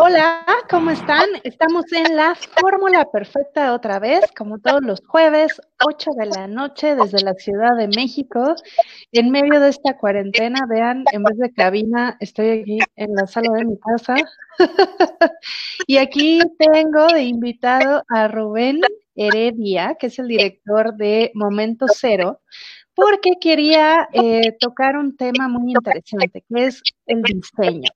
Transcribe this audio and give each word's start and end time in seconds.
Hola, 0.00 0.46
¿cómo 0.70 0.92
están? 0.92 1.26
Estamos 1.42 1.84
en 1.92 2.14
la 2.14 2.36
fórmula 2.36 3.04
perfecta 3.10 3.74
otra 3.74 3.98
vez, 3.98 4.20
como 4.36 4.60
todos 4.60 4.80
los 4.80 5.00
jueves, 5.04 5.60
8 5.84 6.10
de 6.16 6.26
la 6.26 6.46
noche 6.46 6.94
desde 6.94 7.20
la 7.24 7.34
Ciudad 7.34 7.76
de 7.76 7.88
México. 7.88 8.54
En 9.10 9.32
medio 9.32 9.58
de 9.58 9.70
esta 9.70 9.98
cuarentena, 9.98 10.66
vean, 10.68 11.02
en 11.10 11.24
vez 11.24 11.36
de 11.38 11.52
cabina, 11.52 12.16
estoy 12.20 12.60
aquí 12.60 12.78
en 12.94 13.12
la 13.16 13.26
sala 13.26 13.50
de 13.56 13.64
mi 13.64 13.76
casa. 13.76 14.14
y 15.88 15.96
aquí 15.96 16.38
tengo 16.58 17.08
de 17.08 17.24
invitado 17.24 18.04
a 18.08 18.28
Rubén 18.28 18.80
Heredia, 19.16 19.96
que 19.98 20.06
es 20.06 20.18
el 20.20 20.28
director 20.28 20.94
de 20.94 21.32
Momento 21.34 21.86
Cero, 21.92 22.40
porque 22.94 23.32
quería 23.40 24.08
eh, 24.12 24.56
tocar 24.60 24.96
un 24.96 25.16
tema 25.16 25.48
muy 25.48 25.72
interesante, 25.72 26.44
que 26.48 26.66
es 26.66 26.82
el 27.06 27.22
diseño. 27.22 27.90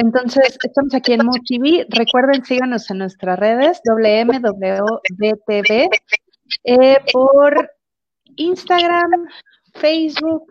Entonces, 0.00 0.58
estamos 0.64 0.94
aquí 0.94 1.12
en 1.12 1.26
MoTV. 1.26 1.84
Recuerden, 1.90 2.42
síganos 2.42 2.90
en 2.90 2.98
nuestras 2.98 3.38
redes, 3.38 3.82
WMWDTV, 3.84 5.00
eh, 6.64 6.98
por 7.12 7.70
Instagram, 8.36 9.28
Facebook, 9.74 10.50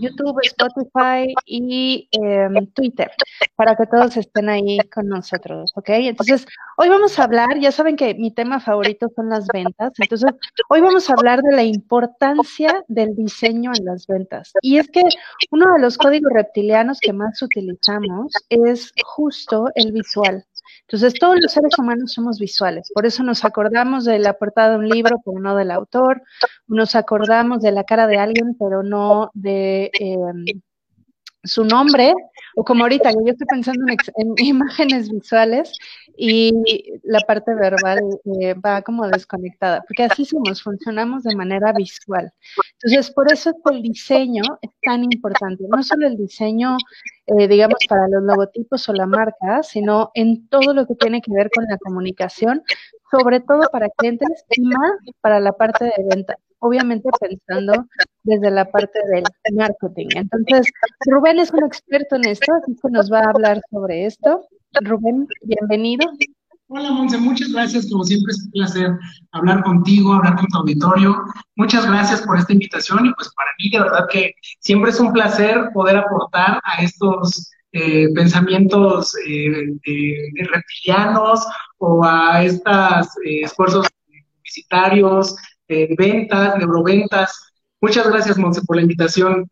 YouTube, 0.00 0.38
Spotify 0.42 1.32
y 1.46 2.08
em, 2.12 2.66
Twitter, 2.72 3.10
para 3.56 3.76
que 3.76 3.86
todos 3.86 4.16
estén 4.16 4.48
ahí 4.48 4.78
con 4.94 5.08
nosotros, 5.08 5.72
¿ok? 5.76 5.88
Entonces, 5.90 6.46
hoy 6.76 6.88
vamos 6.88 7.18
a 7.18 7.24
hablar, 7.24 7.58
ya 7.60 7.72
saben 7.72 7.96
que 7.96 8.14
mi 8.14 8.32
tema 8.32 8.60
favorito 8.60 9.08
son 9.14 9.28
las 9.28 9.46
ventas, 9.52 9.92
entonces, 9.98 10.30
hoy 10.68 10.80
vamos 10.80 11.08
a 11.08 11.14
hablar 11.14 11.42
de 11.42 11.54
la 11.54 11.62
importancia 11.62 12.84
del 12.88 13.14
diseño 13.14 13.72
en 13.76 13.84
las 13.84 14.06
ventas. 14.06 14.52
Y 14.62 14.78
es 14.78 14.88
que 14.88 15.02
uno 15.50 15.72
de 15.74 15.80
los 15.80 15.98
códigos 15.98 16.32
reptilianos 16.32 16.98
que 17.00 17.12
más 17.12 17.40
utilizamos 17.42 18.32
es 18.48 18.92
justo 19.04 19.66
el 19.74 19.92
visual. 19.92 20.44
Entonces, 20.88 21.14
todos 21.18 21.36
los 21.40 21.52
seres 21.52 21.78
humanos 21.78 22.12
somos 22.12 22.38
visuales, 22.38 22.90
por 22.94 23.06
eso 23.06 23.22
nos 23.22 23.44
acordamos 23.44 24.04
de 24.04 24.18
la 24.18 24.34
portada 24.34 24.72
de 24.72 24.78
un 24.78 24.88
libro, 24.88 25.16
pero 25.24 25.40
no 25.40 25.56
del 25.56 25.70
autor, 25.70 26.22
nos 26.66 26.94
acordamos 26.94 27.62
de 27.62 27.72
la 27.72 27.84
cara 27.84 28.06
de 28.06 28.18
alguien, 28.18 28.56
pero 28.58 28.82
no 28.82 29.30
de 29.34 29.90
em, 29.98 30.44
su 31.44 31.64
nombre, 31.64 32.14
o 32.56 32.64
como 32.64 32.84
ahorita, 32.84 33.10
yo 33.10 33.18
estoy 33.26 33.46
pensando 33.46 33.84
en, 34.16 34.34
imágenes 34.38 35.10
visuales 35.10 35.72
y 36.16 36.52
la 37.02 37.20
parte 37.20 37.54
verbal 37.54 38.00
eh, 38.40 38.54
va 38.54 38.82
como 38.82 39.06
desconectada, 39.08 39.82
porque 39.86 40.04
así 40.04 40.24
somos, 40.24 40.62
funcionamos 40.62 41.24
de 41.24 41.34
manera 41.34 41.72
visual. 41.72 42.32
Entonces, 42.74 43.10
por 43.12 43.32
eso 43.32 43.54
el 43.70 43.82
diseño 43.82 44.42
es 44.60 44.70
tan 44.82 45.04
importante, 45.04 45.64
no 45.68 45.82
solo 45.82 46.06
el 46.06 46.16
diseño, 46.16 46.76
eh, 47.26 47.48
digamos, 47.48 47.78
para 47.88 48.08
los 48.08 48.22
logotipos 48.22 48.88
o 48.88 48.92
la 48.92 49.06
marca, 49.06 49.62
sino 49.62 50.10
en 50.14 50.48
todo 50.48 50.74
lo 50.74 50.86
que 50.86 50.94
tiene 50.94 51.20
que 51.20 51.32
ver 51.32 51.50
con 51.54 51.64
la 51.64 51.78
comunicación, 51.78 52.62
sobre 53.10 53.40
todo 53.40 53.68
para 53.70 53.88
clientes 53.90 54.44
y 54.50 54.62
más 54.62 54.92
para 55.20 55.40
la 55.40 55.52
parte 55.52 55.84
de 55.84 56.04
venta 56.08 56.36
obviamente 56.62 57.10
pensando 57.20 57.86
desde 58.24 58.50
la 58.50 58.70
parte 58.70 58.98
del 59.12 59.24
marketing. 59.54 60.08
Entonces, 60.14 60.72
Rubén 61.06 61.38
es 61.38 61.52
un 61.52 61.64
experto 61.64 62.16
en 62.16 62.26
esto, 62.26 62.52
así 62.54 62.74
que 62.74 62.90
nos 62.90 63.12
va 63.12 63.20
a 63.20 63.30
hablar 63.30 63.60
sobre 63.70 64.06
esto. 64.06 64.46
Rubén, 64.80 65.26
bienvenido. 65.42 66.06
Hola, 66.74 66.90
Monse, 66.90 67.18
muchas 67.18 67.52
gracias. 67.52 67.90
Como 67.90 68.02
siempre 68.02 68.32
es 68.32 68.44
un 68.44 68.50
placer 68.52 68.90
hablar 69.32 69.62
contigo, 69.62 70.14
hablar 70.14 70.36
con 70.36 70.46
tu 70.46 70.58
auditorio. 70.58 71.22
Muchas 71.56 71.86
gracias 71.86 72.22
por 72.22 72.38
esta 72.38 72.54
invitación 72.54 73.04
y 73.04 73.12
pues 73.12 73.30
para 73.34 73.50
mí 73.58 73.70
de 73.70 73.80
verdad 73.80 74.06
que 74.10 74.34
siempre 74.60 74.90
es 74.90 74.98
un 74.98 75.12
placer 75.12 75.68
poder 75.74 75.98
aportar 75.98 76.60
a 76.64 76.82
estos 76.82 77.50
eh, 77.72 78.08
pensamientos 78.14 79.14
eh, 79.26 79.66
reptilianos 80.50 81.40
o 81.78 82.04
a 82.04 82.42
estos 82.44 83.06
eh, 83.24 83.42
esfuerzos 83.42 83.86
publicitarios, 84.36 85.36
ventas, 85.68 86.56
neuroventas. 86.58 87.51
Muchas 87.82 88.08
gracias, 88.08 88.38
Monse, 88.38 88.62
por 88.62 88.76
la 88.76 88.82
invitación. 88.82 89.50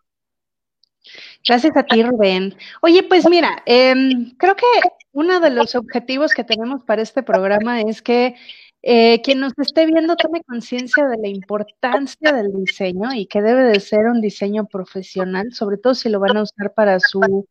Gracias 1.47 1.77
a 1.77 1.83
ti, 1.83 2.03
Rubén. 2.03 2.55
Oye, 2.81 3.03
pues 3.03 3.29
mira, 3.29 3.63
em, 3.67 4.37
creo 4.37 4.55
que 4.55 4.67
uno 5.13 5.41
de 5.41 5.51
los 5.51 5.75
objetivos 5.75 6.33
que 6.33 6.45
tenemos 6.45 6.85
para 6.85 7.03
este 7.03 7.25
programa 7.25 7.81
es 7.81 8.01
que 8.01 8.37
eh, 8.83 9.21
quien 9.23 9.41
nos 9.41 9.53
esté 9.59 9.85
viendo 9.85 10.15
tome 10.15 10.43
conciencia 10.45 11.07
de 11.09 11.17
la 11.19 11.29
importancia 11.29 12.33
del 12.33 12.53
diseño 12.53 13.13
y 13.13 13.27
que 13.27 13.43
debe 13.43 13.65
de 13.65 13.81
ser 13.81 14.07
un 14.07 14.21
diseño 14.21 14.65
profesional, 14.67 15.53
sobre 15.53 15.77
todo 15.77 15.95
si 15.95 16.09
lo 16.09 16.21
van 16.21 16.37
a 16.37 16.43
usar 16.43 16.73
para 16.73 17.01
su 17.01 17.47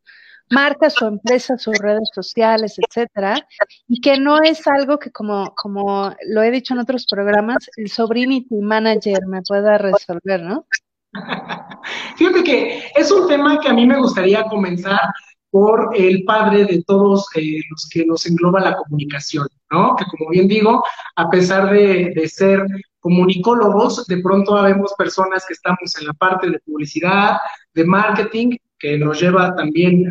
marca, 0.49 0.89
su 0.89 1.05
empresa, 1.05 1.57
sus 1.57 1.77
redes 1.77 2.09
sociales, 2.13 2.75
etcétera, 2.77 3.45
y 3.87 4.01
que 4.01 4.17
no 4.17 4.41
es 4.41 4.65
algo 4.67 4.97
que 4.97 5.11
como, 5.11 5.53
como 5.55 6.13
lo 6.27 6.43
he 6.43 6.51
dicho 6.51 6.73
en 6.73 6.79
otros 6.79 7.05
programas, 7.09 7.69
el 7.77 7.89
Sobrinity 7.89 8.55
Manager 8.55 9.25
me 9.27 9.41
pueda 9.41 9.77
resolver, 9.77 10.41
¿no? 10.41 10.65
Fíjate 12.17 12.43
que 12.43 12.83
es 12.95 13.11
un 13.11 13.27
tema 13.27 13.59
que 13.59 13.69
a 13.69 13.73
mí 13.73 13.85
me 13.85 13.97
gustaría 13.97 14.43
comenzar 14.43 14.99
por 15.51 15.89
el 15.95 16.23
padre 16.25 16.65
de 16.65 16.83
todos 16.83 17.27
eh, 17.35 17.61
los 17.71 17.89
que 17.91 18.05
nos 18.05 18.25
engloba 18.27 18.59
la 18.59 18.75
comunicación, 18.75 19.47
¿no? 19.71 19.95
Que 19.95 20.05
como 20.05 20.29
bien 20.29 20.47
digo, 20.47 20.83
a 21.15 21.29
pesar 21.29 21.71
de, 21.71 22.11
de 22.13 22.27
ser 22.27 22.63
comunicólogos, 22.99 24.05
de 24.05 24.17
pronto 24.21 24.55
habemos 24.55 24.93
personas 24.95 25.45
que 25.47 25.53
estamos 25.53 25.95
en 25.99 26.07
la 26.07 26.13
parte 26.13 26.51
de 26.51 26.59
publicidad, 26.59 27.37
de 27.73 27.83
marketing, 27.83 28.57
que 28.79 28.97
nos 28.97 29.19
lleva 29.19 29.55
también 29.55 30.09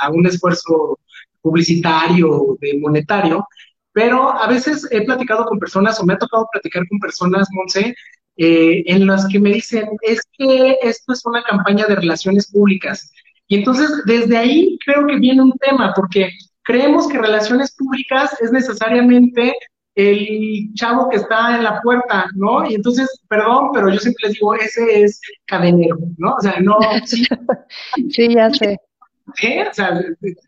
a, 0.00 0.10
un 0.10 0.26
esfuerzo 0.26 0.98
publicitario, 1.40 2.56
de 2.60 2.78
monetario, 2.78 3.46
pero 3.92 4.30
a 4.30 4.46
veces 4.48 4.86
he 4.90 5.02
platicado 5.02 5.44
con 5.46 5.58
personas 5.58 5.98
o 5.98 6.04
me 6.04 6.14
ha 6.14 6.18
tocado 6.18 6.46
platicar 6.52 6.86
con 6.88 6.98
personas, 6.98 7.48
Monse, 7.52 7.94
eh, 8.36 8.84
en 8.86 9.06
las 9.06 9.26
que 9.26 9.40
me 9.40 9.52
dicen, 9.52 9.88
es 10.02 10.20
que 10.36 10.78
esto 10.82 11.12
es 11.12 11.26
una 11.26 11.42
campaña 11.42 11.86
de 11.86 11.96
relaciones 11.96 12.50
públicas. 12.50 13.10
Y 13.48 13.56
entonces 13.56 13.90
desde 14.04 14.36
ahí 14.36 14.78
creo 14.84 15.06
que 15.06 15.16
viene 15.16 15.42
un 15.42 15.52
tema, 15.52 15.92
porque 15.94 16.30
creemos 16.62 17.08
que 17.08 17.18
relaciones 17.18 17.74
públicas 17.74 18.36
es 18.40 18.52
necesariamente 18.52 19.54
el 19.98 20.72
chavo 20.74 21.08
que 21.08 21.16
está 21.16 21.56
en 21.56 21.64
la 21.64 21.82
puerta, 21.82 22.26
¿no? 22.36 22.64
Y 22.70 22.76
entonces, 22.76 23.20
perdón, 23.28 23.70
pero 23.74 23.90
yo 23.90 23.98
siempre 23.98 24.28
les 24.28 24.34
digo, 24.34 24.54
ese 24.54 25.02
es 25.02 25.20
cadenero, 25.46 25.98
¿no? 26.18 26.34
O 26.34 26.40
sea, 26.40 26.60
no. 26.60 26.78
Sí, 28.10 28.32
ya 28.32 28.48
sé. 28.50 28.78
¿Sí? 29.34 29.58
O 29.58 29.74
sea, 29.74 30.00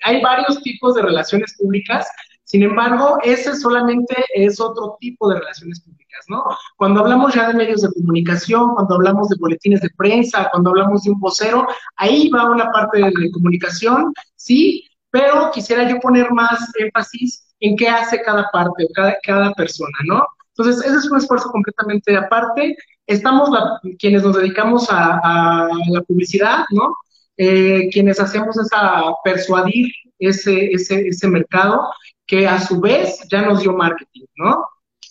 hay 0.05 0.23
varios 0.23 0.63
tipos 0.63 0.95
de 0.95 1.03
relaciones 1.03 1.57
públicas, 1.59 2.07
sin 2.45 2.63
embargo, 2.63 3.19
ese 3.25 3.57
solamente 3.57 4.15
es 4.35 4.61
otro 4.61 4.97
tipo 5.01 5.29
de 5.29 5.41
relaciones 5.41 5.81
públicas, 5.81 6.25
¿no? 6.29 6.45
Cuando 6.77 7.01
hablamos 7.01 7.35
ya 7.35 7.49
de 7.49 7.55
medios 7.55 7.83
de 7.83 7.93
comunicación, 7.93 8.75
cuando 8.77 8.95
hablamos 8.95 9.31
de 9.31 9.37
boletines 9.41 9.81
de 9.81 9.91
prensa, 9.97 10.49
cuando 10.53 10.71
hablamos 10.71 11.03
de 11.03 11.11
un 11.11 11.19
vocero, 11.19 11.67
ahí 11.97 12.29
va 12.31 12.51
una 12.51 12.71
parte 12.71 12.99
de 12.99 13.31
comunicación, 13.33 14.13
sí, 14.37 14.85
pero 15.11 15.51
quisiera 15.53 15.89
yo 15.91 15.99
poner 15.99 16.31
más 16.31 16.73
énfasis 16.79 17.50
en 17.61 17.77
qué 17.77 17.89
hace 17.89 18.23
cada 18.23 18.49
parte, 18.53 18.87
cada, 18.95 19.17
cada 19.23 19.53
persona, 19.53 19.97
¿no? 20.07 20.27
Entonces, 20.57 20.85
ese 20.85 20.97
es 20.97 21.11
un 21.11 21.19
esfuerzo 21.19 21.51
completamente 21.51 22.17
aparte. 22.17 22.77
Estamos 23.07 23.51
quienes 23.99 24.23
nos 24.23 24.37
dedicamos 24.37 24.89
a, 24.91 25.69
la 25.89 26.01
publicidad, 26.03 26.65
¿no? 26.71 26.97
Eh, 27.37 27.89
quienes 27.91 28.21
hacemos 28.21 28.59
esa 28.59 29.03
persuadir 29.25 29.91
ese, 30.19 30.67
ese, 30.73 31.09
ese 31.09 31.29
mercado 31.29 31.89
que 32.27 32.47
a 32.47 32.61
su 32.61 32.81
vez 32.81 33.27
ya 33.31 33.43
nos 33.43 33.61
dio 33.61 33.73
marketing, 33.73 34.27
¿no? 34.37 34.65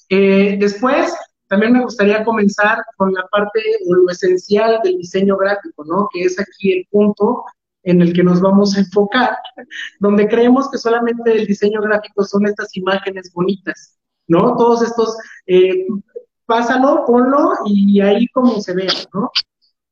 Eh, 0.09 0.57
después, 0.59 1.13
también 1.47 1.73
me 1.73 1.81
gustaría 1.81 2.23
comenzar 2.23 2.83
con 2.95 3.11
la 3.13 3.25
parte 3.27 3.59
o 3.87 3.95
lo 3.95 4.11
esencial 4.11 4.79
del 4.83 4.97
diseño 4.97 5.35
gráfico, 5.35 5.83
¿no? 5.83 6.07
Que 6.13 6.23
es 6.25 6.39
aquí 6.39 6.73
el 6.73 6.87
punto 6.91 7.43
en 7.91 8.01
el 8.01 8.13
que 8.13 8.23
nos 8.23 8.41
vamos 8.41 8.75
a 8.75 8.81
enfocar, 8.81 9.37
donde 9.99 10.27
creemos 10.27 10.69
que 10.69 10.77
solamente 10.77 11.31
el 11.31 11.45
diseño 11.45 11.81
gráfico 11.81 12.23
son 12.23 12.45
estas 12.47 12.75
imágenes 12.75 13.31
bonitas, 13.33 13.97
¿no? 14.27 14.55
Todos 14.57 14.83
estos, 14.83 15.17
eh, 15.47 15.85
pásalo, 16.45 17.05
ponlo 17.05 17.53
y 17.65 18.01
ahí 18.01 18.27
como 18.27 18.59
se 18.61 18.73
vea, 18.73 18.93
¿no? 19.13 19.31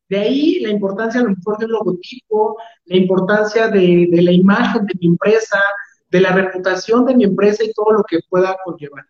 De 0.10 0.20
ahí 0.20 0.60
la 0.62 0.70
importancia 0.70 1.20
a 1.20 1.24
lo 1.24 1.32
mejor 1.32 1.58
del 1.58 1.72
logotipo, 1.72 2.58
la 2.86 2.98
importancia 2.98 3.68
de, 3.68 4.08
de 4.10 4.22
la 4.22 4.32
imagen 4.32 4.86
de 4.86 4.94
mi 5.00 5.08
empresa, 5.08 5.60
de 6.10 6.22
la 6.22 6.32
reputación 6.32 7.06
de 7.06 7.16
mi 7.16 7.26
empresa 7.26 7.64
y 7.64 7.74
todo 7.74 7.92
lo 7.92 8.04
que 8.04 8.20
pueda 8.30 8.56
conllevar. 8.64 9.06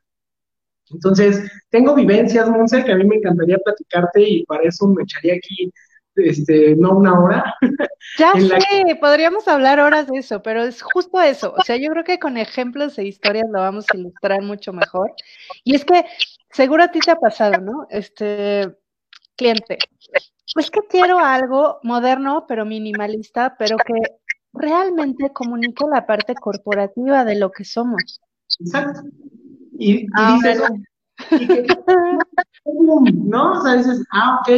Entonces, 0.90 1.50
tengo 1.70 1.94
vivencias, 1.94 2.50
Monse, 2.50 2.84
que 2.84 2.92
a 2.92 2.96
mí 2.96 3.04
me 3.04 3.18
encantaría 3.18 3.58
platicarte 3.58 4.22
y 4.22 4.46
para 4.46 4.64
eso 4.64 4.88
me 4.88 5.04
echaría 5.04 5.34
aquí 5.36 5.72
este, 6.18 6.76
no 6.76 6.98
una 6.98 7.20
hora. 7.20 7.56
Ya 8.18 8.34
sé, 8.34 8.96
podríamos 9.00 9.48
hablar 9.48 9.80
horas 9.80 10.08
de 10.08 10.18
eso, 10.18 10.42
pero 10.42 10.64
es 10.64 10.82
justo 10.82 11.22
eso. 11.22 11.54
O 11.56 11.62
sea, 11.64 11.76
yo 11.76 11.92
creo 11.92 12.04
que 12.04 12.18
con 12.18 12.38
ejemplos 12.38 12.98
e 12.98 13.06
historias 13.06 13.46
lo 13.52 13.60
vamos 13.60 13.86
a 13.94 13.98
ilustrar 13.98 14.42
mucho 14.42 14.74
mejor. 14.74 15.14
Y 15.64 15.76
es 15.76 15.86
que 15.86 16.04
seguro 16.50 16.84
a 16.84 16.88
ti 16.88 17.00
te 17.00 17.12
ha 17.12 17.18
pasado, 17.18 17.62
¿no? 17.62 17.86
Este 17.92 18.76
cliente, 19.36 19.78
pues 20.54 20.72
que 20.72 20.80
quiero 20.90 21.20
algo 21.20 21.80
moderno, 21.84 22.46
pero 22.48 22.66
minimalista, 22.66 23.56
pero 23.60 23.78
que 23.78 23.94
realmente 24.54 25.32
comunica 25.32 25.86
la 25.88 26.08
parte 26.08 26.34
corporativa 26.34 27.24
de 27.24 27.36
lo 27.36 27.52
que 27.52 27.66
somos. 27.66 28.20
Exacto. 28.60 29.04
Y, 29.78 30.06
y 30.06 30.08
ah, 30.16 30.40
dices, 30.42 30.64
¿no? 32.66 33.52
O 33.52 33.62
sea, 33.62 33.76
dices, 33.76 34.04
ah, 34.12 34.42
ok, 34.42 34.50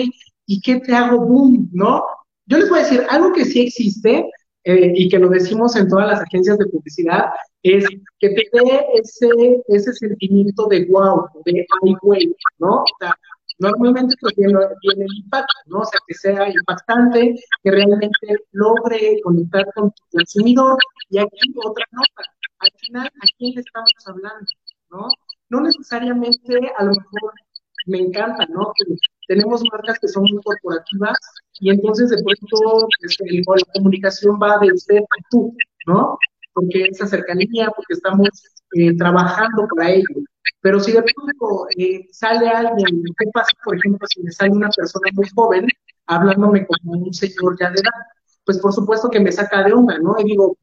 ¿y 0.50 0.60
qué 0.62 0.80
te 0.80 0.96
hago 0.96 1.24
boom, 1.26 1.70
no? 1.72 2.04
Yo 2.48 2.58
les 2.58 2.70
voy 2.70 2.80
a 2.80 2.82
decir, 2.82 3.06
algo 3.08 3.32
que 3.34 3.46
sí 3.46 3.62
existe, 3.62 4.26
eh, 4.64 4.92
y 4.96 5.08
que 5.08 5.20
lo 5.20 5.30
decimos 5.30 5.76
en 5.76 5.88
todas 5.88 6.08
las 6.08 6.22
agencias 6.22 6.58
de 6.58 6.66
publicidad, 6.66 7.26
es 7.62 7.86
que 8.20 8.30
te 8.30 8.50
dé 8.52 8.86
ese, 8.96 9.62
ese 9.68 9.94
sentimiento 9.94 10.66
de 10.66 10.86
wow, 10.88 11.28
de 11.46 11.66
ay, 11.84 11.94
güey, 12.02 12.36
¿no? 12.58 12.82
O 12.82 12.86
sea, 13.00 13.14
normalmente 13.60 14.16
pues 14.20 14.34
tiene, 14.34 14.54
tiene 14.82 15.06
el 15.06 15.18
impacto, 15.24 15.54
¿no? 15.68 15.80
O 15.82 15.86
sea, 15.86 16.00
que 16.08 16.16
sea 16.16 16.50
impactante, 16.50 17.36
que 17.64 17.72
realmente 17.72 18.28
logre 18.52 19.22
conectar 19.24 19.66
con 19.76 19.92
tu 19.92 20.18
consumidor. 20.18 20.78
Y 21.12 21.20
aquí 21.20 21.54
otra 21.64 21.86
nota, 21.92 22.24
al 22.58 22.72
final, 22.80 23.08
¿a 23.08 23.26
quién 23.38 23.54
le 23.54 23.62
estamos 23.62 23.94
hablando? 24.08 24.46
¿No? 24.90 25.08
No 25.50 25.62
necesariamente, 25.62 26.72
a 26.76 26.84
lo 26.84 26.90
mejor, 26.90 27.34
me 27.86 28.00
encanta, 28.00 28.48
¿no? 28.48 28.74
Tenemos 29.30 29.62
marcas 29.72 30.00
que 30.00 30.08
son 30.08 30.24
muy 30.24 30.42
corporativas 30.44 31.18
y 31.60 31.70
entonces 31.70 32.10
de 32.10 32.18
pronto 32.24 32.88
este, 33.02 33.26
la 33.32 33.74
comunicación 33.76 34.40
va 34.42 34.58
de 34.58 34.74
usted 34.74 34.98
a 34.98 35.24
tú, 35.30 35.56
¿no? 35.86 36.18
Porque 36.54 36.86
esa 36.86 37.06
cercanía, 37.06 37.70
porque 37.76 37.94
estamos 37.94 38.28
eh, 38.74 38.98
trabajando 38.98 39.68
para 39.76 39.92
ello. 39.92 40.16
Pero 40.62 40.80
si 40.80 40.94
de 40.94 41.04
pronto 41.04 41.68
eh, 41.78 42.08
sale 42.12 42.50
alguien, 42.50 43.04
¿qué 43.20 43.26
pasa, 43.32 43.52
por 43.64 43.78
ejemplo, 43.78 44.08
si 44.10 44.24
me 44.24 44.32
sale 44.32 44.52
una 44.52 44.70
persona 44.70 45.12
muy 45.14 45.28
joven 45.36 45.68
hablándome 46.08 46.66
como 46.66 46.94
un 46.94 47.14
señor 47.14 47.56
ya 47.60 47.70
de 47.70 47.82
edad? 47.82 48.00
Pues 48.46 48.58
por 48.58 48.74
supuesto 48.74 49.12
que 49.12 49.20
me 49.20 49.32
saca 49.32 49.64
de 49.64 49.74
onda, 49.74 50.00
¿no? 50.00 50.16
Y 50.18 50.24
digo, 50.24 50.58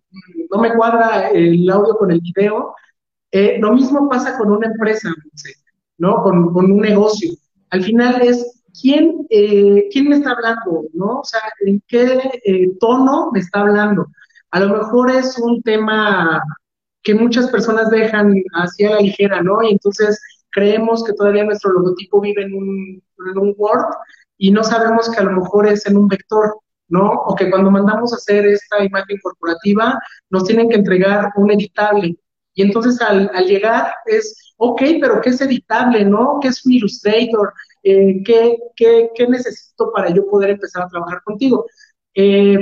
no 0.50 0.60
me 0.60 0.74
cuadra 0.74 1.28
el 1.28 1.70
audio 1.70 1.94
con 1.96 2.10
el 2.10 2.20
video. 2.20 2.74
Eh, 3.30 3.58
lo 3.60 3.72
mismo 3.74 4.08
pasa 4.08 4.36
con 4.36 4.50
una 4.50 4.66
empresa, 4.66 5.08
¿no? 5.98 6.20
Con 6.24 6.56
un 6.56 6.78
negocio. 6.78 7.30
Al 7.70 7.84
final 7.84 8.22
es 8.22 8.55
quién, 8.80 9.26
eh, 9.30 9.88
quién 9.90 10.08
me 10.08 10.16
está 10.16 10.32
hablando, 10.32 10.84
¿no? 10.92 11.20
O 11.20 11.24
sea, 11.24 11.40
en 11.64 11.82
qué 11.86 12.40
eh, 12.44 12.70
tono 12.78 13.30
me 13.32 13.40
está 13.40 13.60
hablando. 13.60 14.06
A 14.50 14.60
lo 14.60 14.76
mejor 14.76 15.10
es 15.10 15.38
un 15.38 15.62
tema 15.62 16.42
que 17.02 17.14
muchas 17.14 17.48
personas 17.50 17.90
dejan 17.90 18.34
hacia 18.54 18.90
la 18.90 19.00
ligera, 19.00 19.42
¿no? 19.42 19.62
Y 19.62 19.72
entonces 19.72 20.20
creemos 20.50 21.04
que 21.04 21.12
todavía 21.12 21.44
nuestro 21.44 21.72
logotipo 21.72 22.20
vive 22.20 22.42
en 22.42 22.54
un, 22.54 23.02
en 23.30 23.38
un 23.38 23.54
Word 23.56 23.84
y 24.38 24.50
no 24.50 24.64
sabemos 24.64 25.10
que 25.10 25.20
a 25.20 25.24
lo 25.24 25.40
mejor 25.40 25.66
es 25.66 25.86
en 25.86 25.96
un 25.96 26.08
vector, 26.08 26.58
¿no? 26.88 27.12
O 27.12 27.34
que 27.34 27.50
cuando 27.50 27.70
mandamos 27.70 28.12
a 28.12 28.16
hacer 28.16 28.46
esta 28.46 28.84
imagen 28.84 29.18
corporativa 29.22 29.98
nos 30.30 30.44
tienen 30.44 30.68
que 30.68 30.76
entregar 30.76 31.30
un 31.36 31.50
editable. 31.50 32.16
Y 32.54 32.62
entonces 32.62 33.00
al, 33.02 33.30
al 33.34 33.46
llegar 33.46 33.92
es, 34.06 34.54
ok, 34.56 34.82
pero 35.00 35.20
¿qué 35.20 35.30
es 35.30 35.40
editable, 35.40 36.04
no? 36.04 36.38
¿Qué 36.40 36.48
es 36.48 36.64
un 36.64 36.72
Illustrator? 36.72 37.52
Eh, 37.88 38.20
¿qué, 38.24 39.26
necesito 39.28 39.92
para 39.92 40.12
yo 40.12 40.26
poder 40.26 40.50
empezar 40.50 40.82
a 40.82 40.88
trabajar 40.88 41.22
contigo? 41.22 41.66
Eh, 42.14 42.58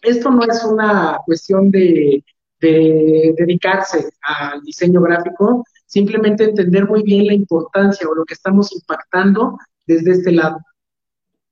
esto 0.00 0.30
no 0.30 0.42
es 0.44 0.64
una 0.64 1.18
cuestión 1.26 1.70
de, 1.70 2.24
dedicarse 2.58 4.08
al 4.22 4.62
diseño 4.62 5.02
gráfico, 5.02 5.64
simplemente 5.84 6.44
entender 6.44 6.86
muy 6.86 7.02
bien 7.02 7.26
la 7.26 7.34
importancia 7.34 8.08
o 8.08 8.14
lo 8.14 8.24
que 8.24 8.34
estamos 8.34 8.72
impactando 8.72 9.58
desde 9.86 10.12
este 10.12 10.32
lado. 10.32 10.58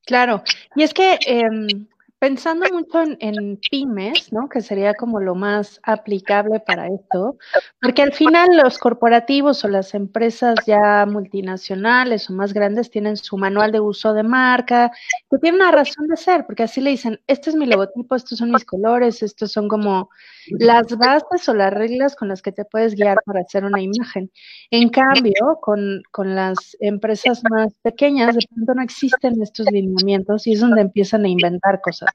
Claro, 0.06 0.42
y 0.74 0.82
es 0.82 0.94
que 0.94 1.18
em, 1.26 1.86
pensando 2.18 2.66
mucho 2.72 3.02
en, 3.20 3.58
pymes, 3.70 4.32
¿no? 4.32 4.48
Que 4.48 4.60
sería 4.60 4.94
como 4.94 5.20
lo 5.20 5.34
más 5.34 5.80
aplicable 5.84 6.60
para 6.60 6.88
esto, 6.88 7.36
porque 7.80 8.02
al 8.02 8.12
final 8.12 8.56
los 8.56 8.78
corporativos 8.78 9.64
o 9.64 9.68
las 9.68 9.94
empresas 9.94 10.56
ya 10.66 11.06
multinacionales 11.06 12.28
o 12.28 12.32
más 12.32 12.52
grandes 12.52 12.90
tienen 12.90 13.16
su 13.16 13.36
manual 13.38 13.72
de 13.72 13.80
uso 13.80 14.14
de 14.14 14.24
marca, 14.24 14.90
que 15.30 15.38
tiene 15.38 15.58
una 15.58 15.70
razón 15.70 16.08
de 16.08 16.16
ser, 16.16 16.44
porque 16.46 16.64
así 16.64 16.80
le 16.80 16.90
dicen, 16.90 17.20
este 17.26 17.50
es 17.50 17.56
mi 17.56 17.66
logotipo, 17.66 18.16
estos 18.16 18.38
son 18.38 18.50
mis 18.50 18.64
colores, 18.64 19.22
estos 19.22 19.52
son 19.52 19.68
como 19.68 20.10
las 20.50 20.86
bases 20.96 21.48
o 21.48 21.54
las 21.54 21.72
reglas 21.72 22.16
con 22.16 22.28
las 22.28 22.42
que 22.42 22.52
te 22.52 22.64
puedes 22.64 22.94
guiar 22.94 23.18
para 23.24 23.40
hacer 23.40 23.64
una 23.64 23.80
imagen. 23.80 24.30
En 24.70 24.88
cambio, 24.88 25.58
con, 25.60 26.02
con 26.10 26.34
las 26.34 26.76
empresas 26.80 27.42
más 27.50 27.74
pequeñas, 27.82 28.34
de 28.34 28.46
pronto 28.52 28.74
no 28.74 28.82
existen 28.82 29.40
estos 29.42 29.66
lineamientos 29.70 30.46
y 30.46 30.54
es 30.54 30.60
donde 30.60 30.80
empiezan 30.80 31.24
a 31.24 31.28
inventar 31.28 31.80
cosas. 31.80 32.07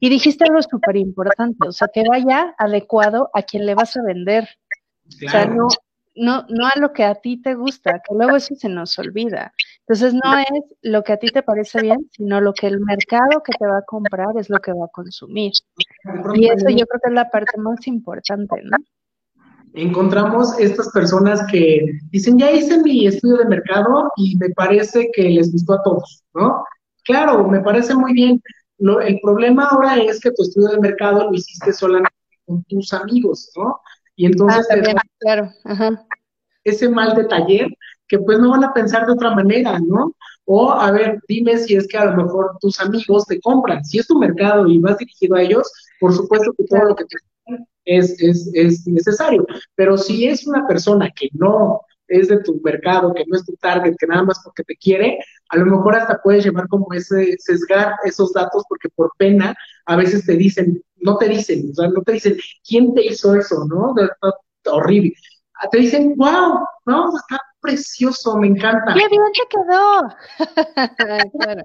Y 0.00 0.08
dijiste 0.08 0.44
algo 0.44 0.60
súper 0.62 0.96
importante, 0.96 1.68
o 1.68 1.72
sea, 1.72 1.88
que 1.92 2.02
vaya 2.08 2.54
adecuado 2.58 3.30
a 3.34 3.42
quien 3.42 3.66
le 3.66 3.74
vas 3.74 3.96
a 3.96 4.02
vender. 4.02 4.48
O 5.06 5.28
sea, 5.30 5.46
no, 5.46 5.68
no, 6.18 6.44
no 6.48 6.66
a 6.66 6.78
lo 6.78 6.92
que 6.92 7.04
a 7.04 7.14
ti 7.14 7.40
te 7.40 7.54
gusta, 7.54 8.02
que 8.06 8.14
luego 8.14 8.36
eso 8.36 8.54
se 8.54 8.68
nos 8.68 8.98
olvida. 8.98 9.52
Entonces 9.80 10.14
no 10.14 10.38
es 10.38 10.64
lo 10.82 11.02
que 11.02 11.12
a 11.12 11.16
ti 11.16 11.28
te 11.28 11.42
parece 11.42 11.80
bien, 11.80 12.08
sino 12.12 12.40
lo 12.40 12.52
que 12.52 12.66
el 12.66 12.80
mercado 12.80 13.42
que 13.42 13.52
te 13.58 13.66
va 13.66 13.78
a 13.78 13.84
comprar 13.86 14.28
es 14.38 14.50
lo 14.50 14.58
que 14.58 14.72
va 14.72 14.86
a 14.86 14.92
consumir. 14.92 15.52
Y 16.34 16.46
eso 16.48 16.68
yo 16.68 16.86
creo 16.86 17.00
que 17.02 17.08
es 17.08 17.14
la 17.14 17.30
parte 17.30 17.58
más 17.58 17.86
importante, 17.86 18.60
¿no? 18.64 18.76
Encontramos 19.74 20.58
estas 20.58 20.90
personas 20.90 21.44
que 21.50 21.84
dicen, 22.10 22.38
ya 22.38 22.50
hice 22.50 22.82
mi 22.82 23.06
estudio 23.06 23.36
de 23.36 23.44
mercado 23.44 24.10
y 24.16 24.36
me 24.36 24.50
parece 24.50 25.10
que 25.12 25.22
les 25.22 25.52
gustó 25.52 25.74
a 25.74 25.82
todos, 25.82 26.24
¿no? 26.34 26.64
Claro, 27.04 27.46
me 27.48 27.60
parece 27.60 27.94
muy 27.94 28.12
bien, 28.12 28.42
el 28.78 29.20
problema 29.20 29.66
ahora 29.66 29.96
es 29.96 30.20
que 30.20 30.30
tu 30.30 30.42
estudio 30.42 30.68
de 30.68 30.80
mercado 30.80 31.24
lo 31.24 31.34
hiciste 31.34 31.72
solamente 31.72 32.14
con 32.46 32.62
tus 32.64 32.92
amigos, 32.92 33.50
¿no? 33.56 33.80
Y 34.16 34.26
entonces 34.26 34.66
ah, 34.70 35.00
claro. 35.18 35.52
ese 36.64 36.88
mal 36.88 37.14
de 37.14 37.24
taller 37.24 37.68
que 38.08 38.18
pues 38.18 38.38
no 38.38 38.50
van 38.50 38.64
a 38.64 38.72
pensar 38.72 39.06
de 39.06 39.12
otra 39.12 39.34
manera, 39.34 39.78
¿no? 39.78 40.12
O 40.44 40.72
a 40.72 40.90
ver, 40.90 41.20
dime 41.28 41.58
si 41.58 41.76
es 41.76 41.86
que 41.86 41.98
a 41.98 42.06
lo 42.06 42.24
mejor 42.24 42.56
tus 42.60 42.80
amigos 42.80 43.26
te 43.26 43.40
compran. 43.40 43.84
Si 43.84 43.98
es 43.98 44.06
tu 44.06 44.18
mercado 44.18 44.66
y 44.66 44.78
vas 44.78 44.98
dirigido 44.98 45.36
a 45.36 45.42
ellos, 45.42 45.70
por 46.00 46.14
supuesto 46.14 46.52
que 46.56 46.64
todo 46.64 46.84
lo 46.84 46.96
que 46.96 47.04
te 47.04 47.16
es, 47.84 48.20
es, 48.20 48.50
es 48.54 48.86
necesario. 48.86 49.46
Pero 49.74 49.96
si 49.96 50.26
es 50.26 50.46
una 50.46 50.66
persona 50.66 51.10
que 51.14 51.28
no 51.32 51.82
es 52.08 52.28
de 52.28 52.42
tu 52.42 52.60
mercado, 52.62 53.14
que 53.14 53.24
no 53.26 53.36
es 53.36 53.44
tu 53.44 53.54
target, 53.56 53.94
que 53.98 54.06
nada 54.06 54.24
más 54.24 54.40
porque 54.42 54.64
te 54.64 54.76
quiere, 54.76 55.18
a 55.50 55.56
lo 55.56 55.66
mejor 55.66 55.96
hasta 55.96 56.20
puedes 56.22 56.44
llevar 56.44 56.66
como 56.68 56.86
ese, 56.92 57.36
sesgar 57.38 57.94
esos 58.04 58.32
datos 58.32 58.64
porque 58.68 58.88
por 58.88 59.10
pena 59.16 59.54
a 59.86 59.96
veces 59.96 60.26
te 60.26 60.36
dicen, 60.36 60.82
no 60.96 61.16
te 61.16 61.28
dicen, 61.28 61.68
o 61.70 61.74
sea, 61.74 61.88
no 61.88 62.02
te 62.02 62.12
dicen, 62.12 62.36
¿quién 62.66 62.94
te 62.94 63.06
hizo 63.06 63.34
eso, 63.34 63.66
no? 63.68 63.94
horrible. 64.64 65.14
Ah, 65.60 65.68
te 65.70 65.78
dicen, 65.78 66.14
wow, 66.16 66.60
¿no? 66.86 67.16
Está 67.16 67.40
precioso, 67.60 68.36
me 68.36 68.48
encanta. 68.48 68.94
¡Qué 68.94 69.08
bien 69.08 69.22
te 69.32 69.42
quedó! 69.50 70.08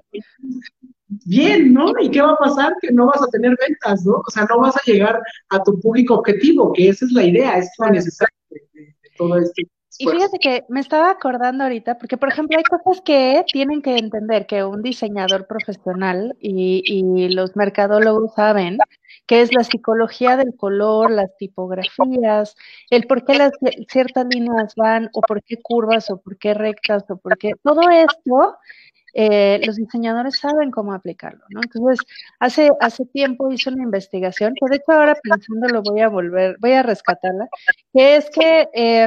Bien, 1.26 1.72
¿no? 1.72 1.92
¿Y 2.00 2.10
qué 2.10 2.20
va 2.20 2.32
a 2.32 2.36
pasar? 2.36 2.74
Que 2.80 2.90
no 2.90 3.06
vas 3.06 3.22
a 3.22 3.28
tener 3.28 3.56
ventas, 3.60 4.04
¿no? 4.04 4.22
O 4.26 4.30
sea, 4.30 4.46
no 4.50 4.58
vas 4.58 4.76
a 4.76 4.82
llegar 4.84 5.20
a 5.50 5.62
tu 5.62 5.78
público 5.80 6.14
objetivo, 6.14 6.72
que 6.72 6.88
esa 6.88 7.04
es 7.04 7.12
la 7.12 7.22
idea, 7.22 7.58
es 7.58 7.70
lo 7.78 7.90
necesario 7.90 8.34
de 8.50 8.94
todo 9.16 9.36
esto. 9.38 9.62
Y 9.98 10.08
fíjate 10.08 10.38
que 10.38 10.64
me 10.68 10.80
estaba 10.80 11.10
acordando 11.10 11.64
ahorita, 11.64 11.98
porque 11.98 12.16
por 12.16 12.28
ejemplo 12.28 12.58
hay 12.58 12.64
cosas 12.64 13.00
que 13.04 13.44
tienen 13.52 13.80
que 13.80 13.96
entender 13.96 14.46
que 14.46 14.64
un 14.64 14.82
diseñador 14.82 15.46
profesional 15.46 16.36
y, 16.40 16.82
y, 16.84 17.28
los 17.28 17.54
mercadólogos 17.54 18.34
saben, 18.34 18.78
que 19.26 19.40
es 19.40 19.52
la 19.54 19.62
psicología 19.62 20.36
del 20.36 20.56
color, 20.56 21.10
las 21.10 21.36
tipografías, 21.36 22.56
el 22.90 23.06
por 23.06 23.24
qué 23.24 23.34
las 23.34 23.52
ciertas 23.88 24.26
líneas 24.26 24.74
van, 24.76 25.10
o 25.12 25.20
por 25.20 25.42
qué 25.44 25.58
curvas, 25.62 26.10
o 26.10 26.20
por 26.20 26.38
qué 26.38 26.54
rectas, 26.54 27.04
o 27.08 27.16
por 27.16 27.38
qué 27.38 27.52
todo 27.62 27.88
esto, 27.90 28.56
eh, 29.14 29.60
los 29.64 29.76
diseñadores 29.76 30.38
saben 30.38 30.72
cómo 30.72 30.92
aplicarlo, 30.92 31.44
¿no? 31.50 31.60
Entonces, 31.62 32.04
hace, 32.40 32.70
hace 32.80 33.06
tiempo 33.06 33.50
hice 33.52 33.70
una 33.70 33.84
investigación, 33.84 34.54
que 34.60 34.68
de 34.68 34.76
hecho 34.76 34.92
ahora 34.92 35.14
pensando 35.22 35.68
lo 35.68 35.82
voy 35.82 36.00
a 36.00 36.08
volver, 36.08 36.56
voy 36.58 36.72
a 36.72 36.82
rescatarla, 36.82 37.46
que 37.92 38.16
es 38.16 38.28
que 38.30 38.68
eh, 38.74 39.06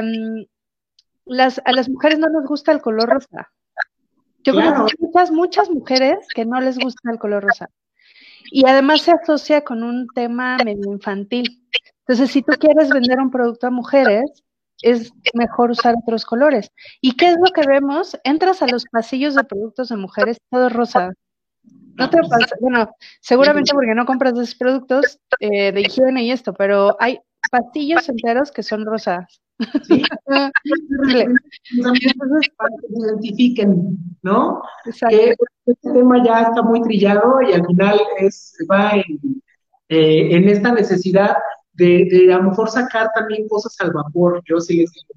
las, 1.28 1.60
a 1.64 1.72
las 1.72 1.88
mujeres 1.88 2.18
no 2.18 2.28
nos 2.28 2.46
gusta 2.46 2.72
el 2.72 2.80
color 2.80 3.08
rosa. 3.08 3.50
Yo 4.44 4.54
conozco 4.54 4.86
muchas, 4.98 5.30
muchas 5.30 5.70
mujeres 5.70 6.26
que 6.34 6.44
no 6.44 6.60
les 6.60 6.78
gusta 6.78 7.10
el 7.10 7.18
color 7.18 7.44
rosa. 7.44 7.68
Y 8.50 8.66
además 8.66 9.02
se 9.02 9.12
asocia 9.12 9.62
con 9.62 9.82
un 9.82 10.06
tema 10.14 10.56
medio 10.64 10.92
infantil. 10.92 11.68
Entonces, 12.00 12.30
si 12.30 12.42
tú 12.42 12.52
quieres 12.58 12.88
vender 12.88 13.18
un 13.20 13.30
producto 13.30 13.66
a 13.66 13.70
mujeres, 13.70 14.42
es 14.82 15.12
mejor 15.34 15.70
usar 15.70 15.94
otros 16.02 16.24
colores. 16.24 16.70
¿Y 17.00 17.16
qué 17.16 17.28
es 17.28 17.36
lo 17.36 17.52
que 17.52 17.66
vemos? 17.66 18.18
Entras 18.24 18.62
a 18.62 18.66
los 18.66 18.84
pasillos 18.86 19.34
de 19.34 19.44
productos 19.44 19.88
de 19.88 19.96
mujeres, 19.96 20.38
todo 20.50 20.68
rosa. 20.68 21.12
No 21.96 22.08
te 22.08 22.18
pasa, 22.20 22.56
bueno, 22.60 22.88
seguramente 23.20 23.72
porque 23.74 23.94
no 23.94 24.06
compras 24.06 24.32
esos 24.32 24.54
productos 24.54 25.18
eh, 25.40 25.72
de 25.72 25.80
higiene 25.80 26.22
y 26.22 26.30
esto, 26.30 26.54
pero 26.54 26.96
hay 27.00 27.18
pasillos 27.50 28.08
enteros 28.08 28.52
que 28.52 28.62
son 28.62 28.86
rosas. 28.86 29.40
¿Sí? 29.86 30.02
para 30.26 30.50
que 32.00 32.88
se 32.88 32.98
identifiquen, 32.98 33.98
¿no? 34.22 34.62
Que 35.08 35.34
este 35.66 35.92
tema 35.92 36.24
ya 36.24 36.42
está 36.42 36.62
muy 36.62 36.80
trillado 36.82 37.42
y 37.42 37.52
al 37.52 37.66
final 37.66 38.00
es, 38.18 38.56
va 38.70 38.92
en, 38.92 39.42
eh, 39.88 40.36
en 40.36 40.48
esta 40.48 40.72
necesidad 40.72 41.36
de, 41.72 42.08
de, 42.10 42.32
a 42.32 42.38
lo 42.38 42.50
mejor 42.50 42.70
sacar 42.70 43.10
también 43.14 43.48
cosas 43.48 43.74
al 43.80 43.92
vapor, 43.92 44.42
yo 44.48 44.60
sí 44.60 44.78
les 44.78 44.92
digo, 44.92 45.08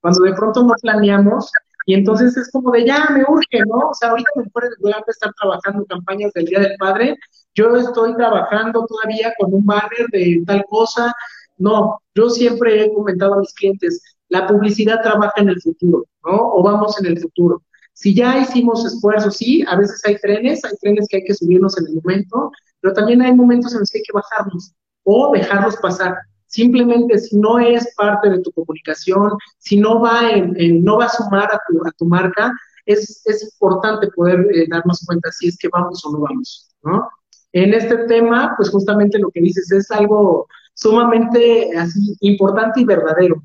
cuando 0.00 0.20
de 0.22 0.34
pronto 0.34 0.62
no 0.62 0.74
planeamos, 0.80 1.50
y 1.86 1.94
entonces 1.94 2.36
es 2.36 2.50
como 2.50 2.70
de 2.70 2.84
ya 2.84 3.08
me 3.10 3.24
urge, 3.26 3.60
¿no? 3.66 3.88
O 3.90 3.94
sea, 3.94 4.10
ahorita 4.10 4.30
me 4.36 4.44
voy 4.80 4.92
a 4.92 4.98
empezar 4.98 5.32
trabajando 5.40 5.86
campañas 5.86 6.32
del 6.34 6.44
Día 6.44 6.60
del 6.60 6.76
Padre, 6.78 7.16
yo 7.58 7.74
estoy 7.74 8.14
trabajando 8.14 8.86
todavía 8.86 9.34
con 9.36 9.52
un 9.52 9.66
banner 9.66 10.06
de 10.12 10.44
tal 10.46 10.64
cosa. 10.70 11.12
No, 11.58 12.00
yo 12.14 12.30
siempre 12.30 12.84
he 12.84 12.94
comentado 12.94 13.34
a 13.34 13.40
mis 13.40 13.52
clientes, 13.52 14.02
la 14.28 14.46
publicidad 14.46 15.02
trabaja 15.02 15.34
en 15.36 15.48
el 15.48 15.60
futuro, 15.60 16.06
¿no? 16.24 16.52
O 16.54 16.62
vamos 16.62 16.98
en 17.00 17.06
el 17.06 17.20
futuro. 17.20 17.62
Si 17.92 18.14
ya 18.14 18.38
hicimos 18.38 18.84
esfuerzos, 18.84 19.36
sí, 19.36 19.64
a 19.66 19.76
veces 19.76 20.00
hay 20.04 20.16
trenes, 20.18 20.64
hay 20.64 20.76
trenes 20.80 21.06
que 21.08 21.16
hay 21.16 21.24
que 21.24 21.34
subirnos 21.34 21.76
en 21.78 21.88
el 21.88 21.94
momento, 21.94 22.52
pero 22.80 22.94
también 22.94 23.22
hay 23.22 23.34
momentos 23.34 23.72
en 23.74 23.80
los 23.80 23.90
que 23.90 23.98
hay 23.98 24.04
que 24.04 24.12
bajarnos 24.12 24.72
o 25.02 25.32
dejarlos 25.32 25.76
pasar. 25.78 26.14
Simplemente 26.46 27.18
si 27.18 27.36
no 27.36 27.58
es 27.58 27.92
parte 27.96 28.30
de 28.30 28.40
tu 28.40 28.52
comunicación, 28.52 29.32
si 29.58 29.78
no 29.78 30.00
va 30.00 30.30
en, 30.30 30.84
no 30.84 30.98
va 30.98 31.06
a 31.06 31.08
sumar 31.08 31.50
a 31.52 31.60
tu, 31.68 31.86
a 31.86 31.90
tu 31.92 32.04
marca, 32.04 32.52
es, 32.86 33.22
es 33.26 33.42
importante 33.52 34.08
poder 34.14 34.46
eh, 34.54 34.66
darnos 34.70 35.04
cuenta 35.04 35.30
si 35.32 35.48
es 35.48 35.58
que 35.58 35.68
vamos 35.72 36.04
o 36.04 36.12
no 36.12 36.20
vamos, 36.20 36.70
¿no? 36.82 37.08
En 37.52 37.74
este 37.74 37.96
tema, 38.06 38.54
pues 38.56 38.70
justamente 38.70 39.18
lo 39.18 39.30
que 39.30 39.40
dices 39.40 39.70
es 39.72 39.90
algo 39.90 40.46
sumamente 40.78 41.70
así 41.76 42.16
importante 42.20 42.80
y 42.80 42.84
verdadero. 42.84 43.42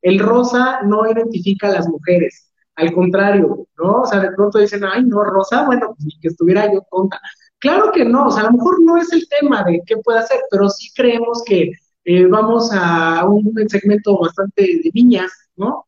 El 0.00 0.18
rosa 0.18 0.80
no 0.82 1.08
identifica 1.08 1.68
a 1.68 1.72
las 1.72 1.88
mujeres, 1.88 2.50
al 2.76 2.92
contrario, 2.92 3.68
¿no? 3.78 4.00
O 4.00 4.06
sea, 4.06 4.20
de 4.20 4.32
pronto 4.32 4.58
dicen, 4.58 4.82
ay, 4.84 5.04
no, 5.04 5.22
rosa, 5.22 5.64
bueno, 5.66 5.88
pues 5.88 6.04
ni 6.06 6.20
que 6.20 6.28
estuviera 6.28 6.72
yo 6.72 6.80
tonta. 6.90 7.20
Claro 7.58 7.92
que 7.92 8.04
no, 8.04 8.26
o 8.26 8.30
sea, 8.30 8.44
a 8.44 8.46
lo 8.46 8.52
mejor 8.52 8.82
no 8.82 8.96
es 8.96 9.12
el 9.12 9.28
tema 9.28 9.62
de 9.64 9.82
qué 9.86 9.98
puede 9.98 10.20
hacer, 10.20 10.40
pero 10.50 10.68
sí 10.70 10.90
creemos 10.94 11.42
que 11.44 11.72
eh, 12.04 12.26
vamos 12.26 12.70
a 12.72 13.24
un 13.26 13.54
segmento 13.68 14.18
bastante 14.18 14.62
de 14.62 14.90
niñas, 14.94 15.30
¿no? 15.56 15.86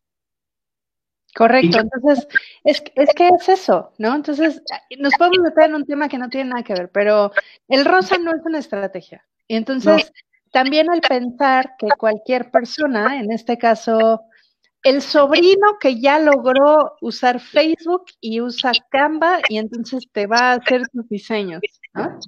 Correcto, 1.34 1.78
entonces 1.80 2.28
es, 2.62 2.84
es 2.94 3.08
que 3.16 3.28
es 3.28 3.48
eso, 3.48 3.92
¿no? 3.98 4.14
Entonces 4.14 4.62
nos 4.98 5.14
podemos 5.14 5.38
meter 5.38 5.64
en 5.64 5.74
un 5.74 5.84
tema 5.84 6.08
que 6.08 6.18
no 6.18 6.28
tiene 6.28 6.50
nada 6.50 6.62
que 6.62 6.74
ver, 6.74 6.90
pero 6.90 7.32
el 7.66 7.84
rosa 7.84 8.18
no 8.18 8.30
es 8.30 8.42
una 8.44 8.58
estrategia. 8.60 9.26
Y 9.48 9.56
entonces 9.56 10.12
también 10.54 10.88
al 10.88 11.00
pensar 11.00 11.74
que 11.78 11.88
cualquier 11.98 12.52
persona, 12.52 13.18
en 13.20 13.32
este 13.32 13.58
caso 13.58 14.22
el 14.84 15.02
sobrino 15.02 15.78
que 15.80 16.00
ya 16.00 16.20
logró 16.20 16.92
usar 17.00 17.40
Facebook 17.40 18.04
y 18.20 18.40
usa 18.40 18.70
Canva 18.90 19.38
y 19.48 19.58
entonces 19.58 20.06
te 20.12 20.26
va 20.26 20.38
a 20.38 20.52
hacer 20.52 20.82
tus 20.92 21.08
diseños, 21.08 21.60
¿no? 21.94 22.18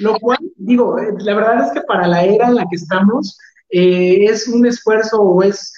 Lo 0.00 0.18
cual, 0.18 0.38
digo, 0.56 0.98
eh, 0.98 1.12
la 1.18 1.34
verdad 1.34 1.66
es 1.66 1.72
que 1.72 1.82
para 1.82 2.08
la 2.08 2.24
era 2.24 2.48
en 2.48 2.56
la 2.56 2.62
que 2.62 2.76
estamos, 2.76 3.38
eh, 3.68 4.24
es 4.24 4.48
un 4.48 4.66
esfuerzo 4.66 5.20
o 5.20 5.42
es, 5.42 5.72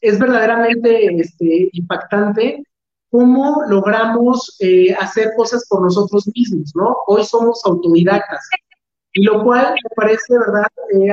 es 0.00 0.18
verdaderamente 0.18 1.20
este, 1.20 1.68
impactante 1.72 2.64
cómo 3.10 3.62
logramos 3.68 4.56
eh, 4.60 4.94
hacer 4.94 5.30
cosas 5.36 5.64
por 5.68 5.82
nosotros 5.82 6.26
mismos, 6.34 6.72
¿no? 6.74 6.96
Hoy 7.06 7.24
somos 7.24 7.60
autodidactas, 7.64 8.48
y 9.16 9.22
lo 9.22 9.42
cual 9.42 9.72
me 9.72 9.90
parece, 9.96 10.38
¿verdad?, 10.38 10.66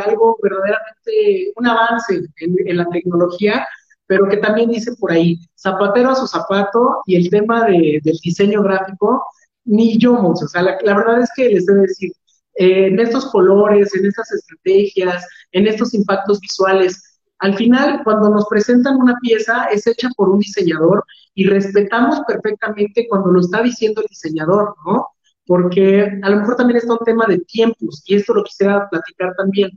algo 0.05 0.37
verdaderamente, 0.43 1.53
un 1.55 1.67
avance 1.67 2.21
en, 2.41 2.77
la 2.77 2.85
tecnología, 2.89 3.65
pero 4.07 4.27
que 4.27 4.37
también 4.37 4.69
dice 4.69 4.93
por 4.99 5.13
ahí, 5.13 5.39
zapatero 5.55 6.09
a 6.09 6.15
su 6.15 6.27
zapato 6.27 7.01
y 7.05 7.15
el 7.15 7.29
tema 7.29 7.65
de, 7.65 8.01
del 8.03 8.17
diseño 8.21 8.61
gráfico, 8.61 9.25
ni 9.63 9.97
yo, 9.97 10.21
o 10.21 10.35
sea, 10.35 10.63
la, 10.63 10.77
la 10.83 10.97
verdad 10.97 11.21
es 11.21 11.29
que 11.33 11.47
les 11.47 11.65
debo 11.65 11.83
decir, 11.83 12.11
eh, 12.55 12.87
en 12.87 12.99
estos 12.99 13.31
colores, 13.31 13.95
en 13.95 14.05
estas 14.05 14.29
estrategias, 14.33 15.25
en 15.53 15.67
estos 15.67 15.93
impactos 15.93 16.41
visuales. 16.41 17.21
Al 17.39 17.55
final, 17.55 18.01
cuando 18.03 18.29
nos 18.29 18.47
presentan 18.47 18.97
una 18.97 19.15
pieza, 19.21 19.67
es 19.71 19.87
hecha 19.87 20.09
por 20.17 20.27
un 20.29 20.39
diseñador 20.39 21.05
y 21.35 21.45
respetamos 21.47 22.19
perfectamente 22.27 23.07
cuando 23.07 23.31
lo 23.31 23.39
está 23.39 23.63
diciendo 23.63 24.01
el 24.01 24.07
diseñador, 24.07 24.75
¿no? 24.85 25.07
Porque 25.45 26.19
a 26.21 26.29
lo 26.29 26.37
mejor 26.37 26.55
también 26.55 26.77
está 26.77 26.93
un 26.93 27.05
tema 27.05 27.25
de 27.27 27.39
tiempos 27.39 28.01
y 28.05 28.15
esto 28.15 28.33
lo 28.33 28.43
quisiera 28.43 28.87
platicar 28.89 29.33
también. 29.35 29.71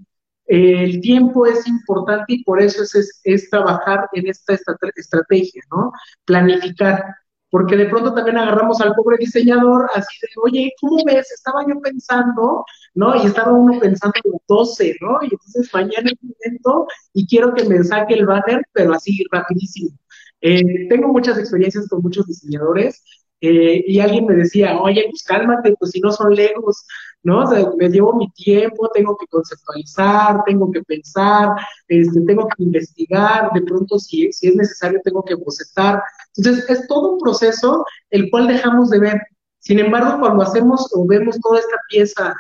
el 0.47 1.01
tiempo 1.01 1.47
es 1.47 1.67
importante 1.67 2.35
y 2.35 2.45
por 2.45 2.63
eso 2.63 2.83
es, 2.83 3.21
es 3.25 3.51
trabajar 3.51 4.09
en 4.13 4.29
esta 4.29 4.55
estrategia, 4.55 5.63
¿no? 5.71 5.93
Planificar 6.25 7.05
porque 7.51 7.77
de 7.77 7.87
pronto 7.87 8.13
también 8.13 8.39
agarramos 8.39 8.81
al 8.81 8.95
pobre 8.95 9.17
diseñador 9.19 9.89
así 9.95 10.19
de, 10.21 10.29
oye, 10.43 10.73
¿cómo 10.81 11.03
ves? 11.07 11.31
Estaba 11.33 11.65
yo 11.67 11.81
pensando, 11.81 12.65
¿no? 12.95 13.17
Y 13.17 13.27
estaba 13.27 13.53
uno 13.53 13.79
pensando 13.81 14.15
en 14.25 14.33
12, 14.49 14.97
¿no? 15.01 15.19
Y 15.23 15.27
entonces 15.33 15.71
mañana 15.73 16.11
es 16.11 16.19
momento 16.23 16.87
y 17.13 17.27
quiero 17.27 17.55
que 17.55 17.65
me 17.65 17.83
saque 17.85 18.15
el 18.15 18.27
banner, 18.27 18.63
pero 18.73 18.93
así 18.95 19.25
rapidísimo. 19.31 19.97
Eh, 20.41 20.89
tengo 20.89 21.09
muchas 21.09 21.39
experiencias 21.39 21.89
con 21.89 22.03
muchos 22.03 22.27
diseñadores 22.27 23.03
eh, 23.41 23.85
y 23.87 24.01
alguien 24.01 24.27
me 24.27 24.35
decía, 24.35 24.81
oye, 24.81 25.05
pues 25.11 25.23
cálmate, 25.23 25.75
pues 25.79 25.91
si 25.91 26.01
no 26.01 26.11
son 26.11 26.35
legos, 26.35 26.87
¿no? 27.23 27.45
Me 27.77 27.89
llevo 27.89 28.15
mi 28.15 28.31
tiempo, 28.31 28.89
tengo 28.95 29.17
que 29.17 29.27
conceptualizar, 29.27 30.43
tengo 30.47 30.71
que 30.71 30.83
pensar, 30.83 31.51
este, 31.89 32.21
tengo 32.23 32.49
que 32.49 32.63
investigar, 32.63 33.51
de 33.53 33.63
pronto 33.63 33.99
si, 33.99 34.33
si 34.33 34.49
es 34.49 34.57
necesario 34.57 35.01
tengo 35.05 35.23
que 35.23 35.35
bocetar. 35.35 36.03
Entonces, 36.37 36.69
es 36.71 36.87
todo 36.89 37.15
un 37.15 37.19
proceso 37.19 37.85
el 38.11 38.31
cual 38.31 38.47
dejamos 38.49 38.91
de 38.91 39.01
ver. 39.01 39.21
Sin 39.59 39.81
embargo, 39.81 40.21
cuando 40.21 40.43
hacemos 40.43 40.89
o 40.95 41.07
vemos 41.07 41.39
toda 41.41 41.59
esta 41.59 41.77
pieza 41.91 42.35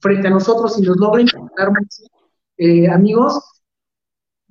frente 0.00 0.28
a 0.28 0.32
nosotros 0.32 0.78
y 0.78 0.82
nos 0.82 0.96
logra 0.96 1.22
impactar 1.22 1.68
eh, 2.58 2.88
amigos, 2.88 3.40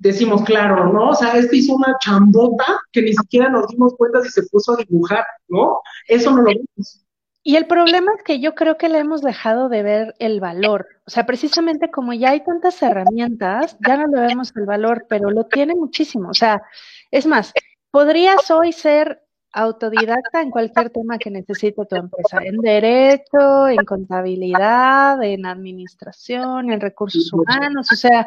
decimos, 0.02 0.42
claro, 0.42 0.92
¿no? 0.92 1.10
O 1.10 1.14
sea, 1.14 1.36
este 1.38 1.58
hizo 1.58 1.74
una 1.74 1.96
chambota 2.00 2.64
que 2.90 3.02
ni 3.02 3.14
siquiera 3.14 3.48
nos 3.48 3.68
dimos 3.68 3.94
cuenta 3.96 4.20
si 4.22 4.30
se 4.30 4.42
puso 4.44 4.72
a 4.72 4.76
dibujar, 4.76 5.24
¿no? 5.48 5.80
Eso 6.08 6.30
no 6.32 6.38
lo 6.38 6.44
vemos. 6.44 7.04
Y 7.44 7.56
el 7.56 7.66
problema 7.66 8.12
es 8.16 8.22
que 8.22 8.40
yo 8.40 8.54
creo 8.54 8.76
que 8.78 8.88
le 8.88 8.98
hemos 8.98 9.20
dejado 9.22 9.68
de 9.68 9.82
ver 9.82 10.14
el 10.18 10.40
valor. 10.40 10.86
O 11.06 11.10
sea, 11.10 11.26
precisamente 11.26 11.90
como 11.90 12.12
ya 12.12 12.30
hay 12.30 12.44
tantas 12.44 12.80
herramientas, 12.82 13.76
ya 13.86 13.96
no 13.96 14.06
le 14.06 14.28
vemos 14.28 14.52
el 14.56 14.64
valor, 14.64 15.06
pero 15.08 15.30
lo 15.30 15.46
tiene 15.46 15.74
muchísimo. 15.74 16.28
O 16.30 16.34
sea, 16.34 16.62
es 17.10 17.26
más, 17.26 17.52
podrías 17.90 18.50
hoy 18.50 18.72
ser 18.72 19.22
autodidacta 19.52 20.40
en 20.40 20.50
cualquier 20.50 20.90
tema 20.90 21.18
que 21.18 21.30
necesite 21.30 21.84
tu 21.84 21.96
empresa, 21.96 22.38
en 22.42 22.56
derecho, 22.58 23.68
en 23.68 23.84
contabilidad, 23.84 25.22
en 25.22 25.44
administración, 25.44 26.72
en 26.72 26.80
recursos 26.80 27.32
humanos, 27.32 27.88
o 27.92 27.96
sea, 27.96 28.26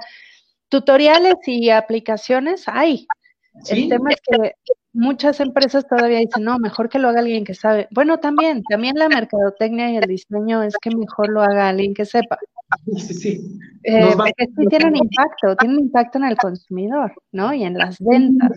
tutoriales 0.75 1.35
y 1.45 1.69
aplicaciones 1.69 2.65
hay. 2.67 3.07
El 3.69 3.87
tema 3.87 4.09
es 4.09 4.19
que 4.21 4.51
muchas 4.91 5.39
empresas 5.39 5.87
todavía 5.87 6.19
dicen, 6.19 6.43
no, 6.43 6.59
mejor 6.59 6.89
que 6.89 6.99
lo 6.99 7.07
haga 7.07 7.21
alguien 7.21 7.45
que 7.45 7.53
sabe. 7.53 7.87
Bueno, 7.91 8.19
también, 8.19 8.61
también 8.69 8.95
la 8.97 9.07
mercadotecnia 9.07 9.89
y 9.91 9.95
el 9.95 10.03
diseño 10.05 10.63
es 10.63 10.75
que 10.81 10.93
mejor 10.93 11.29
lo 11.29 11.41
haga 11.41 11.69
alguien 11.69 11.93
que 11.93 12.03
sepa. 12.03 12.37
Sí, 12.97 13.13
sí. 13.13 13.59
Eh, 13.83 14.15
porque 14.17 14.47
sí 14.47 14.65
tienen 14.69 14.97
impacto, 14.97 15.55
tienen 15.55 15.79
impacto 15.79 16.17
en 16.17 16.25
el 16.25 16.35
consumidor, 16.35 17.13
¿no? 17.31 17.53
Y 17.53 17.63
en 17.63 17.77
las 17.77 17.97
ventas. 17.99 18.51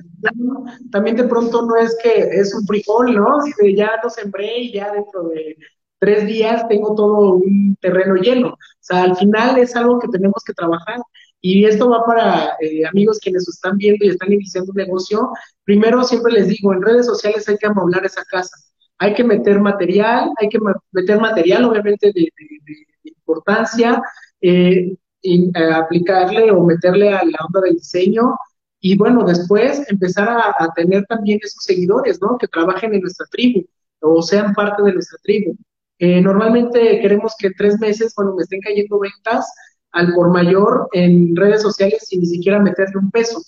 También 0.91 1.15
de 1.15 1.25
pronto 1.25 1.67
no 1.67 1.77
es 1.77 1.97
que 2.03 2.19
es 2.19 2.53
un 2.53 2.67
frijol, 2.67 3.15
¿no? 3.15 3.43
Si 3.43 3.77
ya 3.77 3.93
lo 4.03 4.11
sembré 4.11 4.63
y 4.63 4.73
ya 4.73 4.91
dentro 4.91 5.29
de 5.29 5.57
tres 6.01 6.27
días 6.27 6.67
tengo 6.67 6.97
todo 6.97 7.35
un 7.35 7.77
terreno 7.81 8.17
lleno. 8.17 8.49
O 8.49 8.59
sea, 8.81 9.03
al 9.03 9.17
final 9.17 9.59
es 9.59 9.77
algo 9.77 9.99
que 10.01 10.09
tenemos 10.09 10.43
que 10.45 10.55
trabajar. 10.55 11.01
Y 11.41 11.65
esto 11.65 11.89
va 11.89 12.05
para 12.05 12.57
eh, 12.61 12.85
amigos 12.87 13.19
quienes 13.21 13.49
están 13.49 13.77
viendo 13.77 14.05
y 14.05 14.09
están 14.09 14.33
iniciando 14.33 14.73
un 14.73 14.77
negocio. 14.77 15.31
Primero, 15.65 16.03
siempre 16.03 16.33
les 16.33 16.49
digo, 16.49 16.73
en 16.73 16.83
redes 16.83 17.07
sociales 17.07 17.49
hay 17.49 17.57
que 17.57 17.67
amoblar 17.67 18.05
esa 18.05 18.25
casa. 18.25 18.57
Hay 18.99 19.15
que 19.15 19.23
meter 19.23 19.61
material, 19.61 20.31
hay 20.39 20.49
que 20.49 20.59
meter 20.93 21.21
material, 21.21 21.65
obviamente, 21.65 22.13
de 22.13 22.29
importancia, 23.05 24.03
eh, 24.41 24.97
eh, 25.23 25.51
aplicarle 25.75 26.51
o 26.51 26.65
meterle 26.65 27.11
a 27.11 27.25
la 27.25 27.39
onda 27.47 27.61
del 27.63 27.75
diseño 27.75 28.35
y 28.81 28.97
bueno, 28.97 29.25
después 29.25 29.83
empezar 29.91 30.29
a, 30.29 30.73
tener 30.75 31.05
también 31.07 31.41
esos 31.43 31.65
seguidores, 31.65 32.21
¿no? 32.23 32.39
Que 32.39 32.47
trabajen 32.47 32.95
en 32.95 33.01
nuestra 33.01 33.27
tribu 33.27 33.67
o 34.01 34.23
sean 34.23 34.55
parte 34.55 34.83
de 34.83 34.93
nuestra 34.93 35.19
tribu. 35.23 35.57
Eh, 35.99 36.21
normalmente 36.21 37.01
queremos 37.01 37.35
que 37.39 37.51
tres 37.51 37.79
meses, 37.81 38.15
bueno, 38.17 38.35
me 38.37 38.43
estén 38.45 38.61
cayendo 38.61 39.01
ventas 39.01 39.53
al 39.93 40.15
por 40.15 40.31
mayor 40.31 40.89
en 40.93 41.35
redes 41.35 41.63
sociales 41.63 42.07
sin 42.07 42.21
ni 42.21 42.27
siquiera 42.27 42.59
meterle 42.59 42.99
un 42.99 43.11
peso, 43.11 43.41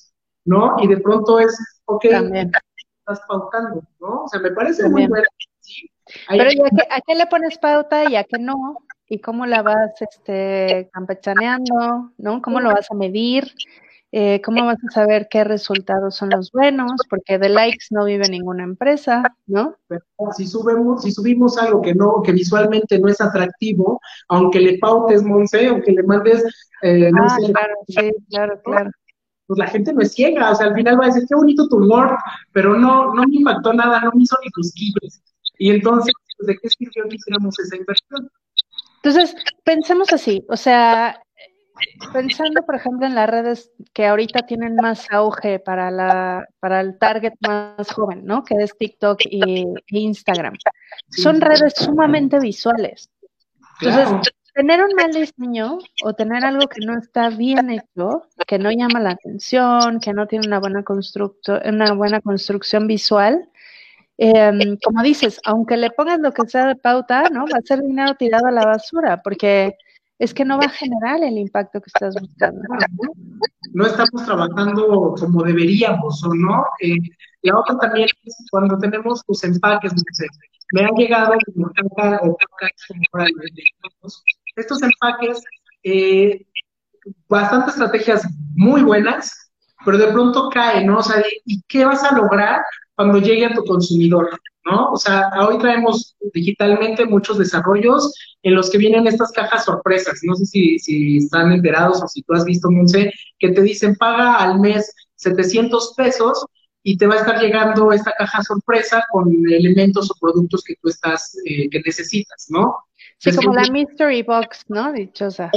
¿no? 0.44 0.76
Y 0.80 0.88
de 0.88 0.98
pronto 0.98 1.38
es, 1.38 1.56
ok, 1.84 2.04
estás 2.04 3.20
pautando, 3.28 3.82
¿no? 4.00 4.24
O 4.24 4.28
sea, 4.28 4.40
me 4.40 4.50
parece 4.50 4.88
muy 4.88 5.06
bueno. 5.06 5.24
Pero 6.28 6.50
¿a 6.90 7.00
qué 7.06 7.14
le 7.14 7.26
pones 7.26 7.58
pauta 7.58 8.10
y 8.10 8.16
a 8.16 8.24
qué 8.24 8.38
no? 8.38 8.78
y 9.10 9.18
cómo 9.18 9.44
la 9.44 9.62
vas 9.62 10.00
este, 10.00 10.88
campechaneando, 10.92 12.12
¿no? 12.16 12.40
¿Cómo 12.40 12.60
lo 12.60 12.70
vas 12.70 12.88
a 12.92 12.94
medir? 12.94 13.52
Eh, 14.12 14.40
¿Cómo 14.44 14.64
vas 14.64 14.78
a 14.88 14.90
saber 14.92 15.28
qué 15.30 15.44
resultados 15.44 16.16
son 16.16 16.30
los 16.30 16.50
buenos? 16.50 16.92
Porque 17.08 17.38
de 17.38 17.48
likes 17.48 17.86
no 17.90 18.04
vive 18.04 18.28
ninguna 18.28 18.64
empresa, 18.64 19.22
¿no? 19.46 19.76
si 20.36 20.46
subimos, 20.46 21.02
si 21.02 21.12
subimos 21.12 21.56
algo 21.58 21.80
que 21.80 21.94
no, 21.94 22.20
que 22.22 22.32
visualmente 22.32 22.98
no 22.98 23.08
es 23.08 23.20
atractivo, 23.20 24.00
aunque 24.28 24.58
le 24.58 24.78
pautes, 24.78 25.22
Monse, 25.22 25.68
aunque 25.68 25.92
le 25.92 26.02
mandes, 26.02 26.42
eh, 26.82 27.10
no 27.12 27.22
ah, 27.22 27.36
claro, 27.52 27.74
sí, 27.86 28.12
claro, 28.30 28.60
claro. 28.64 28.90
Pues 29.46 29.58
la 29.58 29.66
gente 29.68 29.92
no 29.92 30.00
es 30.00 30.12
ciega, 30.12 30.50
o 30.50 30.54
sea, 30.56 30.66
al 30.66 30.74
final 30.74 30.98
va 30.98 31.04
a 31.04 31.08
decir, 31.08 31.24
qué 31.28 31.34
bonito 31.36 31.68
tu 31.68 31.76
humor, 31.76 32.16
pero 32.52 32.76
no, 32.76 33.14
no 33.14 33.22
me 33.22 33.36
impactó 33.36 33.72
nada, 33.72 34.00
no 34.00 34.10
me 34.14 34.22
hizo 34.24 34.36
ni 34.42 34.50
cosquillas. 34.50 35.22
Y 35.58 35.70
entonces, 35.70 36.12
¿de 36.40 36.56
qué 36.56 36.68
sirvió 36.68 37.04
que 37.08 37.16
hiciéramos 37.16 37.58
esa 37.60 37.76
inversión? 37.76 38.28
Entonces, 39.02 39.34
pensemos 39.64 40.12
así, 40.12 40.44
o 40.48 40.56
sea, 40.56 41.20
pensando, 42.12 42.62
por 42.64 42.76
ejemplo, 42.76 43.06
en 43.06 43.14
las 43.14 43.28
redes 43.28 43.72
que 43.92 44.06
ahorita 44.06 44.42
tienen 44.42 44.76
más 44.76 45.06
auge 45.10 45.58
para, 45.58 45.90
la, 45.90 46.46
para 46.58 46.80
el 46.80 46.98
target 46.98 47.34
más 47.46 47.90
joven, 47.92 48.24
¿no? 48.24 48.44
Que 48.44 48.54
es 48.58 48.76
TikTok 48.76 49.20
y, 49.24 49.66
Instagram. 49.88 50.54
Son 51.10 51.40
redes 51.40 51.74
sumamente 51.76 52.38
visuales. 52.38 53.10
Entonces, 53.80 54.32
tener 54.54 54.82
un 54.82 54.94
mal 54.94 55.12
diseño 55.12 55.78
o 56.04 56.12
tener 56.14 56.44
algo 56.44 56.66
que 56.68 56.84
no 56.84 56.98
está 56.98 57.30
bien 57.30 57.70
hecho, 57.70 58.26
que 58.46 58.58
no 58.58 58.70
llama 58.70 59.00
la 59.00 59.10
atención, 59.10 60.00
que 60.00 60.12
no 60.12 60.26
tiene 60.26 60.46
una 60.46 60.58
buena, 60.58 60.84
una 61.64 61.92
buena 61.94 62.20
construcción 62.20 62.86
visual, 62.86 63.48
em, 64.18 64.76
como 64.84 65.02
dices, 65.02 65.40
aunque 65.44 65.76
le 65.76 65.90
pongas 65.90 66.18
lo 66.18 66.32
que 66.32 66.46
sea 66.48 66.66
de 66.66 66.76
pauta, 66.76 67.24
¿no? 67.30 67.46
Va 67.46 67.58
a 67.58 67.66
ser 67.66 67.80
dinero 67.82 68.14
tirado 68.14 68.46
a 68.46 68.50
la 68.50 68.64
basura, 68.64 69.22
porque 69.22 69.76
es 70.20 70.34
que 70.34 70.44
no 70.44 70.58
va 70.58 70.66
a 70.66 70.68
generar 70.68 71.22
el 71.24 71.38
impacto 71.38 71.80
que 71.80 71.88
estás 71.92 72.14
buscando. 72.14 72.60
No 73.72 73.86
estamos 73.86 74.26
trabajando 74.26 75.14
como 75.18 75.42
deberíamos, 75.42 76.22
¿o 76.24 76.34
no? 76.34 76.62
Eh, 76.80 76.98
la 77.42 77.58
otra 77.58 77.78
también 77.78 78.06
es 78.24 78.36
cuando 78.50 78.76
tenemos 78.78 79.22
los 79.26 79.44
empaques, 79.44 79.94
me 80.72 80.82
han 80.82 80.94
llegado 80.94 81.32
como 81.54 81.70
caca 81.72 82.20
o 82.22 82.36
caca, 82.36 82.70
estos 84.56 84.82
empaques, 84.82 85.42
eh, 85.84 86.46
bastantes 87.26 87.74
estrategias 87.74 88.28
muy 88.54 88.82
buenas, 88.82 89.49
pero 89.84 89.98
de 89.98 90.08
pronto 90.08 90.48
caen, 90.50 90.86
¿no? 90.86 90.98
O 90.98 91.02
sea, 91.02 91.22
¿y 91.44 91.62
qué 91.68 91.84
vas 91.84 92.02
a 92.04 92.14
lograr 92.14 92.62
cuando 92.94 93.18
llegue 93.18 93.46
a 93.46 93.54
tu 93.54 93.64
consumidor? 93.64 94.30
¿no? 94.64 94.92
O 94.92 94.96
sea, 94.96 95.30
hoy 95.46 95.58
traemos 95.58 96.16
digitalmente 96.34 97.06
muchos 97.06 97.38
desarrollos 97.38 98.14
en 98.42 98.54
los 98.54 98.70
que 98.70 98.78
vienen 98.78 99.06
estas 99.06 99.32
cajas 99.32 99.64
sorpresas. 99.64 100.20
No 100.22 100.34
sé 100.34 100.46
si, 100.46 100.78
si 100.78 101.18
están 101.18 101.52
enterados 101.52 102.02
o 102.02 102.08
si 102.08 102.22
tú 102.22 102.34
has 102.34 102.44
visto, 102.44 102.70
Monse, 102.70 103.12
que 103.38 103.50
te 103.50 103.62
dicen 103.62 103.96
paga 103.96 104.36
al 104.36 104.60
mes 104.60 104.94
700 105.16 105.94
pesos 105.96 106.44
y 106.82 106.96
te 106.96 107.06
va 107.06 107.14
a 107.14 107.18
estar 107.18 107.40
llegando 107.40 107.92
esta 107.92 108.12
caja 108.16 108.42
sorpresa 108.42 109.04
con 109.10 109.30
elementos 109.50 110.10
o 110.10 110.14
productos 110.18 110.62
que 110.64 110.74
tú 110.80 110.88
estás, 110.88 111.36
eh, 111.44 111.68
que 111.68 111.80
necesitas, 111.84 112.46
¿no? 112.48 112.76
Sí, 113.18 113.34
como 113.34 113.54
la 113.54 113.70
mystery 113.70 114.22
box, 114.22 114.64
¿no? 114.68 114.92
Dichosa. 114.92 115.50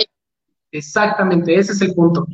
Exactamente, 0.72 1.56
ese 1.56 1.72
es 1.72 1.82
el 1.82 1.94
punto. 1.94 2.28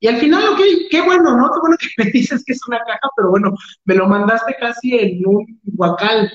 Y 0.00 0.08
al 0.08 0.16
final, 0.18 0.48
ok, 0.48 0.60
qué 0.90 1.00
bueno, 1.02 1.36
¿no? 1.36 1.50
Qué 1.50 1.60
bueno 1.60 1.76
que 1.78 1.88
me 2.04 2.10
dices 2.12 2.44
que 2.44 2.52
es 2.52 2.60
una 2.68 2.78
caja, 2.80 3.08
pero 3.16 3.30
bueno, 3.30 3.54
me 3.84 3.94
lo 3.94 4.06
mandaste 4.06 4.54
casi 4.58 4.98
en 4.98 5.26
un 5.26 5.60
guacal, 5.64 6.30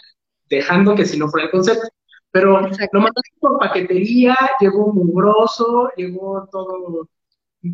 dejando 0.49 0.95
que 0.95 1.05
si 1.05 1.17
no 1.17 1.29
fuera 1.29 1.45
el 1.45 1.51
concepto. 1.51 1.87
Pero 2.31 2.61
lo 2.61 3.01
mandaste 3.01 3.31
por 3.39 3.59
paquetería, 3.59 4.37
llegó 4.59 4.93
mugroso, 4.93 5.89
llegó 5.97 6.47
todo, 6.51 7.07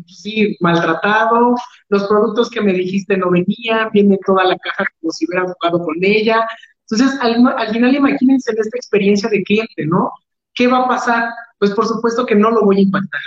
sí, 0.06 0.56
maltratado, 0.60 1.54
los 1.88 2.06
productos 2.08 2.50
que 2.50 2.60
me 2.60 2.72
dijiste 2.72 3.16
no 3.16 3.30
venían, 3.30 3.90
viene 3.92 4.18
toda 4.26 4.44
la 4.44 4.58
caja 4.58 4.84
como 5.00 5.12
si 5.12 5.26
hubiera 5.26 5.46
jugado 5.52 5.84
con 5.84 5.96
ella. 6.02 6.46
Entonces, 6.90 7.18
al, 7.20 7.46
al 7.46 7.68
final 7.72 7.94
imagínense 7.94 8.50
en 8.52 8.58
esta 8.58 8.76
experiencia 8.76 9.28
de 9.30 9.42
cliente, 9.42 9.86
¿no? 9.86 10.10
¿Qué 10.54 10.66
va 10.66 10.80
a 10.84 10.88
pasar? 10.88 11.30
Pues 11.58 11.72
por 11.72 11.86
supuesto 11.86 12.26
que 12.26 12.34
no 12.34 12.50
lo 12.50 12.62
voy 12.64 12.78
a 12.78 12.82
impactar. 12.82 13.20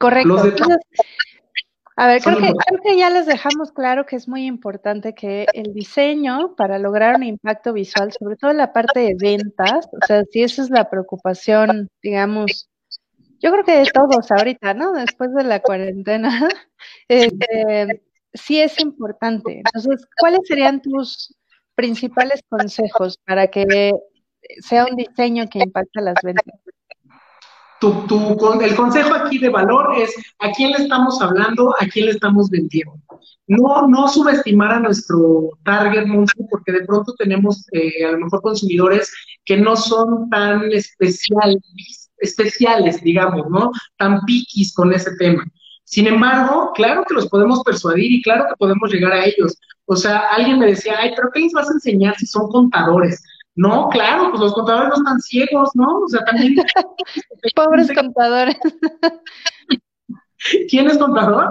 Correcto. 0.00 0.34
a 1.96 2.06
ver, 2.06 2.22
creo 2.22 2.38
que, 2.38 2.52
creo 2.54 2.80
que, 2.82 2.96
ya 2.96 3.10
les 3.10 3.26
dejamos 3.26 3.70
claro 3.70 4.06
que 4.06 4.16
es 4.16 4.26
muy 4.26 4.46
importante 4.46 5.14
que 5.14 5.44
el 5.52 5.74
diseño, 5.74 6.54
para 6.56 6.78
lograr 6.78 7.16
un 7.16 7.24
impacto 7.24 7.74
visual, 7.74 8.10
sobre 8.10 8.36
todo 8.36 8.50
en 8.50 8.56
la 8.56 8.72
parte 8.72 9.00
de 9.00 9.14
ventas, 9.20 9.86
o 9.92 10.06
sea, 10.06 10.24
si 10.32 10.42
esa 10.42 10.62
es 10.62 10.70
la 10.70 10.88
preocupación, 10.88 11.88
digamos, 12.02 12.70
yo 13.40 13.52
creo 13.52 13.62
que 13.62 13.76
de 13.76 13.90
todos 13.92 14.30
ahorita, 14.30 14.72
¿no? 14.72 14.92
Después 14.92 15.34
de 15.34 15.44
la 15.44 15.60
cuarentena, 15.60 16.48
este, 17.08 18.02
sí 18.32 18.58
es 18.58 18.80
importante. 18.80 19.58
Entonces, 19.66 20.08
¿cuáles 20.18 20.40
serían 20.48 20.80
tus 20.80 21.36
principales 21.74 22.42
consejos 22.48 23.18
para 23.26 23.48
que 23.48 23.92
sea 24.60 24.86
un 24.86 24.96
diseño 24.96 25.46
que 25.50 25.58
impacte 25.58 26.00
las 26.00 26.16
ventas? 26.22 26.58
El 27.82 28.76
consejo 28.76 29.14
aquí 29.14 29.38
de 29.38 29.48
valor 29.48 29.94
es 29.96 30.14
a 30.38 30.50
quién 30.52 30.72
le 30.72 30.78
estamos 30.78 31.20
hablando, 31.20 31.74
a 31.80 31.86
quién 31.86 32.06
le 32.06 32.12
estamos 32.12 32.50
vendiendo. 32.50 32.94
No, 33.46 33.88
no 33.88 34.08
subestimar 34.08 34.72
a 34.72 34.80
nuestro 34.80 35.50
target 35.64 36.06
porque 36.50 36.72
de 36.72 36.84
pronto 36.84 37.14
tenemos 37.14 37.66
eh, 37.72 38.04
a 38.04 38.12
lo 38.12 38.18
mejor 38.18 38.42
consumidores 38.42 39.12
que 39.44 39.56
no 39.56 39.76
son 39.76 40.28
tan 40.30 40.70
especial, 40.72 41.58
especiales, 42.18 43.02
digamos, 43.02 43.48
¿no? 43.50 43.72
Tan 43.96 44.20
piquis 44.24 44.72
con 44.74 44.92
ese 44.92 45.16
tema. 45.16 45.44
Sin 45.84 46.06
embargo, 46.06 46.70
claro 46.74 47.04
que 47.04 47.14
los 47.14 47.28
podemos 47.28 47.62
persuadir 47.64 48.12
y 48.12 48.22
claro 48.22 48.44
que 48.48 48.56
podemos 48.56 48.92
llegar 48.92 49.12
a 49.12 49.24
ellos. 49.24 49.56
O 49.86 49.96
sea, 49.96 50.28
alguien 50.28 50.60
me 50.60 50.66
decía, 50.66 50.94
ay, 51.00 51.12
pero 51.16 51.30
¿qué 51.34 51.40
les 51.40 51.52
vas 51.52 51.68
a 51.68 51.72
enseñar 51.72 52.14
si 52.16 52.26
son 52.26 52.48
contadores? 52.48 53.20
No, 53.60 53.90
claro, 53.90 54.30
pues 54.30 54.40
los 54.40 54.54
contadores 54.54 54.88
no 54.88 54.94
están 54.94 55.20
ciegos, 55.20 55.68
¿no? 55.74 55.98
O 55.98 56.08
sea, 56.08 56.24
también. 56.24 56.56
Pobres 57.54 57.92
contadores. 57.94 58.56
¿Quién 60.70 60.88
es 60.88 60.96
contador? 60.96 61.50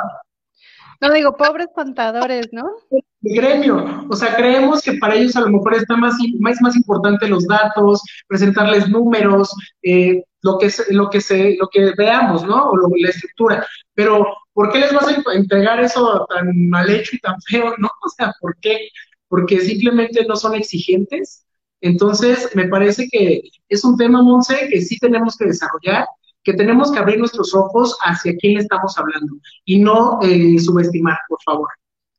No 1.02 1.13
digo, 1.13 1.38
pobres 1.38 1.67
contadores, 1.74 2.50
¿no? 2.52 2.67
El 2.89 3.36
gremio. 3.36 4.08
O 4.10 4.15
sea, 4.15 4.36
creemos 4.36 4.82
que 4.82 4.93
para 4.93 5.13
ellos 5.13 5.36
a 5.36 5.41
lo 5.41 5.52
mejor 5.52 5.76
está 5.76 5.95
más, 5.95 6.15
más, 6.39 6.60
más 6.62 6.76
importante 6.76 7.28
los 7.28 7.45
datos, 7.45 8.02
presentarles 8.28 8.89
números, 8.89 9.54
eh, 9.84 10.24
lo 10.41 10.58
que 10.58 10.72
lo 10.89 11.12
que 11.12 11.22
se, 11.22 11.58
lo 11.58 11.67
que 11.67 11.93
veamos, 11.95 12.43
¿no? 12.43 12.72
O 12.72 12.76
la 12.98 13.10
estructura. 13.10 13.67
Pero, 13.93 14.26
¿por 14.52 14.72
qué 14.72 14.80
les 14.80 14.93
vas 14.93 15.08
a 15.08 15.36
entregar 15.36 15.80
eso 15.80 16.26
tan 16.28 16.69
mal 16.69 16.89
hecho 16.89 17.15
y 17.15 17.19
tan 17.19 17.39
feo, 17.43 17.76
no? 17.78 17.89
O 18.04 18.10
sea, 18.10 18.34
¿por 18.41 18.58
qué? 18.60 18.89
Porque 19.28 19.62
simplemente 19.62 20.26
no 20.26 20.36
son 20.36 20.56
exigentes 20.56 21.45
entonces, 21.82 22.50
me 22.56 22.68
parece 22.68 23.08
que 23.10 23.42
es 23.70 23.84
un 23.84 23.98
tema, 23.98 24.22
Monse, 24.22 24.68
que 24.70 24.82
sí 24.82 24.98
tenemos 24.98 25.38
que 25.38 25.46
desarrollar, 25.46 26.06
que 26.44 26.54
tenemos 26.54 26.92
que 26.92 27.00
abrir 27.00 27.20
nuestros 27.20 27.54
ojos 27.54 27.98
hacia 28.02 28.36
quién 28.38 28.56
le 28.56 28.62
estamos 28.62 28.98
hablando 28.98 29.36
y 29.65 29.80
no 29.80 30.20
eh, 30.22 30.60
subestimar, 30.60 31.18
por 31.28 31.42
favor. 31.44 31.70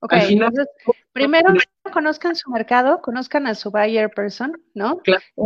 Ok, 0.03 0.15
primero 1.13 1.53
conozcan 1.93 2.35
su 2.35 2.51
mercado, 2.51 3.03
conozcan 3.03 3.47
a 3.47 3.55
su 3.55 3.71
buyer 3.71 4.11
person, 4.11 4.59
¿no? 4.75 5.01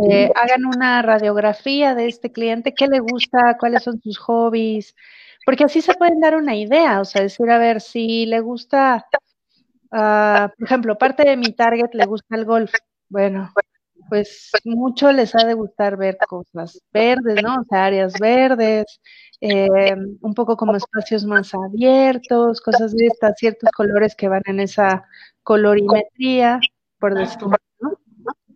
Eh, 0.09 0.31
hagan 0.35 0.65
una 0.65 1.01
radiografía 1.01 1.93
de 1.93 2.07
este 2.07 2.31
cliente, 2.31 2.73
qué 2.73 2.87
le 2.87 2.99
gusta, 2.99 3.57
cuáles 3.59 3.83
son 3.83 3.99
sus 4.01 4.17
hobbies, 4.17 4.95
porque 5.45 5.65
así 5.65 5.81
se 5.81 5.93
pueden 5.95 6.21
dar 6.21 6.35
una 6.35 6.55
idea, 6.55 7.01
o 7.01 7.05
sea, 7.05 7.21
decir, 7.21 7.49
a 7.49 7.57
ver, 7.57 7.81
si 7.81 8.25
le 8.27 8.39
gusta, 8.39 9.05
uh, 9.91 10.49
por 10.57 10.65
ejemplo, 10.65 10.97
parte 10.97 11.23
de 11.23 11.35
mi 11.35 11.51
target 11.51 11.93
le 11.93 12.05
gusta 12.05 12.35
el 12.35 12.45
golf, 12.45 12.71
bueno, 13.09 13.51
pues 14.09 14.51
mucho 14.63 15.11
les 15.11 15.35
ha 15.35 15.45
de 15.45 15.53
gustar 15.53 15.97
ver 15.97 16.17
cosas 16.27 16.81
verdes, 16.93 17.41
¿no? 17.43 17.55
O 17.55 17.63
sea, 17.69 17.85
áreas 17.85 18.13
verdes, 18.19 18.85
eh, 19.41 19.95
un 20.21 20.33
poco 20.33 20.55
como 20.55 20.75
espacios 20.75 21.25
más 21.25 21.53
abiertos, 21.53 22.61
cosas 22.61 22.93
de 22.93 23.07
estas, 23.07 23.33
ciertos 23.37 23.69
colores 23.71 24.15
que 24.15 24.27
van 24.27 24.43
en 24.45 24.59
esa 24.59 25.03
colorimetría, 25.43 26.59
por 26.99 27.15
decirlo, 27.15 27.51
¿no? 27.79 27.99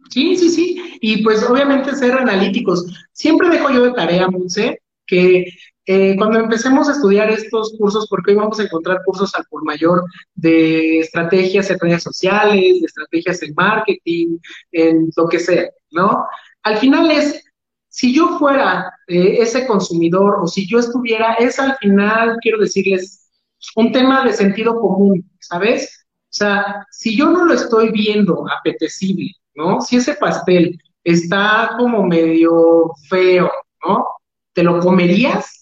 Sí, 0.09 0.35
sí, 0.35 0.49
sí. 0.49 0.97
Y 1.01 1.23
pues 1.23 1.43
obviamente 1.43 1.95
ser 1.95 2.13
analíticos. 2.13 2.85
Siempre 3.11 3.49
dejo 3.49 3.69
yo 3.71 3.83
de 3.85 3.93
tarea, 3.93 4.27
Monse, 4.27 4.81
que 5.05 5.45
eh, 5.91 6.15
cuando 6.17 6.37
empecemos 6.37 6.87
a 6.87 6.91
estudiar 6.91 7.31
estos 7.31 7.75
cursos, 7.75 8.05
porque 8.11 8.29
hoy 8.29 8.37
vamos 8.37 8.59
a 8.59 8.63
encontrar 8.63 8.99
cursos 9.03 9.33
al 9.33 9.43
por 9.49 9.65
mayor 9.65 10.03
de 10.35 10.99
estrategias 10.99 11.67
en 11.71 11.79
redes 11.79 12.03
sociales, 12.03 12.79
de 12.79 12.85
estrategias 12.85 13.41
en 13.41 13.55
marketing, 13.55 14.37
en 14.71 15.09
lo 15.17 15.27
que 15.27 15.39
sea, 15.39 15.67
¿no? 15.89 16.27
Al 16.61 16.77
final 16.77 17.09
es, 17.09 17.43
si 17.87 18.13
yo 18.13 18.37
fuera 18.37 18.93
eh, 19.07 19.37
ese 19.39 19.65
consumidor 19.65 20.37
o 20.43 20.45
si 20.45 20.69
yo 20.69 20.77
estuviera, 20.77 21.33
es 21.39 21.57
al 21.57 21.75
final, 21.77 22.37
quiero 22.39 22.59
decirles, 22.59 23.27
un 23.75 23.91
tema 23.91 24.23
de 24.23 24.33
sentido 24.33 24.79
común, 24.79 25.27
¿sabes? 25.39 26.05
O 26.25 26.33
sea, 26.33 26.85
si 26.91 27.17
yo 27.17 27.31
no 27.31 27.45
lo 27.45 27.55
estoy 27.55 27.91
viendo 27.91 28.45
apetecible, 28.59 29.31
¿no? 29.55 29.81
Si 29.81 29.95
ese 29.95 30.13
pastel 30.13 30.79
está 31.03 31.71
como 31.79 32.03
medio 32.03 32.91
feo, 33.09 33.51
¿no? 33.83 34.05
¿Te 34.53 34.61
lo 34.61 34.79
comerías? 34.81 35.58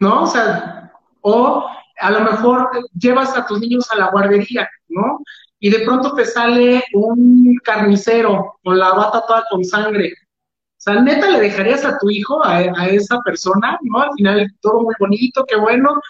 ¿No? 0.00 0.22
O 0.22 0.26
sea, 0.26 0.92
o 1.22 1.66
A 1.98 2.10
lo 2.10 2.20
mejor 2.20 2.70
llevas 2.98 3.36
a 3.36 3.46
tus 3.46 3.58
niños 3.60 3.90
a 3.90 3.96
la 3.96 4.10
guardería, 4.10 4.68
¿no? 4.88 5.20
Y 5.58 5.70
de 5.70 5.80
pronto 5.80 6.14
te 6.14 6.26
sale 6.26 6.84
un 6.92 7.56
carnicero 7.64 8.58
con 8.62 8.78
la 8.78 8.92
bata 8.92 9.24
toda 9.26 9.44
con 9.50 9.64
sangre. 9.64 10.12
O 10.12 10.78
sea, 10.78 11.00
neta, 11.00 11.30
¿le 11.30 11.40
dejarías 11.40 11.84
a 11.86 11.98
tu 11.98 12.10
hijo, 12.10 12.44
a, 12.44 12.86
esa 12.88 13.20
persona, 13.22 13.78
¿no? 13.82 14.00
Al 14.00 14.10
final 14.16 14.54
todo 14.60 14.82
muy 14.82 14.94
bonito, 15.00 15.44
qué 15.48 15.56
bueno, 15.56 16.00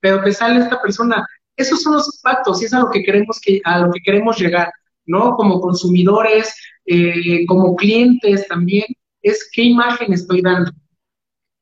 pero 0.00 0.22
te 0.24 0.32
sale 0.32 0.60
esta 0.60 0.80
persona. 0.80 1.26
Esos 1.56 1.82
son 1.82 1.94
los 1.94 2.20
pactos 2.22 2.62
y 2.62 2.64
es 2.64 2.72
a 2.72 2.80
lo 2.80 2.90
que 2.90 3.02
queremos, 3.02 3.38
que, 3.40 3.60
a 3.64 3.80
lo 3.80 3.92
que 3.92 4.00
queremos 4.00 4.38
llegar, 4.40 4.72
¿no? 5.04 5.36
Como 5.36 5.60
consumidores, 5.60 6.54
eh, 6.86 7.44
como 7.46 7.76
clientes 7.76 8.48
también, 8.48 8.86
es 9.22 9.50
qué 9.52 9.62
imagen 9.64 10.12
estoy 10.12 10.40
dando. 10.40 10.72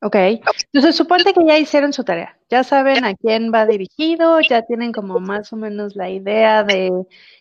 Ok, 0.05 0.15
entonces 0.17 0.97
suponte 0.97 1.33
que 1.33 1.45
ya 1.45 1.57
hicieron 1.57 1.93
su 1.93 2.03
tarea, 2.03 2.37
ya 2.49 2.65
saben 2.65 3.05
a 3.05 3.15
quién 3.15 3.53
va 3.53 3.65
dirigido, 3.65 4.41
ya 4.41 4.61
tienen 4.63 4.91
como 4.91 5.21
más 5.21 5.53
o 5.53 5.55
menos 5.55 5.95
la 5.95 6.09
idea 6.09 6.65
de 6.65 6.91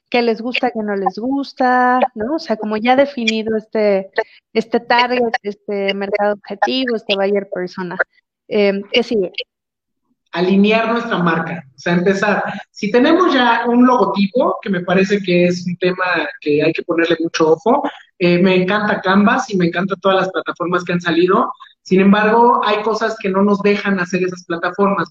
qué 0.08 0.22
les 0.22 0.40
gusta, 0.40 0.70
qué 0.70 0.78
no 0.80 0.94
les 0.94 1.18
gusta, 1.18 1.98
¿no? 2.14 2.36
O 2.36 2.38
sea, 2.38 2.56
como 2.56 2.76
ya 2.76 2.94
definido 2.94 3.56
este, 3.56 4.12
este 4.52 4.78
target, 4.78 5.32
este 5.42 5.92
mercado 5.92 6.34
objetivo, 6.34 6.94
este 6.94 7.16
buyer 7.16 7.48
persona. 7.52 7.96
Eh, 8.46 8.80
¿Qué 8.92 9.02
sigue? 9.02 9.32
alinear 10.32 10.90
nuestra 10.90 11.18
marca, 11.18 11.62
o 11.74 11.78
sea, 11.78 11.92
empezar. 11.92 12.42
Si 12.70 12.90
tenemos 12.90 13.34
ya 13.34 13.64
un 13.66 13.86
logotipo, 13.86 14.56
que 14.62 14.70
me 14.70 14.80
parece 14.80 15.22
que 15.22 15.46
es 15.46 15.66
un 15.66 15.76
tema 15.76 16.04
que 16.40 16.62
hay 16.62 16.72
que 16.72 16.82
ponerle 16.82 17.16
mucho 17.20 17.52
ojo, 17.52 17.82
eh, 18.18 18.38
me 18.38 18.54
encanta 18.54 19.00
Canvas 19.00 19.50
y 19.50 19.56
me 19.56 19.66
encanta 19.66 19.94
todas 19.96 20.20
las 20.20 20.30
plataformas 20.30 20.84
que 20.84 20.94
han 20.94 21.00
salido, 21.00 21.52
sin 21.82 22.00
embargo, 22.00 22.60
hay 22.64 22.80
cosas 22.82 23.16
que 23.20 23.28
no 23.28 23.42
nos 23.42 23.60
dejan 23.60 23.98
hacer 23.98 24.22
esas 24.22 24.44
plataformas, 24.44 25.10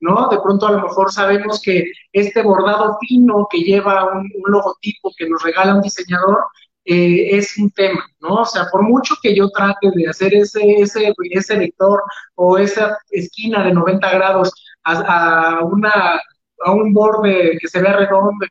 ¿no? 0.00 0.28
De 0.28 0.38
pronto 0.40 0.66
a 0.66 0.72
lo 0.72 0.82
mejor 0.82 1.10
sabemos 1.10 1.62
que 1.62 1.84
este 2.12 2.42
bordado 2.42 2.98
fino 3.00 3.46
que 3.50 3.60
lleva 3.60 4.12
un, 4.12 4.30
logotipo 4.46 5.12
que 5.16 5.28
nos 5.28 5.42
regala 5.42 5.74
un 5.74 5.80
diseñador, 5.80 6.44
eh, 6.84 7.38
es 7.38 7.56
un 7.56 7.70
tema, 7.70 8.04
¿no? 8.20 8.42
O 8.42 8.44
sea, 8.44 8.66
por 8.70 8.82
mucho 8.82 9.14
que 9.22 9.34
yo 9.34 9.48
trate 9.48 9.90
de 9.94 10.08
hacer 10.08 10.34
ese, 10.34 10.60
ese, 10.74 11.14
ese 11.30 11.58
vector 11.58 12.02
o 12.34 12.58
esa 12.58 12.98
esquina 13.10 13.64
de 13.64 13.72
90 13.72 14.10
grados 14.10 14.52
a, 14.84 15.60
una, 15.64 16.20
a 16.66 16.72
un 16.72 16.92
borde 16.92 17.56
que 17.58 17.68
se 17.68 17.80
vea 17.80 17.96
redondo, 17.96 18.46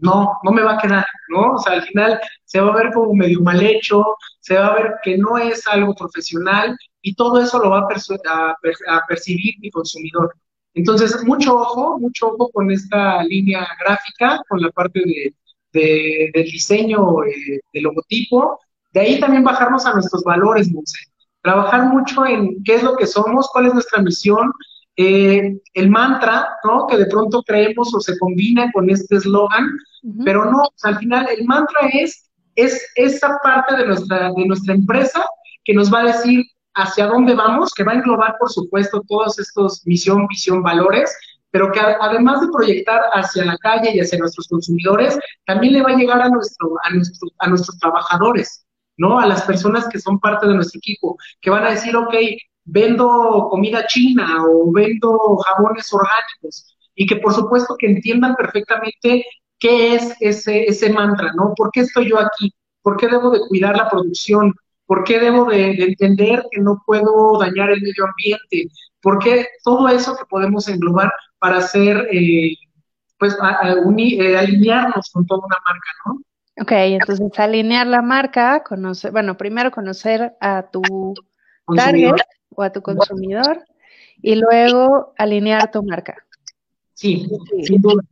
no, 0.00 0.38
no 0.42 0.52
me 0.52 0.62
va 0.62 0.74
a 0.74 0.78
quedar, 0.78 1.06
¿no? 1.28 1.54
O 1.54 1.58
sea, 1.58 1.74
al 1.74 1.82
final 1.82 2.20
se 2.44 2.60
va 2.60 2.72
a 2.72 2.76
ver 2.76 2.92
como 2.92 3.14
medio 3.14 3.40
mal 3.40 3.62
hecho, 3.62 4.04
se 4.40 4.54
va 4.56 4.68
a 4.68 4.74
ver 4.74 4.94
que 5.02 5.18
no 5.18 5.38
es 5.38 5.66
algo 5.66 5.94
profesional 5.94 6.76
y 7.02 7.14
todo 7.14 7.40
eso 7.40 7.58
lo 7.58 7.70
va 7.70 7.80
a, 7.80 8.56
a 8.88 9.06
percibir 9.08 9.54
mi 9.60 9.70
consumidor. 9.70 10.34
Entonces, 10.74 11.24
mucho 11.24 11.56
ojo, 11.56 11.98
mucho 11.98 12.28
ojo 12.28 12.50
con 12.52 12.70
esta 12.70 13.22
línea 13.24 13.66
gráfica, 13.80 14.40
con 14.48 14.60
la 14.60 14.70
parte 14.70 15.00
de, 15.00 15.34
de, 15.72 16.30
del 16.32 16.44
diseño 16.44 17.24
eh, 17.24 17.60
del 17.72 17.82
logotipo, 17.82 18.58
de 18.92 19.00
ahí 19.00 19.20
también 19.20 19.44
bajarnos 19.44 19.86
a 19.86 19.94
nuestros 19.94 20.22
valores, 20.24 20.70
Monse. 20.72 20.98
Trabajar 21.42 21.86
mucho 21.86 22.26
en 22.26 22.62
qué 22.64 22.74
es 22.74 22.82
lo 22.82 22.96
que 22.96 23.06
somos, 23.06 23.48
cuál 23.52 23.66
es 23.66 23.74
nuestra 23.74 24.02
misión, 24.02 24.52
eh, 25.02 25.58
el 25.72 25.88
mantra, 25.88 26.46
¿no? 26.62 26.86
Que 26.86 26.98
de 26.98 27.06
pronto 27.06 27.42
creemos 27.42 27.94
o 27.94 28.00
se 28.00 28.18
combina 28.18 28.70
con 28.70 28.90
este 28.90 29.16
eslogan, 29.16 29.66
pero 30.26 30.44
no, 30.44 30.68
al 30.82 30.98
final 30.98 31.26
el 31.34 31.46
mantra 31.46 31.88
es, 31.90 32.30
es 32.54 32.86
esa 32.96 33.38
parte 33.42 33.78
de 33.78 33.86
nuestra, 33.86 34.30
de 34.30 34.44
nuestra 34.44 34.74
empresa 34.74 35.24
que 35.64 35.72
nos 35.72 35.90
va 35.90 36.00
a 36.00 36.12
decir 36.12 36.44
hacia 36.74 37.06
dónde 37.06 37.34
vamos, 37.34 37.72
que 37.72 37.82
va 37.82 37.92
a 37.92 37.94
englobar, 37.94 38.36
por 38.38 38.50
supuesto, 38.50 39.02
todos 39.08 39.38
estos 39.38 39.86
misión, 39.86 40.26
visión, 40.26 40.62
valores, 40.62 41.10
pero 41.50 41.72
que 41.72 41.80
además 41.80 42.42
de 42.42 42.48
proyectar 42.48 43.00
hacia 43.14 43.46
la 43.46 43.56
calle 43.56 43.92
y 43.94 44.00
hacia 44.00 44.18
nuestros 44.18 44.48
consumidores, 44.48 45.18
también 45.46 45.72
le 45.72 45.82
va 45.82 45.92
a 45.92 45.96
llegar 45.96 46.20
a, 46.20 46.28
nuestro, 46.28 46.74
a, 46.82 46.90
nuestro, 46.92 47.26
a 47.38 47.48
nuestros 47.48 47.78
trabajadores, 47.78 48.66
¿no? 48.98 49.18
A 49.18 49.26
las 49.26 49.42
personas 49.44 49.88
que 49.88 49.98
son 49.98 50.20
parte 50.20 50.46
de 50.46 50.54
nuestro 50.54 50.76
equipo, 50.76 51.16
que 51.40 51.48
van 51.48 51.64
a 51.64 51.70
decir, 51.70 51.96
ok, 51.96 52.14
vendo 52.64 53.48
comida 53.50 53.86
china 53.86 54.44
o 54.46 54.70
vendo 54.72 55.36
jabones 55.36 55.92
orgánicos, 55.92 56.76
y 56.94 57.06
que 57.06 57.16
por 57.16 57.32
supuesto 57.32 57.76
que 57.78 57.86
entiendan 57.86 58.34
perfectamente 58.34 59.24
qué 59.58 59.94
es 59.94 60.14
ese, 60.20 60.64
ese 60.64 60.90
mantra, 60.92 61.32
¿no? 61.34 61.52
¿Por 61.56 61.70
qué 61.72 61.80
estoy 61.80 62.08
yo 62.10 62.18
aquí? 62.18 62.52
¿Por 62.82 62.96
qué 62.96 63.08
debo 63.08 63.30
de 63.30 63.40
cuidar 63.48 63.76
la 63.76 63.88
producción? 63.88 64.54
¿Por 64.86 65.04
qué 65.04 65.20
debo 65.20 65.44
de, 65.44 65.74
de 65.74 65.84
entender 65.84 66.44
que 66.50 66.60
no 66.60 66.82
puedo 66.84 67.38
dañar 67.38 67.70
el 67.70 67.80
medio 67.80 68.04
ambiente? 68.04 68.70
¿Por 69.00 69.18
qué 69.18 69.46
todo 69.64 69.88
eso 69.88 70.16
que 70.16 70.24
podemos 70.26 70.68
englobar 70.68 71.12
para 71.38 71.58
hacer, 71.58 72.08
eh, 72.12 72.54
pues, 73.18 73.34
eh, 73.34 74.36
alinearnos 74.36 75.10
con 75.10 75.26
toda 75.26 75.46
una 75.46 75.56
marca, 75.66 75.90
¿no? 76.06 76.20
Ok, 76.62 76.72
entonces 76.72 77.38
alinear 77.38 77.86
la 77.86 78.02
marca, 78.02 78.62
conocer, 78.62 79.12
bueno, 79.12 79.36
primero 79.36 79.70
conocer 79.70 80.34
a 80.40 80.68
tu 80.70 81.14
target 81.74 82.16
o 82.60 82.62
a 82.62 82.70
tu 82.70 82.82
consumidor 82.82 83.64
y 84.22 84.36
luego 84.36 85.14
alinear 85.16 85.70
tu 85.70 85.82
marca. 85.82 86.14
Sí, 86.94 87.26
sin 87.62 87.80
duda. 87.80 88.02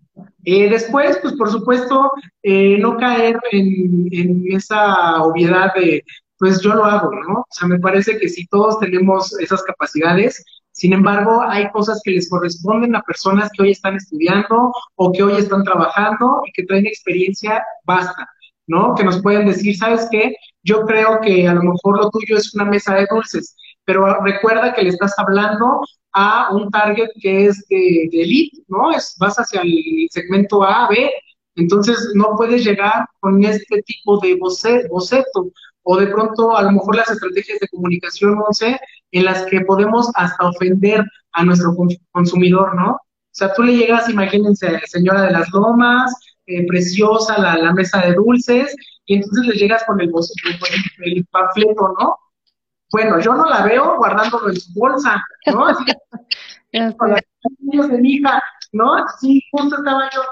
Eh, 0.45 0.69
después, 0.71 1.19
pues 1.23 1.35
por 1.35 1.51
supuesto, 1.51 2.11
no 2.43 2.97
caer 2.97 3.39
en, 3.53 4.09
en, 4.11 4.45
esa 4.49 5.23
obviedad 5.23 5.75
de, 5.75 6.03
pues 6.39 6.61
yo 6.63 6.75
lo 6.75 6.85
hago, 6.85 7.11
¿no? 7.13 7.41
O 7.41 7.47
sea, 7.51 7.69
me 7.69 7.79
parece 7.79 8.19
que 8.19 8.29
si 8.29 8.47
todos 8.47 8.79
tenemos 8.81 9.39
esas 9.39 9.63
capacidades, 9.63 10.43
sin 10.79 10.93
embargo, 10.93 11.43
hay 11.43 11.69
cosas 11.71 12.01
que 12.05 12.13
les 12.13 12.31
corresponden 12.31 12.95
a 12.95 13.03
personas 13.03 13.51
que 13.53 13.65
hoy 13.65 13.73
están 13.73 13.97
estudiando 13.97 14.73
o 14.95 15.13
que 15.13 15.25
hoy 15.25 15.37
están 15.37 15.65
trabajando 15.65 16.41
y 16.47 16.53
que 16.53 16.65
traen 16.65 16.87
experiencia 16.87 17.65
basta, 17.85 18.29
¿no? 18.69 18.95
Que 18.95 19.03
nos 19.03 19.21
pueden 19.21 19.47
decir, 19.47 19.77
¿sabes 19.77 20.07
qué? 20.11 20.37
Yo 20.63 20.83
creo 20.83 21.21
que 21.21 21.49
a 21.49 21.55
lo 21.55 21.63
mejor 21.63 21.99
lo 21.99 22.11
tuyo 22.11 22.37
es 22.37 22.55
una 22.55 22.65
mesa 22.65 22.95
de 22.95 23.09
dulces, 23.11 23.57
pero 23.89 24.21
recuerda 24.21 24.75
que 24.75 24.83
le 24.83 24.91
estás 24.91 25.15
hablando 25.17 25.81
a 26.13 26.55
un 26.55 26.71
target 26.71 27.09
que 27.23 27.47
es 27.47 27.67
de, 27.71 28.11
elite, 28.13 28.59
¿no? 28.69 28.93
Es, 28.93 29.17
vas 29.19 29.37
hacia 29.37 29.63
el 29.63 30.07
segmento 30.11 30.63
A, 30.63 30.89
B, 30.91 31.11
entonces 31.57 32.13
no 32.15 32.35
puedes 32.37 32.67
llegar 32.67 33.07
con 33.21 33.43
este 33.43 33.81
tipo 33.87 34.21
de 34.21 34.37
boceto 34.37 35.51
o 35.85 35.97
de 35.97 36.07
pronto 36.09 36.55
a 36.55 36.65
lo 36.65 36.73
mejor 36.73 36.97
las 36.97 37.11
estrategias 37.11 37.61
de 37.61 37.69
comunicación, 37.69 38.35
no 38.35 38.53
sé, 38.53 38.79
en 39.11 39.25
las 39.25 39.47
que 39.47 39.63
podemos 39.63 40.11
hasta 40.17 40.51
ofender 40.51 41.03
a 41.33 41.45
nuestro 41.47 41.75
consumidor, 42.13 42.75
¿no? 42.77 42.91
O 42.91 43.01
sea, 43.31 43.55
tú 43.55 43.63
le 43.63 43.75
llegas, 43.75 44.11
imagínense, 44.11 44.83
señora 44.85 45.23
de 45.23 45.31
las 45.31 45.49
lomas, 45.55 46.15
eh, 46.45 46.67
preciosa, 46.67 47.39
la, 47.39 47.73
mesa 47.73 48.03
de 48.03 48.13
dulces, 48.13 48.77
y 49.07 49.15
entonces 49.15 49.47
le 49.47 49.55
llegas 49.55 49.83
con 49.85 49.99
el, 49.99 50.13
el, 51.07 51.27
panfleto, 51.31 51.95
¿no? 51.99 52.19
Bueno, 52.91 53.21
yo 53.21 53.35
no 53.35 53.47
la 53.47 53.63
veo 53.65 53.97
guardándolo 53.97 54.49
en 54.49 54.61
su 54.61 54.73
bolsa, 54.79 55.23
¿no? 55.47 55.67
Así, 55.67 55.85
con 56.97 57.11
los 57.11 57.21
niños 57.61 57.89
de 57.89 57.99
mi 57.99 58.15
hija, 58.15 58.43
¿no? 58.73 59.07
Sí, 59.21 59.43
justo 59.51 59.77
estaba 59.77 60.09
yo. 60.11 60.23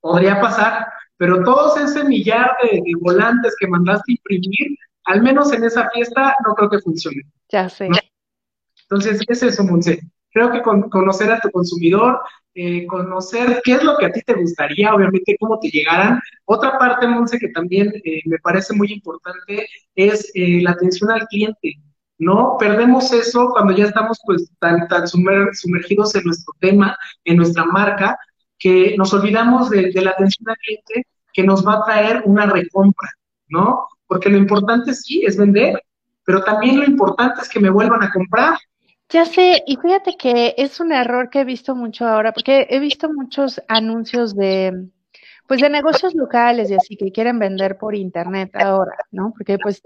Podría 0.00 0.40
pasar, 0.40 0.86
pero 1.16 1.42
todos 1.42 1.78
ese 1.78 2.04
millar 2.04 2.50
de, 2.62 2.80
volantes 3.00 3.54
que 3.58 3.66
mandaste 3.66 4.12
imprimir, 4.12 4.78
al 5.04 5.22
menos 5.22 5.52
en 5.52 5.64
esa 5.64 5.88
fiesta, 5.90 6.34
no 6.46 6.54
creo 6.54 6.70
que 6.70 6.80
funcione. 6.80 7.22
Ya 7.48 7.68
sé. 7.68 7.88
Entonces, 8.82 9.20
¿qué 9.26 9.32
es 9.32 9.42
eso, 9.42 9.64
Monse? 9.64 10.00
Creo 10.36 10.52
que 10.52 10.60
con, 10.60 10.90
conocer 10.90 11.32
a 11.32 11.40
tu 11.40 11.50
consumidor, 11.50 12.20
eh, 12.54 12.86
conocer 12.88 13.62
qué 13.64 13.72
es 13.72 13.82
lo 13.82 13.96
que 13.96 14.04
a 14.04 14.12
ti 14.12 14.20
te 14.20 14.34
gustaría, 14.34 14.94
obviamente, 14.94 15.34
cómo 15.40 15.58
te 15.58 15.70
llegaran. 15.70 16.20
Otra 16.44 16.78
parte, 16.78 17.06
Monse, 17.06 17.38
que 17.38 17.48
también 17.48 17.90
eh, 18.04 18.20
me 18.26 18.38
parece 18.40 18.74
muy 18.74 18.92
importante, 18.92 19.66
es 19.94 20.30
eh, 20.34 20.60
la 20.60 20.72
atención 20.72 21.10
al 21.10 21.26
cliente. 21.28 21.76
¿no? 22.18 22.58
Perdemos 22.58 23.10
eso 23.14 23.48
cuando 23.48 23.72
ya 23.72 23.86
estamos 23.86 24.20
pues 24.26 24.50
tan, 24.58 24.86
tan 24.88 25.08
sumergidos 25.08 26.14
en 26.14 26.24
nuestro 26.24 26.52
tema, 26.60 26.94
en 27.24 27.38
nuestra 27.38 27.64
marca, 27.64 28.18
que 28.58 28.94
nos 28.98 29.14
olvidamos 29.14 29.70
de, 29.70 29.90
la 30.02 30.10
atención 30.10 30.50
al 30.50 30.56
cliente 30.56 31.06
que 31.32 31.44
nos 31.44 31.66
va 31.66 31.76
a 31.76 31.84
traer 31.86 32.22
una 32.26 32.44
recompra, 32.44 33.08
¿no? 33.48 33.86
Porque 34.06 34.28
lo 34.28 34.36
importante 34.36 34.92
sí 34.92 35.24
es 35.24 35.38
vender, 35.38 35.82
pero 36.26 36.44
también 36.44 36.78
lo 36.78 36.84
importante 36.84 37.40
es 37.40 37.48
que 37.48 37.58
me 37.58 37.70
vuelvan 37.70 38.02
a 38.02 38.12
comprar. 38.12 38.58
Ya 39.10 39.24
sé, 39.24 39.62
y 39.66 39.76
fíjate 39.76 40.16
que 40.16 40.54
es 40.58 40.80
un 40.80 40.92
error 40.92 41.30
que 41.30 41.40
he 41.40 41.44
visto 41.44 41.76
mucho 41.76 42.06
ahora, 42.06 42.32
porque 42.32 42.66
he 42.70 42.80
visto 42.80 43.08
muchos 43.12 43.60
anuncios 43.68 44.34
de, 44.34 44.88
pues 45.48 45.60
de 45.60 45.70
negocios 45.70 46.14
locales 46.14 46.70
y 46.70 46.74
así 46.74 46.96
que 46.96 47.12
quieren 47.12 47.38
vender 47.38 47.78
por 47.78 47.94
internet 47.94 48.50
ahora, 48.54 48.96
¿no? 49.12 49.32
Porque 49.36 49.58
pues 49.58 49.82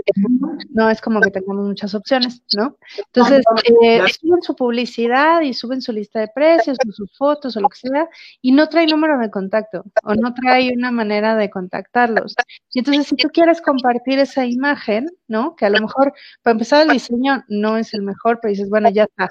no 0.70 0.90
es 0.90 1.00
como 1.00 1.20
que 1.20 1.30
tengamos 1.30 1.66
muchas 1.66 1.94
opciones, 1.94 2.42
¿no? 2.56 2.76
Entonces, 2.98 3.44
eh, 3.82 4.02
suben 4.20 4.42
su 4.42 4.54
publicidad 4.54 5.40
y 5.42 5.54
suben 5.54 5.82
su 5.82 5.92
lista 5.92 6.20
de 6.20 6.28
precios 6.34 6.78
o 6.86 6.92
sus 6.92 7.16
fotos 7.16 7.56
o 7.56 7.60
lo 7.60 7.68
que 7.68 7.78
sea 7.78 8.08
y 8.42 8.52
no 8.52 8.68
trae 8.68 8.86
número 8.86 9.18
de 9.18 9.30
contacto 9.30 9.84
o 10.04 10.14
no 10.14 10.34
trae 10.34 10.72
una 10.76 10.90
manera 10.90 11.36
de 11.36 11.50
contactarlos. 11.50 12.34
Y 12.72 12.80
entonces, 12.80 13.06
si 13.08 13.16
tú 13.16 13.28
quieres 13.28 13.60
compartir 13.60 14.18
esa 14.18 14.46
imagen, 14.46 15.06
¿no? 15.28 15.54
Que 15.56 15.66
a 15.66 15.70
lo 15.70 15.80
mejor, 15.80 16.12
para 16.42 16.52
empezar, 16.52 16.82
el 16.86 16.92
diseño 16.92 17.44
no 17.48 17.76
es 17.76 17.94
el 17.94 18.02
mejor, 18.02 18.38
pero 18.40 18.50
dices, 18.50 18.68
bueno, 18.68 18.88
ya 18.90 19.04
está. 19.04 19.30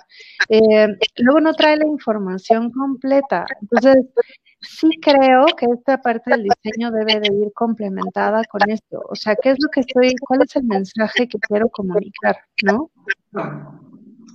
Eh, 0.49 0.87
luego 1.17 1.41
no 1.41 1.53
trae 1.53 1.77
la 1.77 1.87
información 1.87 2.71
completa. 2.71 3.45
Entonces, 3.61 4.05
sí 4.61 4.89
creo 5.01 5.45
que 5.57 5.65
esta 5.65 6.01
parte 6.01 6.31
del 6.31 6.43
diseño 6.43 6.91
debe 6.91 7.19
de 7.19 7.33
ir 7.33 7.51
complementada 7.53 8.43
con 8.45 8.61
esto. 8.69 9.01
O 9.09 9.15
sea, 9.15 9.35
¿qué 9.41 9.51
es 9.51 9.57
lo 9.59 9.69
que 9.69 9.81
estoy, 9.81 10.15
cuál 10.21 10.41
es 10.43 10.55
el 10.55 10.63
mensaje 10.63 11.27
que 11.27 11.39
quiero 11.39 11.69
comunicar, 11.69 12.37
no? 12.63 12.89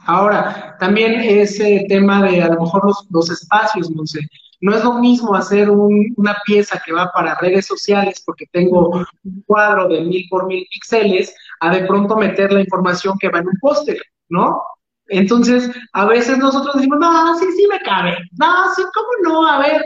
Ahora, 0.07 0.77
también 0.79 1.21
ese 1.21 1.87
tema 1.89 2.23
de 2.23 2.43
a 2.43 2.49
lo 2.49 2.61
mejor 2.61 2.83
los, 3.11 3.31
espacios, 3.31 3.91
no 3.91 4.07
sé, 4.07 4.21
no 4.61 4.75
es 4.75 4.85
lo 4.85 4.95
mismo 4.95 5.35
hacer 5.35 5.71
una 5.71 6.37
pieza 6.45 6.81
que 6.85 6.93
va 6.93 7.11
para 7.13 7.35
redes 7.37 7.67
sociales 7.67 8.23
porque 8.25 8.47
tengo 8.51 8.91
un 9.25 9.43
cuadro 9.47 9.89
de 9.89 10.03
mil 10.03 10.27
por 10.29 10.47
mil 10.47 10.67
píxeles 10.71 11.35
a 11.61 11.75
de 11.75 11.85
pronto 11.87 12.17
meter 12.17 12.53
la 12.53 12.61
información 12.61 13.17
que 13.19 13.29
va 13.29 13.41
en 13.41 13.49
un 13.49 13.59
póster, 13.61 13.99
¿no? 14.29 14.63
Entonces, 15.09 15.71
a 15.93 16.07
veces 16.07 16.39
nosotros 16.39 16.75
decimos, 16.75 16.99
no, 16.99 17.39
sí, 17.39 17.47
sí 17.57 17.67
me 17.71 17.81
cabe. 17.81 18.17
No, 18.39 18.75
sí, 18.75 18.83
¿cómo 18.95 19.09
no? 19.33 19.47
A 19.47 19.59
ver, 19.59 19.85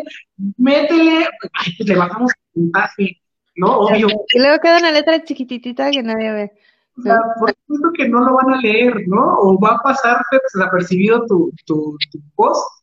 métele. 0.56 1.26
Ay, 1.54 1.72
pues 1.76 1.88
le 1.88 1.96
bajamos 1.96 2.32
el 2.32 2.62
puntaje, 2.62 3.20
¿no? 3.56 3.78
Obvio. 3.78 4.08
Y 4.28 4.38
luego 4.38 4.58
queda 4.60 4.78
una 4.78 4.92
letra 4.92 5.22
chiquititita 5.24 5.90
que 5.90 6.02
nadie 6.02 6.32
ve. 6.32 6.52
O 6.98 7.02
sea, 7.02 7.18
por 7.38 7.50
supuesto 7.50 7.90
que 7.96 8.08
no 8.08 8.20
lo 8.20 8.34
van 8.34 8.54
a 8.54 8.60
leer, 8.60 9.06
¿no? 9.06 9.34
O 9.38 9.60
va 9.60 9.76
a 9.76 9.82
pasar 9.82 10.20
desapercibido 10.52 11.24
tu, 11.26 11.52
tu, 11.64 11.96
tu 12.10 12.18
post 12.34 12.78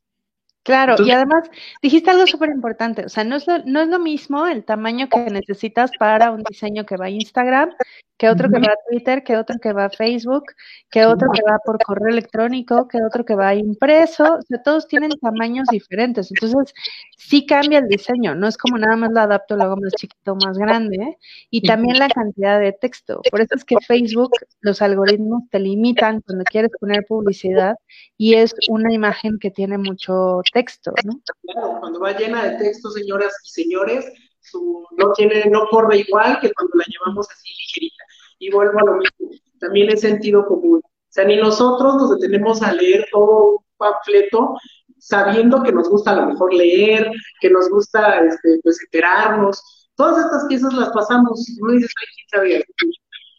Claro, 0.66 0.96
y 0.98 1.12
además 1.12 1.48
dijiste 1.80 2.10
algo 2.10 2.26
súper 2.26 2.50
importante, 2.50 3.06
o 3.06 3.10
sea, 3.10 3.24
no 3.24 3.36
es, 3.36 3.46
lo, 3.46 3.60
no 3.66 3.82
es 3.82 3.88
lo 3.88 4.00
mismo 4.00 4.48
el 4.48 4.66
tamaño 4.66 5.08
que 5.08 5.20
necesitas 5.30 5.92
para 6.00 6.32
un 6.32 6.42
diseño 6.42 6.88
que 6.88 6.98
va 6.98 7.06
a 7.06 7.12
Instagram, 7.12 7.70
que 8.18 8.30
otro 8.30 8.50
que 8.50 8.60
va 8.60 8.74
a 8.74 8.90
Twitter, 8.90 9.24
que 9.24 9.36
otro 9.38 9.58
que 9.62 9.74
va 9.74 9.86
a 9.86 9.90
Facebook, 9.90 10.44
que 10.90 11.06
otro 11.06 11.28
que 11.34 11.42
va 11.44 11.60
por 11.66 11.84
correo 11.84 12.10
electrónico, 12.10 12.88
que 12.88 13.00
otro 13.04 13.26
que 13.26 13.36
va 13.36 13.54
impreso, 13.56 14.36
o 14.36 14.42
sea, 14.42 14.62
todos 14.64 14.88
tienen 14.88 15.12
tamaños 15.22 15.68
diferentes, 15.70 16.32
entonces 16.32 16.74
sí 17.18 17.46
cambia 17.46 17.80
el 17.80 17.88
diseño, 17.88 18.36
no 18.36 18.48
es 18.48 18.58
como 18.58 18.78
nada 18.78 18.96
más 18.96 19.12
lo 19.12 19.20
adapto, 19.20 19.56
lo 19.56 19.64
hago 19.64 19.78
más 19.78 19.94
chiquito, 19.94 20.36
más 20.36 20.58
grande, 20.58 21.18
y 21.50 21.62
también 21.62 22.00
la 22.00 22.08
cantidad 22.08 22.60
de 22.60 22.72
texto, 22.72 23.22
por 23.30 23.42
eso 23.42 23.56
es 23.56 23.66
que 23.66 23.76
Facebook, 23.86 24.32
los 24.62 24.82
algoritmos 24.82 25.44
te 25.52 25.60
limitan 25.60 26.22
cuando 26.22 26.44
quieres 26.46 26.72
poner 26.80 27.06
publicidad 27.08 27.76
y 28.18 28.36
es 28.36 28.54
una 28.70 28.94
imagen 28.94 29.38
que 29.40 29.52
tiene 29.52 29.78
mucho 29.78 30.42
texto, 30.54 30.94
¿no? 31.04 31.20
Claro, 31.42 31.80
cuando 31.80 32.00
va 32.00 32.18
llena 32.18 32.44
de 32.46 32.58
texto, 32.58 32.90
señoras 32.92 33.34
y 33.44 33.64
señores, 33.64 34.06
su, 34.50 34.86
no 34.98 35.12
tiene, 35.14 35.46
no 35.50 35.68
corre 35.70 36.00
igual 36.00 36.40
que 36.40 36.52
cuando 36.54 36.78
la 36.78 36.86
llevamos 36.88 37.28
así 37.30 37.50
ligerita. 37.50 38.04
Y 38.40 38.52
vuelvo 38.52 38.80
a 38.80 38.84
lo 38.84 38.94
mismo, 38.98 39.30
también 39.60 39.90
es 39.90 40.02
sentido 40.02 40.46
común. 40.46 40.82
O 40.84 41.12
sea, 41.16 41.26
ni 41.26 41.38
nosotros 41.38 41.96
nos 41.96 42.20
detenemos 42.20 42.62
a 42.62 42.74
leer 42.74 43.08
todo 43.12 43.52
un 43.52 43.58
panfleto 43.78 44.56
sabiendo 45.00 45.62
que 45.64 45.72
nos 45.72 45.90
gusta 45.90 46.12
a 46.12 46.16
lo 46.16 46.28
mejor 46.28 46.54
leer, 46.54 47.10
que 47.40 47.50
nos 47.50 47.70
gusta 47.70 48.20
este, 48.20 48.60
pues 48.64 48.82
enterarnos. 48.84 49.90
Todas 49.96 50.26
estas 50.26 50.46
piezas 50.48 50.74
las 50.74 50.90
pasamos, 50.90 51.46
no 51.62 51.72
dices, 51.72 51.92
ay, 52.34 52.64
quién 52.78 52.92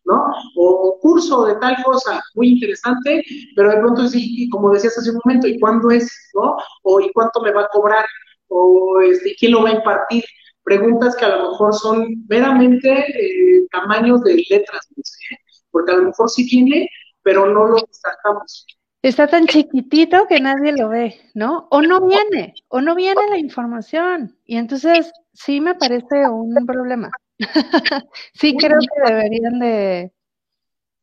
¿no? 0.07 0.25
O 0.57 0.99
curso 1.01 1.45
de 1.47 1.57
tal 1.57 1.77
cosa, 1.85 2.23
muy 2.35 2.51
interesante, 2.51 3.25
pero 3.55 3.71
de 3.71 3.79
pronto 3.79 4.09
sí, 4.09 4.49
como 4.51 4.71
decías 4.71 4.97
hace 4.97 5.11
un 5.11 5.21
momento, 5.25 5.49
¿y 5.49 5.59
cuándo 5.59 5.91
es, 5.91 6.09
no? 6.35 6.57
O 6.83 7.01
¿y 7.01 7.13
cuánto 7.13 7.41
me 7.41 7.53
va 7.53 7.63
a 7.63 7.69
cobrar? 7.69 8.07
O 8.49 9.01
este, 9.01 9.35
¿quién 9.39 9.53
lo 9.53 9.65
va 9.65 9.71
a 9.71 9.75
impartir? 9.75 10.25
Preguntas 10.67 11.15
que 11.15 11.25
a 11.25 11.37
lo 11.37 11.51
mejor 11.51 11.73
son 11.73 12.25
meramente 12.29 12.91
eh, 12.91 13.67
tamaños 13.71 14.21
de 14.25 14.45
letras, 14.51 14.85
no 14.97 15.03
sé, 15.05 15.39
porque 15.71 15.93
a 15.93 15.97
lo 15.97 16.03
mejor 16.07 16.29
sí 16.29 16.45
viene, 16.51 16.91
pero 17.23 17.47
no 17.47 17.67
lo 17.67 17.77
destacamos. 17.77 18.67
Está 19.01 19.29
tan 19.29 19.47
chiquitito 19.47 20.27
que 20.27 20.41
nadie 20.41 20.73
lo 20.73 20.89
ve, 20.89 21.21
¿no? 21.35 21.69
O 21.71 21.83
no 21.83 22.05
viene, 22.05 22.55
o 22.67 22.81
no 22.81 22.97
viene 22.97 23.21
la 23.31 23.39
información. 23.39 24.37
Y 24.45 24.57
entonces 24.57 25.13
sí 25.33 25.61
me 25.61 25.77
parece 25.77 26.29
un 26.29 26.53
problema. 26.67 27.11
sí, 28.35 28.57
creo 28.59 28.81
que 28.81 29.13
deberían 29.13 29.61
de, 29.61 30.13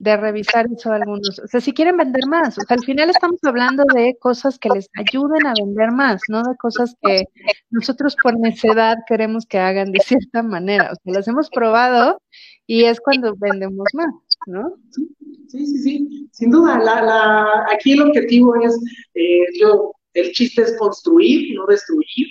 de 0.03 0.17
revisar 0.17 0.67
eso 0.75 0.91
algunos. 0.91 1.39
O 1.39 1.47
sea, 1.47 1.61
si 1.61 1.71
quieren 1.71 1.95
vender 1.95 2.27
más, 2.27 2.57
o 2.57 2.61
sea, 2.67 2.75
al 2.75 2.83
final 2.83 3.09
estamos 3.09 3.39
hablando 3.43 3.85
de 3.95 4.17
cosas 4.19 4.59
que 4.59 4.69
les 4.69 4.89
ayuden 4.97 5.47
a 5.47 5.53
vender 5.57 5.91
más, 5.91 6.21
no 6.27 6.43
de 6.43 6.57
cosas 6.57 6.93
que 7.01 7.23
nosotros 7.69 8.17
por 8.21 8.37
necedad 8.37 8.97
queremos 9.07 9.45
que 9.45 9.59
hagan 9.59 9.93
de 9.93 9.99
cierta 9.99 10.43
manera. 10.43 10.91
O 10.91 10.95
sea, 10.95 11.13
las 11.13 11.27
hemos 11.29 11.49
probado 11.49 12.21
y 12.67 12.83
es 12.83 12.99
cuando 12.99 13.33
vendemos 13.37 13.87
más, 13.93 14.13
¿no? 14.47 14.75
Sí, 14.91 15.65
sí, 15.65 15.77
sí, 15.77 16.29
sin 16.33 16.51
duda. 16.51 16.79
La, 16.79 17.01
la, 17.01 17.65
aquí 17.71 17.93
el 17.93 18.01
objetivo 18.01 18.55
es, 18.61 18.77
eh, 19.15 19.45
yo, 19.57 19.93
el 20.15 20.33
chiste 20.33 20.63
es 20.63 20.77
construir, 20.77 21.55
no 21.55 21.65
destruir. 21.65 22.27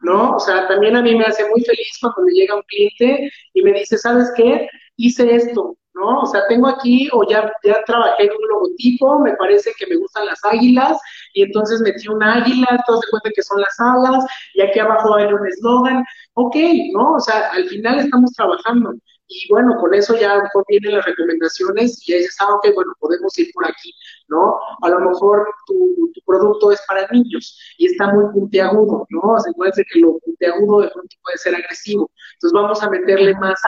¿no? 0.00 0.36
O 0.36 0.38
sea, 0.38 0.68
también 0.68 0.96
a 0.96 1.02
mí 1.02 1.14
me 1.14 1.24
hace 1.24 1.48
muy 1.48 1.62
feliz 1.64 1.96
cuando 1.98 2.24
me 2.24 2.32
llega 2.32 2.56
un 2.56 2.62
cliente 2.68 3.32
y 3.54 3.62
me 3.62 3.72
dice, 3.72 3.96
¿sabes 3.96 4.30
qué? 4.36 4.68
Hice 4.96 5.34
esto, 5.34 5.78
¿no? 5.94 6.20
O 6.22 6.26
sea, 6.26 6.42
tengo 6.48 6.68
aquí 6.68 7.08
o 7.12 7.24
ya, 7.28 7.50
ya 7.62 7.82
trabajé 7.84 8.24
en 8.24 8.30
un 8.30 8.48
logotipo, 8.48 9.20
me 9.20 9.34
parece 9.36 9.72
que 9.78 9.86
me 9.86 9.96
gustan 9.96 10.26
las 10.26 10.44
águilas 10.44 10.98
y 11.32 11.42
entonces 11.42 11.80
metí 11.80 12.08
una 12.08 12.34
águila, 12.34 12.66
se 12.86 13.10
cuenta 13.10 13.30
que 13.34 13.42
son 13.42 13.60
las 13.60 13.78
alas 13.78 14.24
y 14.54 14.62
aquí 14.62 14.78
abajo 14.78 15.14
hay 15.14 15.26
un 15.32 15.46
eslogan, 15.46 16.04
ok, 16.34 16.56
¿no? 16.92 17.14
O 17.14 17.20
sea, 17.20 17.50
al 17.52 17.66
final 17.68 18.00
estamos 18.00 18.32
trabajando. 18.32 18.94
Y 19.26 19.48
bueno, 19.50 19.76
con 19.80 19.94
eso 19.94 20.14
ya 20.16 20.42
vienen 20.68 20.96
las 20.96 21.04
recomendaciones 21.06 22.06
y 22.06 22.12
ya 22.12 22.18
dices, 22.18 22.36
ah, 22.40 22.54
ok, 22.54 22.68
bueno, 22.74 22.92
podemos 23.00 23.36
ir 23.38 23.50
por 23.54 23.66
aquí, 23.66 23.92
¿no? 24.28 24.54
A 24.82 24.88
lo 24.90 25.00
mejor 25.00 25.48
tu, 25.66 26.12
producto 26.26 26.72
es 26.72 26.80
para 26.88 27.06
niños 27.08 27.58
y 27.78 27.86
está 27.86 28.12
muy 28.12 28.32
puntiagudo, 28.32 29.06
¿no? 29.10 29.20
O 29.20 29.40
sea, 29.40 29.52
puede 29.54 29.72
ser 29.72 29.86
que 29.92 30.00
lo 30.00 30.18
puntiagudo 30.18 30.82
de 30.82 30.90
pronto 30.90 31.16
puede 31.22 31.38
ser 31.38 31.54
agresivo. 31.54 32.10
Entonces 32.34 32.52
vamos 32.54 32.82
a 32.82 32.90
meterle 32.90 33.34
más 33.34 33.60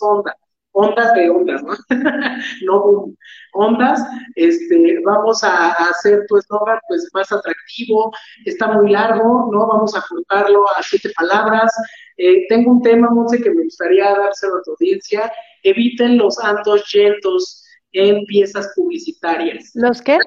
ondas, 0.00 0.34
ondas 0.72 1.14
de 1.14 1.30
ondas, 1.30 1.62
¿no? 1.62 1.74
no 2.62 3.14
ondas, 3.52 4.00
este, 4.34 5.00
vamos 5.04 5.42
a, 5.42 5.72
hacer 5.72 6.24
tu 6.28 6.36
eslogan 6.36 6.78
pues 6.88 7.08
más 7.12 7.30
atractivo, 7.32 8.12
está 8.44 8.68
muy 8.72 8.90
largo, 8.90 9.50
¿no? 9.52 9.66
Vamos 9.66 9.96
a 9.96 10.04
cortarlo 10.08 10.64
a 10.76 10.82
siete 10.82 11.10
palabras. 11.16 11.72
Eh, 12.16 12.46
tengo 12.48 12.72
un 12.72 12.82
tema, 12.82 13.10
Monse, 13.10 13.42
que 13.42 13.50
me 13.50 13.64
gustaría 13.64 14.14
dárselo 14.14 14.56
a 14.56 14.62
tu 14.62 14.72
audiencia. 14.72 15.32
Eviten 15.62 16.18
los 16.18 16.38
andos 16.38 16.84
yentos 16.92 17.64
en 17.92 18.24
piezas 18.26 18.70
publicitarias. 18.76 19.70
¿Los 19.74 20.00
qué? 20.02 20.18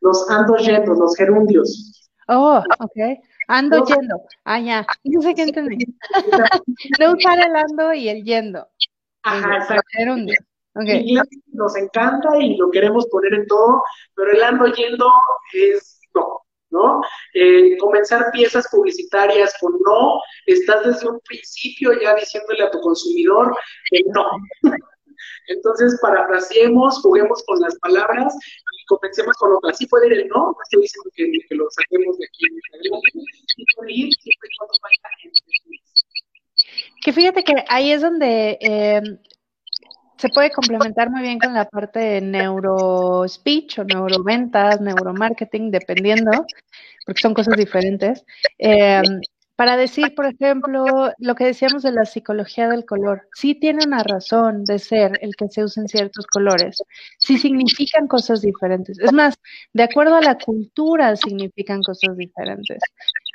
Los 0.00 0.28
andos 0.30 0.64
yentos, 0.64 0.98
los 0.98 1.16
gerundios. 1.16 2.10
Oh, 2.28 2.62
ok. 2.78 3.18
Ando 3.48 3.84
yendo. 3.84 4.22
Ah, 4.44 4.60
ya. 4.60 4.86
No 5.04 5.20
sé 5.20 5.34
qué 5.34 5.42
entendí. 5.42 5.76
no 7.00 7.12
usar 7.12 7.38
el 7.38 7.54
ando 7.56 7.92
y 7.92 8.08
el 8.08 8.24
yendo. 8.24 8.66
Ajá, 9.22 9.56
exacto. 9.56 9.82
Gerundio. 9.92 10.36
Okay. 10.74 11.14
nos 11.52 11.76
encanta 11.76 12.28
y 12.40 12.56
lo 12.56 12.70
queremos 12.70 13.06
poner 13.08 13.34
en 13.34 13.46
todo, 13.46 13.82
pero 14.14 14.32
el 14.32 14.42
ando 14.42 14.66
yendo 14.68 15.06
es 15.52 16.00
no, 16.14 16.40
¿no? 16.70 17.00
Eh, 17.34 17.76
comenzar 17.76 18.30
piezas 18.32 18.66
publicitarias 18.70 19.54
con 19.60 19.72
no, 19.84 20.18
estás 20.46 20.86
desde 20.86 21.10
un 21.10 21.20
principio 21.20 21.92
ya 22.00 22.14
diciéndole 22.14 22.64
a 22.64 22.70
tu 22.70 22.80
consumidor 22.80 23.54
que 23.90 24.02
no. 24.14 24.24
Entonces, 25.48 25.98
parafraseemos, 26.00 27.00
juguemos 27.02 27.42
con 27.46 27.60
las 27.60 27.78
palabras 27.80 28.34
y 28.34 28.86
comencemos 28.86 29.36
con 29.36 29.52
otras. 29.52 29.76
Sí 29.76 29.86
puede 29.86 30.06
ir 30.06 30.12
el 30.14 30.28
no, 30.28 30.38
no 30.38 30.56
estoy 30.62 30.82
diciendo 30.82 31.10
que, 31.14 31.54
lo 31.54 31.68
saquemos 31.70 32.18
de 32.18 32.26
aquí. 32.26 32.46
Y 33.56 33.64
puede 33.76 33.92
ir 33.92 34.14
siempre 34.14 34.48
y 34.50 34.56
cuando 34.56 34.74
vaya 34.82 35.02
Que 37.04 37.12
fíjate 37.12 37.44
que 37.44 37.54
ahí 37.68 37.92
es 37.92 38.02
donde 38.02 38.58
eh, 38.60 39.02
se 40.16 40.28
puede 40.28 40.50
complementar 40.50 41.10
muy 41.10 41.22
bien 41.22 41.38
con 41.38 41.52
la 41.52 41.68
parte 41.68 41.98
de 41.98 42.20
neurospeech 42.20 43.80
o 43.80 43.84
neuroventas, 43.84 44.80
neuromarketing, 44.80 45.70
dependiendo, 45.70 46.30
porque 47.04 47.20
son 47.20 47.34
cosas 47.34 47.56
diferentes. 47.56 48.24
Eh, 48.58 49.02
para 49.56 49.76
decir, 49.76 50.14
por 50.14 50.26
ejemplo, 50.26 51.12
lo 51.18 51.34
que 51.34 51.44
decíamos 51.44 51.82
de 51.82 51.92
la 51.92 52.04
psicología 52.04 52.68
del 52.68 52.84
color, 52.84 53.28
sí 53.34 53.54
tiene 53.54 53.84
una 53.86 54.02
razón 54.02 54.64
de 54.64 54.78
ser 54.78 55.18
el 55.20 55.36
que 55.36 55.48
se 55.48 55.62
usen 55.62 55.88
ciertos 55.88 56.26
colores, 56.26 56.82
sí 57.18 57.38
significan 57.38 58.08
cosas 58.08 58.40
diferentes. 58.40 58.98
Es 58.98 59.12
más, 59.12 59.34
de 59.72 59.82
acuerdo 59.82 60.16
a 60.16 60.22
la 60.22 60.38
cultura 60.38 61.14
significan 61.16 61.82
cosas 61.82 62.16
diferentes. 62.16 62.80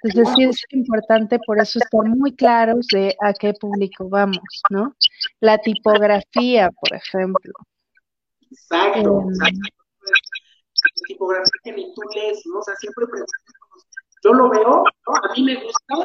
Entonces 0.08 0.34
sí 0.36 0.44
es 0.44 0.64
importante 0.72 1.40
por 1.46 1.60
eso 1.60 1.80
estar 1.80 2.04
muy 2.04 2.36
claros 2.36 2.88
de 2.88 3.16
a 3.22 3.34
qué 3.34 3.54
público 3.54 4.08
vamos, 4.10 4.62
¿no? 4.70 4.96
La 5.40 5.58
tipografía, 5.58 6.72
por 6.72 6.94
ejemplo. 6.96 7.54
Exacto, 8.50 9.26
exacto. 9.30 9.60
La 10.84 11.08
tipografía 11.08 11.52
que 11.64 11.72
ni 11.74 11.94
tú 11.94 12.02
lees, 12.16 12.42
¿no? 12.46 12.60
O 12.60 12.64
sea, 12.64 12.76
siempre 12.76 13.06
yo 14.24 14.34
lo 14.34 14.50
veo, 14.50 14.64
¿no? 14.64 14.84
A 14.84 15.34
mí 15.36 15.44
me 15.44 15.56
gusta, 15.56 15.96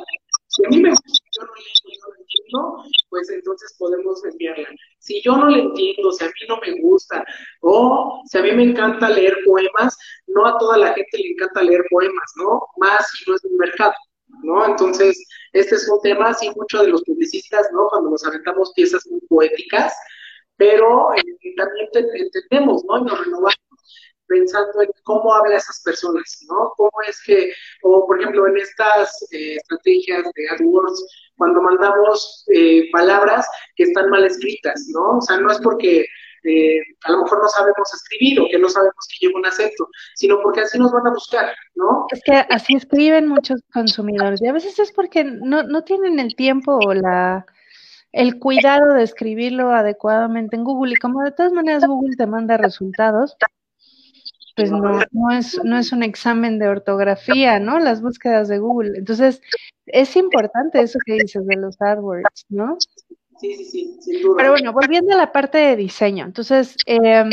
si 0.48 0.66
a 0.66 0.68
mí 0.70 0.80
me 0.80 0.90
gusta, 0.90 1.21
yo 1.42 2.00
no 2.00 2.08
no 2.08 2.20
entiendo, 2.20 2.84
pues 3.10 3.30
entonces 3.30 3.74
podemos 3.78 4.24
enviarla. 4.24 4.68
Si 4.98 5.20
yo 5.22 5.36
no 5.36 5.48
le 5.48 5.60
entiendo, 5.62 6.12
si 6.12 6.24
a 6.24 6.28
mí 6.28 6.32
no 6.48 6.58
me 6.58 6.80
gusta, 6.80 7.24
o 7.60 8.22
si 8.26 8.38
a 8.38 8.42
mí 8.42 8.52
me 8.52 8.64
encanta 8.64 9.08
leer 9.08 9.36
poemas, 9.44 9.96
no 10.26 10.46
a 10.46 10.58
toda 10.58 10.78
la 10.78 10.94
gente 10.94 11.18
le 11.18 11.30
encanta 11.30 11.62
leer 11.62 11.84
poemas, 11.90 12.32
¿no? 12.36 12.60
Más 12.78 13.06
si 13.10 13.30
no 13.30 13.36
es 13.36 13.44
un 13.44 13.56
mercado. 13.56 13.94
¿no? 14.42 14.66
Entonces, 14.66 15.22
este 15.52 15.74
es 15.74 15.88
un 15.88 16.00
tema, 16.00 16.28
así 16.30 16.50
mucho 16.56 16.82
de 16.82 16.88
los 16.88 17.02
publicistas, 17.04 17.68
¿no? 17.72 17.88
Cuando 17.90 18.10
nos 18.10 18.24
aventamos 18.24 18.72
piezas 18.74 19.06
muy 19.10 19.20
poéticas, 19.28 19.94
pero 20.56 21.12
eh, 21.14 21.22
también 21.56 21.88
entendemos, 22.14 22.82
¿no? 22.88 22.98
Y 22.98 23.02
nos 23.04 23.24
renovamos 23.24 23.56
pensando 24.32 24.80
en 24.80 24.90
cómo 25.04 25.34
habla 25.34 25.56
esas 25.56 25.82
personas, 25.84 26.40
¿no? 26.48 26.72
Cómo 26.76 26.90
es 27.06 27.20
que, 27.24 27.52
o 27.82 28.06
por 28.06 28.18
ejemplo, 28.18 28.46
en 28.46 28.56
estas 28.56 29.10
eh, 29.30 29.56
estrategias 29.56 30.24
de 30.34 30.48
AdWords, 30.50 31.06
cuando 31.36 31.60
mandamos 31.60 32.44
eh, 32.54 32.90
palabras 32.92 33.46
que 33.76 33.84
están 33.84 34.08
mal 34.08 34.24
escritas, 34.24 34.86
¿no? 34.94 35.18
O 35.18 35.20
sea, 35.20 35.38
no 35.38 35.50
es 35.50 35.58
porque 35.58 36.06
eh, 36.44 36.80
a 37.04 37.12
lo 37.12 37.22
mejor 37.22 37.42
no 37.42 37.48
sabemos 37.48 37.94
escribir 37.94 38.40
o 38.40 38.48
que 38.50 38.58
no 38.58 38.68
sabemos 38.68 39.06
que 39.10 39.26
lleva 39.26 39.38
un 39.38 39.46
acento, 39.46 39.88
sino 40.14 40.40
porque 40.42 40.60
así 40.60 40.78
nos 40.78 40.92
van 40.92 41.06
a 41.06 41.10
buscar, 41.10 41.54
¿no? 41.74 42.06
Es 42.10 42.20
que 42.24 42.32
así 42.32 42.74
escriben 42.74 43.28
muchos 43.28 43.60
consumidores 43.72 44.40
y 44.40 44.48
a 44.48 44.52
veces 44.52 44.78
es 44.78 44.92
porque 44.92 45.24
no, 45.24 45.62
no 45.62 45.84
tienen 45.84 46.18
el 46.18 46.34
tiempo 46.34 46.78
o 46.82 46.94
la 46.94 47.44
el 48.12 48.38
cuidado 48.38 48.92
de 48.92 49.04
escribirlo 49.04 49.72
adecuadamente 49.72 50.54
en 50.54 50.64
Google 50.64 50.92
y 50.92 50.96
como 50.96 51.22
de 51.22 51.32
todas 51.32 51.52
maneras 51.52 51.86
Google 51.86 52.14
te 52.16 52.26
manda 52.26 52.58
resultados, 52.58 53.36
pues 54.56 54.70
no, 54.70 55.00
no, 55.10 55.30
es, 55.30 55.60
no 55.64 55.78
es 55.78 55.92
un 55.92 56.02
examen 56.02 56.58
de 56.58 56.68
ortografía, 56.68 57.58
¿no? 57.58 57.78
Las 57.78 58.02
búsquedas 58.02 58.48
de 58.48 58.58
Google. 58.58 58.98
Entonces, 58.98 59.40
es 59.86 60.16
importante 60.16 60.80
eso 60.80 60.98
que 61.04 61.14
dices 61.14 61.46
de 61.46 61.56
los 61.56 61.80
AdWords, 61.80 62.46
¿no? 62.48 62.76
Sí, 63.38 63.54
sí, 63.64 63.96
sí, 64.00 64.22
Pero 64.36 64.52
bueno, 64.52 64.72
volviendo 64.72 65.14
a 65.14 65.18
la 65.18 65.32
parte 65.32 65.58
de 65.58 65.76
diseño. 65.76 66.24
Entonces, 66.24 66.76
eh, 66.86 67.24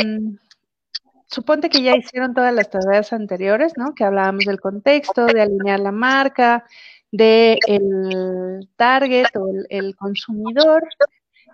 suponte 1.26 1.68
que 1.68 1.82
ya 1.82 1.96
hicieron 1.96 2.34
todas 2.34 2.54
las 2.54 2.70
tareas 2.70 3.12
anteriores, 3.12 3.74
¿no? 3.76 3.94
Que 3.94 4.04
hablábamos 4.04 4.44
del 4.44 4.60
contexto, 4.60 5.26
de 5.26 5.42
alinear 5.42 5.80
la 5.80 5.92
marca, 5.92 6.64
de 7.12 7.58
el 7.66 8.68
target 8.76 9.26
o 9.36 9.52
el, 9.68 9.94
consumidor, 9.96 10.82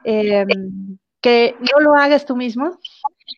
eh, 0.04 0.46
que 1.20 1.54
no 1.60 1.80
lo 1.80 1.94
hagas 1.94 2.24
tú 2.24 2.36
mismo, 2.36 2.78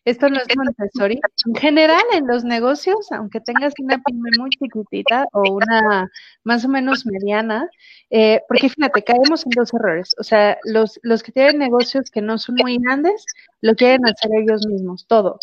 esto 0.05 0.29
no 0.29 0.37
es 0.37 0.47
Montessori. 0.55 1.19
En 1.47 1.55
general, 1.55 2.01
en 2.13 2.27
los 2.27 2.43
negocios, 2.43 3.11
aunque 3.11 3.41
tengas 3.41 3.73
una 3.79 4.01
pyme 4.03 4.29
muy 4.37 4.49
chiquitita 4.51 5.25
o 5.33 5.41
una 5.53 6.09
más 6.43 6.65
o 6.65 6.69
menos 6.69 7.05
mediana, 7.05 7.69
eh, 8.09 8.41
porque 8.47 8.69
fíjate, 8.69 9.03
caemos 9.03 9.45
en 9.45 9.51
dos 9.51 9.73
errores. 9.73 10.15
O 10.19 10.23
sea, 10.23 10.57
los, 10.63 10.99
los 11.03 11.23
que 11.23 11.31
tienen 11.31 11.59
negocios 11.59 12.09
que 12.11 12.21
no 12.21 12.37
son 12.37 12.55
muy 12.61 12.77
grandes, 12.77 13.25
lo 13.61 13.75
quieren 13.75 14.05
hacer 14.05 14.31
ellos 14.35 14.65
mismos, 14.67 15.05
todo. 15.07 15.39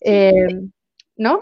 Eh, 0.00 0.48
¿No? 1.16 1.40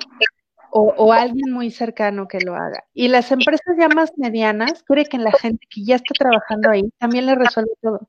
O, 0.71 0.93
o, 0.97 1.13
alguien 1.13 1.53
muy 1.53 1.71
cercano 1.71 2.27
que 2.27 2.39
lo 2.41 2.55
haga. 2.55 2.85
Y 2.95 3.07
las 3.09 3.31
empresas 3.31 3.77
ya 3.79 3.89
más 3.89 4.13
medianas 4.17 4.83
creen 4.85 5.07
que 5.07 5.19
la 5.19 5.31
gente 5.33 5.65
que 5.71 5.85
ya 5.85 5.97
está 5.97 6.15
trabajando 6.19 6.71
ahí 6.71 6.83
también 6.99 7.27
le 7.27 7.37
resuelve 7.37 7.71
todo. 7.81 8.09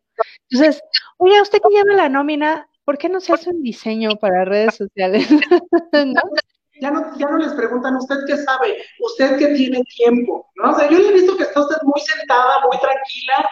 Entonces, 0.50 0.82
oye, 1.18 1.40
usted 1.42 1.60
que 1.60 1.76
lleva 1.76 1.94
la 1.96 2.10
nómina, 2.10 2.68
¿por 2.86 2.98
qué 2.98 3.10
no 3.10 3.20
se 3.20 3.34
hace 3.34 3.50
un 3.50 3.62
diseño 3.62 4.16
para 4.18 4.46
redes 4.46 4.76
sociales? 4.76 5.28
Ya 6.82 6.92
no, 6.92 7.18
ya 7.18 7.28
no 7.30 7.38
les 7.38 7.54
preguntan, 7.54 7.96
¿usted 7.96 8.18
qué 8.28 8.36
sabe? 8.36 8.78
¿Usted 9.00 9.38
qué 9.38 9.48
tiene 9.56 9.82
tiempo? 9.96 10.50
¿No? 10.56 10.72
O 10.72 10.76
sea, 10.76 10.90
yo 10.90 11.00
le 11.00 11.08
he 11.08 11.14
visto 11.14 11.38
que 11.38 11.44
está 11.44 11.62
usted 11.62 11.78
muy 11.84 12.02
sentada, 12.02 12.60
muy 12.68 12.78
tranquila, 12.80 13.50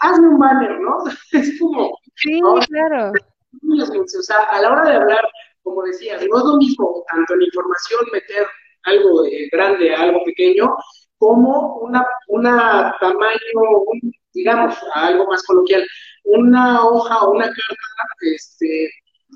hazme 0.00 0.28
un 0.28 0.38
banner, 0.38 0.78
¿no? 0.78 0.98
Es 1.32 1.58
como... 1.58 1.98
Sí, 2.16 2.40
claro. 2.68 3.10
O 3.10 4.22
sea, 4.22 4.40
a 4.50 4.60
la 4.60 4.70
hora 4.70 4.84
de 4.84 4.96
hablar, 4.96 5.26
como 5.62 5.82
decía, 5.84 6.16
no 6.16 6.38
es 6.38 6.44
lo 6.44 6.56
mismo 6.58 7.04
tanto 7.10 7.34
en 7.34 7.42
información 7.42 8.00
meter 8.12 8.46
algo 8.84 9.22
grande 9.50 9.94
a 9.94 10.02
algo 10.02 10.22
pequeño, 10.24 10.76
como 11.18 11.76
una, 11.78 12.04
una 12.28 12.94
tamaño, 13.00 13.84
digamos, 14.32 14.76
algo 14.94 15.26
más 15.26 15.42
coloquial, 15.44 15.86
una 16.24 16.86
hoja 16.86 17.24
o 17.24 17.32
una 17.32 17.46
carta 17.46 17.86
este, 18.20 18.90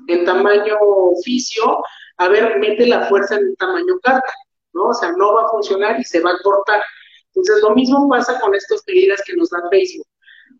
en 0.07 0.25
tamaño 0.25 0.77
oficio, 0.79 1.83
a 2.17 2.27
ver, 2.29 2.59
mete 2.59 2.87
la 2.87 3.07
fuerza 3.07 3.35
en 3.35 3.55
tamaño 3.55 3.99
carta, 4.01 4.33
¿no? 4.73 4.87
O 4.89 4.93
sea, 4.93 5.11
no 5.17 5.33
va 5.33 5.43
a 5.43 5.49
funcionar 5.49 5.99
y 5.99 6.03
se 6.03 6.21
va 6.21 6.31
a 6.31 6.39
cortar. 6.43 6.81
Entonces, 7.27 7.63
lo 7.63 7.71
mismo 7.71 8.07
pasa 8.09 8.39
con 8.39 8.53
estas 8.55 8.83
medidas 8.87 9.21
que 9.25 9.35
nos 9.35 9.49
da 9.49 9.59
Facebook. 9.69 10.07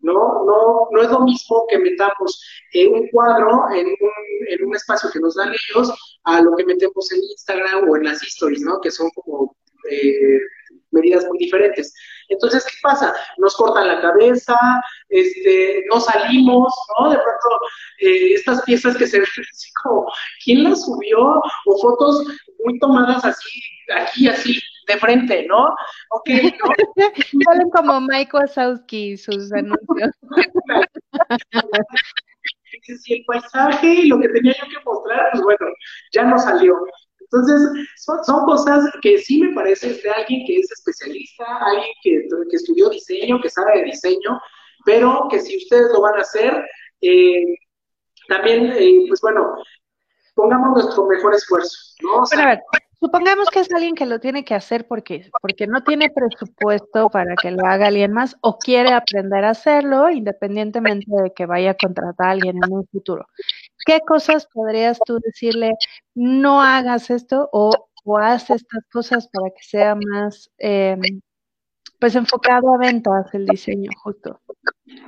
¿no? 0.02 0.44
No, 0.44 0.88
no 0.90 1.02
es 1.02 1.10
lo 1.10 1.20
mismo 1.20 1.66
que 1.68 1.78
metamos 1.78 2.42
un 2.90 3.08
cuadro 3.08 3.70
en 3.74 3.86
un, 3.86 4.48
en 4.48 4.66
un 4.66 4.76
espacio 4.76 5.08
que 5.10 5.20
nos 5.20 5.34
dan 5.34 5.52
ellos 5.52 5.92
a 6.24 6.40
lo 6.42 6.54
que 6.56 6.64
metemos 6.64 7.10
en 7.12 7.22
Instagram 7.22 7.88
o 7.88 7.96
en 7.96 8.04
las 8.04 8.22
stories, 8.22 8.60
¿no? 8.62 8.80
Que 8.80 8.90
son 8.90 9.08
como 9.14 9.56
eh, 9.90 10.40
medidas 10.94 11.26
muy 11.26 11.38
diferentes. 11.38 11.94
Entonces, 12.28 12.64
¿qué 12.64 12.76
pasa? 12.82 13.14
Nos 13.38 13.54
cortan 13.56 13.88
la 13.88 14.00
cabeza, 14.00 14.56
este, 15.08 15.84
no 15.90 16.00
salimos, 16.00 16.72
¿no? 16.98 17.10
De 17.10 17.16
pronto, 17.16 17.60
eh, 17.98 18.34
estas 18.34 18.62
piezas 18.62 18.96
que 18.96 19.06
se 19.06 19.18
ven 19.18 19.26
así 19.52 19.70
como, 19.82 20.10
¿quién 20.44 20.64
las 20.64 20.84
subió? 20.84 21.40
O 21.66 21.78
fotos 21.82 22.24
muy 22.64 22.78
tomadas 22.78 23.24
así, 23.24 23.60
aquí, 23.94 24.28
así, 24.28 24.60
de 24.86 24.96
frente, 24.98 25.46
¿no? 25.46 25.74
Ok, 26.10 26.30
¿no? 26.30 26.70
Salen 27.44 27.70
como 27.70 28.00
Mike 28.00 28.36
Wazowski 28.36 29.16
sus 29.16 29.52
anuncios. 29.52 30.14
si 32.82 33.14
el 33.14 33.24
paisaje 33.24 33.86
y 33.86 34.08
lo 34.08 34.20
que 34.20 34.28
tenía 34.28 34.52
yo 34.52 34.68
que 34.68 34.84
mostrar, 34.84 35.30
pues 35.32 35.42
bueno, 35.42 35.66
ya 36.12 36.24
no 36.24 36.38
salió. 36.38 36.76
Entonces, 37.34 37.88
son, 37.96 38.44
cosas 38.44 38.84
que 39.02 39.18
sí 39.18 39.40
me 39.40 39.54
parece 39.54 39.94
de 39.94 40.10
alguien 40.10 40.46
que 40.46 40.58
es 40.58 40.70
especialista, 40.70 41.44
alguien 41.60 41.88
que, 42.02 42.28
estudió 42.52 42.88
diseño, 42.88 43.40
que 43.40 43.50
sabe 43.50 43.78
de 43.78 43.84
diseño, 43.86 44.40
pero 44.84 45.26
que 45.30 45.40
si 45.40 45.56
ustedes 45.56 45.90
lo 45.92 46.02
van 46.02 46.16
a 46.16 46.20
hacer, 46.20 46.64
eh, 47.00 47.56
también, 48.28 48.72
eh, 48.76 49.04
pues 49.08 49.20
bueno, 49.20 49.56
pongamos 50.34 50.82
nuestro 50.82 51.06
mejor 51.06 51.34
esfuerzo, 51.34 51.76
¿no? 52.02 52.22
a 52.40 52.46
ver, 52.46 52.60
supongamos 53.00 53.50
que 53.50 53.60
es 53.60 53.72
alguien 53.72 53.96
que 53.96 54.06
lo 54.06 54.20
tiene 54.20 54.44
que 54.44 54.54
hacer 54.54 54.86
porque, 54.86 55.28
porque 55.40 55.66
no 55.66 55.82
tiene 55.82 56.10
presupuesto 56.10 57.10
para 57.10 57.34
que 57.34 57.50
lo 57.50 57.66
haga 57.66 57.88
alguien 57.88 58.12
más 58.12 58.36
o 58.42 58.58
quiere 58.58 58.92
aprender 58.92 59.44
a 59.44 59.50
hacerlo 59.50 60.08
independientemente 60.10 61.10
de 61.10 61.32
que 61.34 61.46
vaya 61.46 61.72
a 61.72 61.76
contratar 61.76 62.28
a 62.28 62.30
alguien 62.30 62.56
en 62.62 62.72
un 62.72 62.86
futuro. 62.86 63.26
¿Qué 63.84 64.00
cosas 64.00 64.46
podrías 64.52 64.98
tú 65.04 65.18
decirle, 65.20 65.72
no 66.14 66.62
hagas 66.62 67.10
esto 67.10 67.48
o, 67.52 67.88
haz 68.20 68.50
estas 68.50 68.84
cosas 68.92 69.28
para 69.32 69.50
que 69.50 69.62
sea 69.62 69.94
más, 69.94 70.50
em, 70.58 71.00
pues 71.98 72.14
enfocado 72.14 72.74
a 72.74 72.78
ventas 72.78 73.32
el 73.32 73.46
diseño 73.46 73.90
justo? 74.02 74.40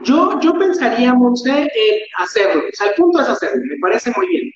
Yo, 0.03 0.41
yo 0.41 0.59
pensaría, 0.59 1.13
Monse, 1.15 1.63
en 1.63 2.01
hacerlo. 2.19 2.63
O 2.69 2.77
sea, 2.77 2.89
el 2.89 2.95
punto 2.95 3.21
es 3.21 3.29
hacerlo, 3.29 3.63
me 3.65 3.79
parece 3.81 4.13
muy 4.17 4.27
bien. 4.29 4.51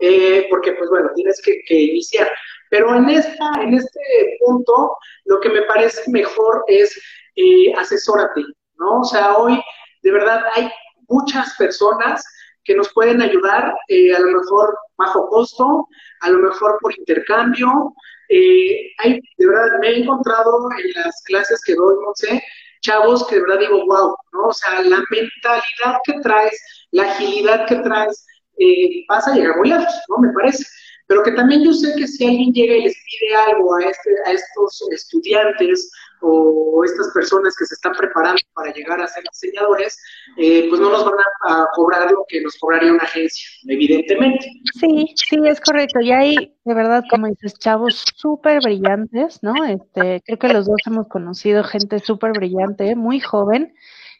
Eh, 0.00 0.46
porque, 0.50 0.72
pues 0.72 0.90
bueno, 0.90 1.10
tienes 1.14 1.40
que, 1.42 1.74
iniciar. 1.74 2.30
Pero 2.70 2.94
en, 2.94 3.08
esta, 3.08 3.50
en 3.62 3.74
este 3.74 4.00
punto, 4.44 4.96
lo 5.24 5.40
que 5.40 5.48
me 5.48 5.62
parece 5.62 6.10
mejor 6.10 6.64
es 6.66 6.98
eh, 7.36 7.72
asesórate, 7.76 8.42
¿no? 8.78 9.00
O 9.00 9.04
sea, 9.04 9.36
hoy, 9.36 9.60
de 10.02 10.12
verdad, 10.12 10.42
hay 10.54 10.68
muchas 11.08 11.54
personas 11.56 12.24
que 12.66 12.74
nos 12.74 12.92
pueden 12.92 13.22
ayudar, 13.22 13.74
eh, 13.88 14.14
a 14.14 14.18
lo 14.18 14.38
mejor 14.38 14.76
bajo 14.96 15.28
costo, 15.28 15.86
a 16.20 16.30
lo 16.30 16.38
mejor 16.38 16.78
por 16.80 16.96
intercambio. 16.98 17.94
Eh, 18.28 18.92
hay, 18.98 19.20
de 19.38 19.46
verdad, 19.46 19.78
me 19.80 19.88
he 19.88 20.02
encontrado 20.02 20.68
en 20.78 21.02
las 21.02 21.22
clases 21.24 21.60
que 21.64 21.74
doy, 21.74 21.94
no 22.04 22.12
sé, 22.14 22.42
chavos 22.80 23.26
que 23.26 23.36
de 23.36 23.42
verdad 23.42 23.60
digo, 23.60 23.86
wow, 23.86 24.16
¿no? 24.32 24.48
O 24.48 24.52
sea, 24.52 24.82
la 24.82 25.02
mentalidad 25.10 26.00
que 26.04 26.14
traes, 26.22 26.86
la 26.90 27.04
agilidad 27.04 27.66
que 27.66 27.76
traes, 27.76 28.26
eh, 28.58 29.04
vas 29.08 29.26
a 29.28 29.34
llegar 29.34 29.56
muy 29.56 29.68
lejos, 29.68 29.94
¿no? 30.08 30.18
Me 30.18 30.32
parece. 30.32 30.64
Pero 31.08 31.22
que 31.22 31.32
también 31.32 31.62
yo 31.64 31.72
sé 31.72 31.94
que 31.96 32.08
si 32.08 32.26
alguien 32.26 32.52
llega 32.52 32.76
y 32.76 32.82
les 32.82 32.96
pide 32.96 33.34
algo 33.36 33.76
a, 33.76 33.84
este, 33.84 34.10
a 34.26 34.32
estos 34.32 34.82
estudiantes 34.90 35.90
o 36.20 36.82
estas 36.84 37.12
personas 37.12 37.54
que 37.56 37.66
se 37.66 37.74
están 37.74 37.92
preparando 37.92 38.40
para 38.54 38.72
llegar 38.72 39.00
a 39.00 39.06
ser 39.06 39.24
diseñadores, 39.24 39.98
eh, 40.36 40.66
pues 40.68 40.80
no 40.80 40.90
nos 40.90 41.04
van 41.04 41.14
a, 41.44 41.66
cobrar 41.74 42.10
lo 42.10 42.24
que 42.28 42.40
nos 42.40 42.56
cobraría 42.58 42.92
una 42.92 43.02
agencia, 43.02 43.48
evidentemente. 43.68 44.46
Sí, 44.78 45.06
sí, 45.14 45.36
es 45.44 45.60
correcto. 45.60 46.00
Y 46.00 46.12
hay, 46.12 46.36
de 46.64 46.74
verdad, 46.74 47.04
como 47.10 47.26
dices, 47.28 47.54
chavos 47.58 48.04
súper 48.16 48.60
brillantes, 48.62 49.42
¿no? 49.42 49.54
Este, 49.64 50.22
creo 50.24 50.38
que 50.38 50.48
los 50.48 50.66
dos 50.66 50.80
hemos 50.86 51.08
conocido 51.08 51.64
gente 51.64 51.98
súper 51.98 52.32
brillante, 52.32 52.94
muy 52.94 53.20
joven, 53.20 53.74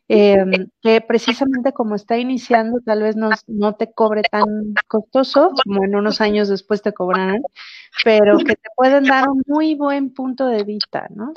Em, 0.08 0.68
que 0.82 1.00
precisamente 1.00 1.72
como 1.72 1.96
está 1.96 2.16
iniciando, 2.16 2.78
tal 2.84 3.02
vez 3.02 3.16
no, 3.16 3.30
no 3.48 3.74
te 3.74 3.92
cobre 3.92 4.22
tan 4.22 4.44
costoso, 4.86 5.50
como 5.64 5.84
en 5.84 5.96
unos 5.96 6.20
años 6.20 6.48
después 6.48 6.80
te 6.80 6.92
cobrarán, 6.92 7.42
pero 8.04 8.38
que 8.38 8.54
te 8.54 8.68
pueden 8.76 9.04
dar 9.04 9.28
un 9.28 9.42
muy 9.46 9.74
buen 9.74 10.14
punto 10.14 10.46
de 10.46 10.62
vista, 10.62 11.08
¿no? 11.10 11.32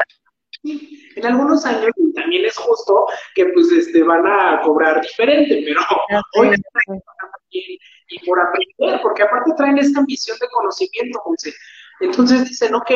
En 0.64 1.26
algunos 1.26 1.66
años 1.66 1.92
también 2.16 2.46
es 2.46 2.58
justo 2.58 3.08
que 3.36 3.46
pues 3.48 3.72
este 3.72 4.04
van 4.04 4.26
a 4.26 4.62
cobrar 4.62 5.02
diferente, 5.02 5.64
pero 5.66 5.82
hoy 6.36 6.56
y 8.10 8.26
por 8.26 8.40
aprender, 8.40 9.00
porque 9.02 9.24
aparte 9.24 9.54
traen 9.56 9.78
esta 9.78 10.00
ambición 10.00 10.38
de 10.40 10.48
conocimiento, 10.48 11.22
Entonces 12.00 12.50
dicen, 12.50 12.74
ok, 12.74 12.92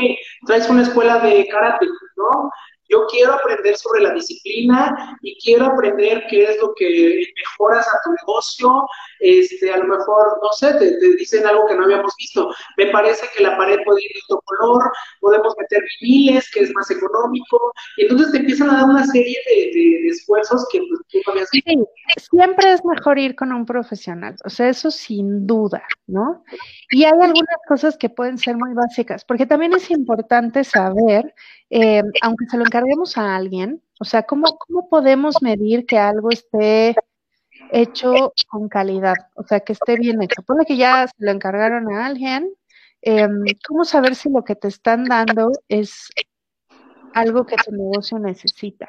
traes 0.46 0.70
una 0.70 0.82
escuela 0.82 1.20
de 1.20 1.48
karate, 1.48 1.86
¿no? 2.16 2.50
Yo 2.94 3.08
quiero 3.08 3.34
aprender 3.34 3.76
sobre 3.76 4.02
la 4.02 4.14
disciplina 4.14 5.18
y 5.24 5.36
quiero 5.42 5.66
aprender 5.66 6.24
qué 6.30 6.44
es 6.44 6.62
lo 6.62 6.76
que 6.76 7.24
mejoras 7.36 7.88
a 7.88 8.00
tu 8.04 8.12
negocio. 8.12 8.86
Este, 9.20 9.72
a 9.72 9.78
lo 9.78 9.86
mejor, 9.86 10.40
no 10.44 10.52
sé, 10.52 10.76
te, 10.76 11.00
dicen 11.18 11.48
algo 11.48 11.66
que 11.66 11.76
no 11.76 11.86
habíamos 11.86 12.14
visto. 12.20 12.54
Me 12.78 12.92
parece 12.92 13.26
que 13.36 13.42
la 13.42 13.58
pared 13.58 13.80
puede 13.84 14.04
ir 14.04 14.12
de 14.14 14.20
otro 14.30 14.44
color, 14.46 14.92
podemos 15.22 15.56
meter 15.58 15.82
viniles, 16.02 16.52
que 16.52 16.60
es 16.60 16.72
más 16.76 16.92
económico. 16.92 17.74
Y 17.98 18.04
entonces 18.04 18.32
te 18.32 18.38
empiezan 18.38 18.70
a 18.70 18.82
dar 18.82 18.86
una 18.86 19.06
serie 19.08 19.38
de, 19.48 20.08
esfuerzos 20.10 20.68
que 20.72 20.80
pues, 20.80 21.00
tú 21.10 21.32
habías 21.32 21.50
visto. 21.52 21.90
siempre 22.30 22.74
es 22.74 22.86
mejor 22.86 23.18
ir 23.18 23.36
con 23.36 23.52
un 23.52 23.66
profesional, 23.66 24.36
o 24.46 24.50
sea, 24.50 24.70
eso 24.70 24.92
sin 24.92 25.48
duda, 25.48 25.84
¿no? 26.06 26.44
Y 26.92 27.06
hay 27.06 27.12
algunas 27.12 27.58
cosas 27.68 27.98
que 27.98 28.10
pueden 28.10 28.38
ser 28.38 28.56
muy 28.58 28.74
básicas, 28.74 29.26
porque 29.26 29.46
también 29.48 29.74
es 29.74 29.90
importante 29.90 30.64
saber 30.64 31.34
eh, 31.76 32.04
aunque 32.22 32.46
se 32.46 32.58
lo 32.58 32.66
encarguemos 32.66 33.18
a 33.18 33.36
alguien, 33.36 33.82
o 34.00 34.06
sea, 34.06 34.22
¿cómo, 34.22 34.60
¿cómo 34.60 34.88
podemos 34.90 35.42
medir 35.42 35.88
que 35.88 35.98
algo 35.98 36.30
esté 36.30 36.96
hecho 37.72 38.32
con 38.48 38.70
calidad? 38.70 39.16
O 39.34 39.44
sea, 39.44 39.60
que 39.60 39.74
esté 39.74 39.96
bien 39.96 40.22
hecho. 40.22 40.44
Pone 40.44 40.66
que 40.68 40.78
ya 40.78 41.08
se 41.08 41.14
lo 41.18 41.32
encargaron 41.32 41.92
a 41.92 42.06
alguien. 42.06 42.54
Em, 43.02 43.44
¿Cómo 43.68 43.86
saber 43.86 44.14
si 44.14 44.30
lo 44.30 44.44
que 44.44 44.54
te 44.56 44.68
están 44.68 45.06
dando 45.06 45.52
es 45.68 46.10
algo 47.16 47.44
que 47.44 47.56
tu 47.56 47.72
negocio 47.72 48.20
necesita? 48.20 48.88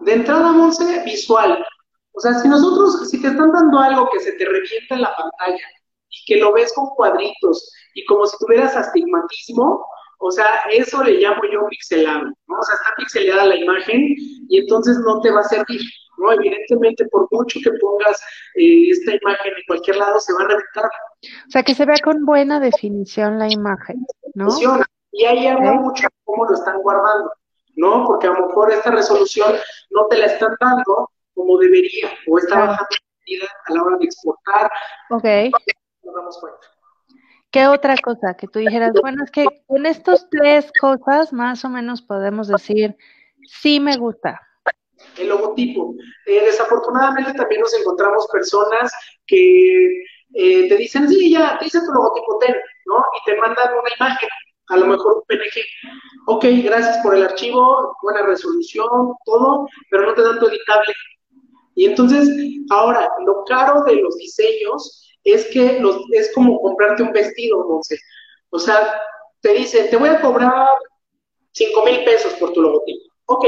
De 0.00 0.14
entrada, 0.14 0.50
Monse, 0.50 1.04
visual. 1.04 1.64
O 2.10 2.20
sea, 2.20 2.34
si 2.40 2.48
nosotros, 2.48 3.08
si 3.08 3.22
te 3.22 3.28
están 3.28 3.52
dando 3.52 3.78
algo 3.78 4.08
que 4.12 4.18
se 4.18 4.32
te 4.32 4.44
revienta 4.46 4.96
en 4.96 5.02
la 5.02 5.14
pantalla 5.14 5.64
y 6.10 6.24
que 6.26 6.40
lo 6.40 6.52
ves 6.54 6.72
con 6.72 6.88
cuadritos 6.96 7.72
y 7.94 8.04
como 8.06 8.26
si 8.26 8.36
tuvieras 8.38 8.74
astigmatismo, 8.74 9.86
o 10.24 10.30
sea, 10.30 10.46
eso 10.70 11.02
le 11.02 11.14
llamo 11.14 11.42
yo 11.52 11.66
pixelado, 11.68 12.26
¿no? 12.46 12.58
O 12.58 12.62
sea, 12.62 12.76
está 12.76 12.94
pixelada 12.96 13.44
la 13.44 13.56
imagen 13.56 14.14
y 14.48 14.60
entonces 14.60 14.96
no 15.04 15.20
te 15.20 15.32
va 15.32 15.40
a 15.40 15.44
servir, 15.44 15.80
¿no? 16.18 16.32
Evidentemente, 16.32 17.04
por 17.06 17.26
mucho 17.32 17.58
que 17.62 17.72
pongas 17.80 18.22
eh, 18.54 18.90
esta 18.90 19.16
imagen 19.16 19.52
en 19.56 19.62
cualquier 19.66 19.96
lado, 19.96 20.20
se 20.20 20.32
va 20.32 20.42
a 20.42 20.48
reventar. 20.48 20.84
O 20.84 21.50
sea, 21.50 21.64
que 21.64 21.74
se 21.74 21.84
vea 21.84 21.96
con 22.04 22.24
buena 22.24 22.60
definición 22.60 23.40
la 23.40 23.50
imagen, 23.50 24.06
¿no? 24.34 24.48
Y 25.10 25.24
ahí 25.24 25.46
habla 25.48 25.72
mucho 25.72 26.04
de 26.04 26.08
cómo 26.22 26.46
lo 26.46 26.54
están 26.54 26.80
guardando, 26.82 27.32
¿no? 27.74 28.04
Porque 28.06 28.28
a 28.28 28.30
lo 28.30 28.46
mejor 28.46 28.70
esta 28.70 28.92
resolución 28.92 29.56
no 29.90 30.06
te 30.06 30.18
la 30.18 30.26
están 30.26 30.54
dando 30.60 31.10
como 31.34 31.58
debería, 31.58 32.10
o 32.28 32.38
está 32.38 32.58
bajando 32.60 32.86
a 33.66 33.72
la 33.72 33.82
hora 33.82 33.96
de 33.98 34.04
exportar. 34.04 34.70
Ok. 35.10 35.24
Nos 36.04 36.14
damos 36.14 36.38
cuenta. 36.38 36.71
¿Qué 37.52 37.66
otra 37.66 37.94
cosa 38.02 38.34
que 38.34 38.48
tú 38.48 38.60
dijeras? 38.60 38.92
Bueno, 39.02 39.22
es 39.22 39.30
que 39.30 39.44
con 39.66 39.84
estas 39.84 40.26
tres 40.30 40.72
cosas 40.80 41.34
más 41.34 41.62
o 41.66 41.68
menos 41.68 42.00
podemos 42.00 42.48
decir, 42.48 42.96
sí 43.46 43.78
me 43.78 43.98
gusta. 43.98 44.40
El 45.18 45.28
logotipo. 45.28 45.94
Eh, 46.26 46.44
desafortunadamente 46.46 47.34
también 47.34 47.60
nos 47.60 47.78
encontramos 47.78 48.26
personas 48.32 48.90
que 49.26 49.86
eh, 50.32 50.66
te 50.66 50.76
dicen, 50.78 51.06
sí, 51.10 51.30
ya, 51.30 51.58
te 51.58 51.68
tu 51.68 51.92
logotipo, 51.92 52.38
ten, 52.38 52.56
¿no? 52.86 53.04
Y 53.20 53.30
te 53.30 53.38
mandan 53.38 53.68
una 53.74 53.90
imagen, 53.98 54.28
a 54.68 54.76
lo 54.78 54.86
mejor 54.86 55.16
un 55.16 55.22
PNG. 55.28 55.62
Ok, 56.28 56.46
gracias 56.64 56.98
por 57.02 57.14
el 57.14 57.24
archivo, 57.24 57.94
buena 58.02 58.22
resolución, 58.22 59.12
todo, 59.26 59.68
pero 59.90 60.06
no 60.06 60.14
te 60.14 60.22
dan 60.22 60.38
tu 60.38 60.46
editable. 60.46 60.94
Y 61.74 61.84
entonces, 61.84 62.30
ahora, 62.70 63.10
lo 63.26 63.44
caro 63.44 63.82
de 63.84 63.96
los 63.96 64.16
diseños 64.16 65.11
es 65.24 65.46
que 65.52 65.78
los, 65.80 66.04
es 66.12 66.32
como 66.34 66.60
comprarte 66.60 67.02
un 67.02 67.12
vestido, 67.12 67.66
Monse. 67.68 67.98
O 68.50 68.58
sea, 68.58 69.00
te 69.40 69.54
dice, 69.54 69.84
te 69.84 69.96
voy 69.96 70.08
a 70.08 70.20
cobrar 70.20 70.66
5 71.52 71.84
mil 71.84 72.04
pesos 72.04 72.32
por 72.34 72.52
tu 72.52 72.62
logotipo. 72.62 73.12
Ok. 73.26 73.46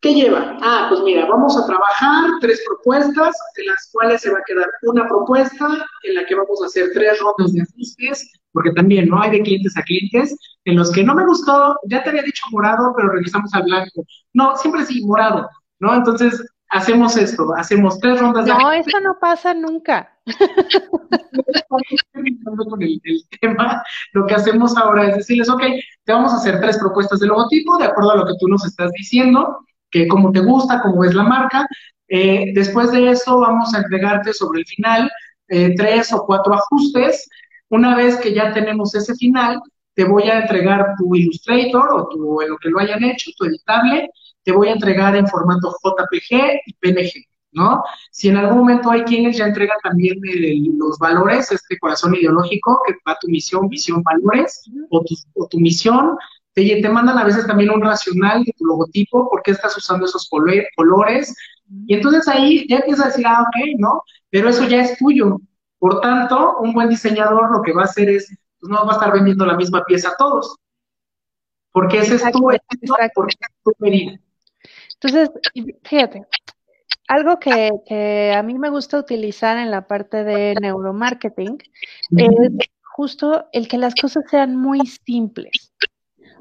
¿Qué 0.00 0.14
lleva? 0.14 0.56
Ah, 0.62 0.86
pues 0.88 1.02
mira, 1.02 1.26
vamos 1.26 1.58
a 1.58 1.66
trabajar 1.66 2.30
tres 2.40 2.62
propuestas, 2.66 3.36
de 3.56 3.64
las 3.64 3.90
cuales 3.92 4.22
se 4.22 4.30
va 4.30 4.38
a 4.38 4.44
quedar 4.46 4.66
una 4.82 5.06
propuesta 5.06 5.66
en 6.04 6.14
la 6.14 6.24
que 6.24 6.34
vamos 6.34 6.62
a 6.62 6.66
hacer 6.66 6.90
tres 6.94 7.20
rondas 7.20 7.52
de 7.52 7.60
ajustes, 7.60 8.32
porque 8.52 8.72
también 8.72 9.08
no 9.08 9.20
hay 9.20 9.30
de 9.30 9.42
clientes 9.42 9.76
a 9.76 9.82
clientes, 9.82 10.34
en 10.64 10.76
los 10.76 10.90
que 10.90 11.04
no 11.04 11.14
me 11.14 11.26
gustó, 11.26 11.76
ya 11.86 12.02
te 12.02 12.10
había 12.10 12.22
dicho 12.22 12.46
morado, 12.50 12.94
pero 12.96 13.10
regresamos 13.10 13.52
al 13.52 13.64
blanco. 13.64 14.04
No, 14.32 14.56
siempre 14.56 14.86
sí, 14.86 15.04
morado, 15.04 15.46
¿no? 15.80 15.94
Entonces, 15.94 16.42
hacemos 16.70 17.18
esto, 17.18 17.52
hacemos 17.56 17.98
tres 17.98 18.20
rondas 18.20 18.46
de... 18.46 18.52
No, 18.52 18.72
eso 18.72 19.00
no 19.00 19.18
pasa 19.20 19.52
nunca. 19.52 20.18
Con 21.68 22.82
el, 22.82 23.00
tema, 23.40 23.82
lo 24.12 24.26
que 24.26 24.34
hacemos 24.34 24.76
ahora 24.76 25.08
es 25.08 25.16
decirles, 25.16 25.48
ok, 25.48 25.62
te 26.04 26.12
vamos 26.12 26.32
a 26.32 26.36
hacer 26.36 26.60
tres 26.60 26.78
propuestas 26.78 27.20
de 27.20 27.26
logotipo 27.26 27.78
de 27.78 27.86
acuerdo 27.86 28.12
a 28.12 28.16
lo 28.16 28.26
que 28.26 28.34
tú 28.38 28.48
nos 28.48 28.64
estás 28.64 28.90
diciendo, 28.92 29.58
que 29.90 30.08
cómo 30.08 30.32
te 30.32 30.40
gusta, 30.40 30.80
cómo 30.82 31.04
es 31.04 31.14
la 31.14 31.24
marca. 31.24 31.66
Eh, 32.08 32.52
después 32.54 32.90
de 32.92 33.10
eso 33.10 33.38
vamos 33.38 33.72
a 33.74 33.78
entregarte 33.78 34.32
sobre 34.32 34.60
el 34.60 34.66
final 34.66 35.10
eh, 35.48 35.74
tres 35.76 36.12
o 36.12 36.24
cuatro 36.26 36.54
ajustes. 36.54 37.28
Una 37.68 37.96
vez 37.96 38.16
que 38.16 38.34
ya 38.34 38.52
tenemos 38.52 38.94
ese 38.94 39.14
final, 39.14 39.60
te 39.94 40.04
voy 40.04 40.24
a 40.24 40.40
entregar 40.40 40.94
tu 40.98 41.14
Illustrator 41.14 41.88
o 41.92 42.08
tu, 42.08 42.40
lo 42.40 42.56
que 42.58 42.68
lo 42.68 42.80
hayan 42.80 43.04
hecho, 43.04 43.30
tu 43.36 43.44
editable, 43.44 44.08
te 44.42 44.52
voy 44.52 44.68
a 44.68 44.72
entregar 44.72 45.14
en 45.16 45.26
formato 45.26 45.74
JPG 45.82 46.60
y 46.66 46.72
PNG, 46.74 47.26
¿no? 47.52 47.82
Si 48.10 48.28
en 48.28 48.36
algún 48.36 48.58
momento 48.58 48.90
hay 48.90 49.02
quienes 49.02 49.36
ya 49.36 49.46
entregan 49.46 49.78
también 49.82 50.18
los 50.78 50.98
valores, 50.98 51.50
este 51.50 51.78
corazón 51.78 52.14
ideológico, 52.14 52.80
que 52.86 52.94
va 53.06 53.18
tu 53.20 53.28
misión, 53.28 53.68
visión, 53.68 54.02
valores, 54.02 54.62
o 54.90 55.04
tu, 55.48 55.58
misión, 55.58 56.16
te, 56.52 56.80
te, 56.80 56.88
mandan 56.88 57.18
a 57.18 57.24
veces 57.24 57.46
también 57.46 57.70
un 57.70 57.82
racional 57.82 58.44
de 58.44 58.52
tu 58.56 58.66
logotipo, 58.66 59.28
por 59.28 59.42
qué 59.42 59.52
estás 59.52 59.76
usando 59.76 60.06
esos 60.06 60.28
colores, 60.28 61.34
y 61.86 61.94
entonces 61.94 62.26
ahí 62.28 62.66
ya 62.68 62.76
empiezas 62.76 63.04
a 63.04 63.08
decir, 63.08 63.26
ah, 63.26 63.42
ok, 63.42 63.78
¿no? 63.78 64.02
Pero 64.30 64.48
eso 64.48 64.64
ya 64.64 64.82
es 64.82 64.98
tuyo. 64.98 65.38
Por 65.78 66.00
tanto, 66.00 66.58
un 66.58 66.72
buen 66.72 66.88
diseñador 66.88 67.50
lo 67.50 67.62
que 67.62 67.72
va 67.72 67.82
a 67.82 67.84
hacer 67.86 68.10
es, 68.10 68.28
pues 68.58 68.70
no 68.70 68.84
va 68.84 68.92
a 68.92 68.94
estar 68.94 69.12
vendiendo 69.12 69.46
la 69.46 69.56
misma 69.56 69.84
pieza 69.84 70.10
a 70.10 70.16
todos, 70.16 70.56
porque 71.72 71.98
ese 71.98 72.16
es 72.16 72.32
tu, 72.32 72.40
porque 73.14 73.34
es 73.40 73.50
tu 73.64 73.72
medida. 73.78 74.20
Entonces, 74.94 75.30
fíjate, 75.84 76.26
algo 77.10 77.40
que, 77.40 78.32
a 78.32 78.42
mí 78.44 78.56
me 78.56 78.70
gusta 78.70 78.96
utilizar 78.96 79.58
en 79.58 79.72
la 79.72 79.88
parte 79.88 80.22
de 80.22 80.54
neuromarketing 80.60 81.58
es 82.16 82.68
justo 82.84 83.48
el 83.52 83.66
que 83.66 83.78
las 83.78 83.96
cosas 83.96 84.22
sean 84.30 84.54
muy 84.56 84.80
simples. 84.86 85.72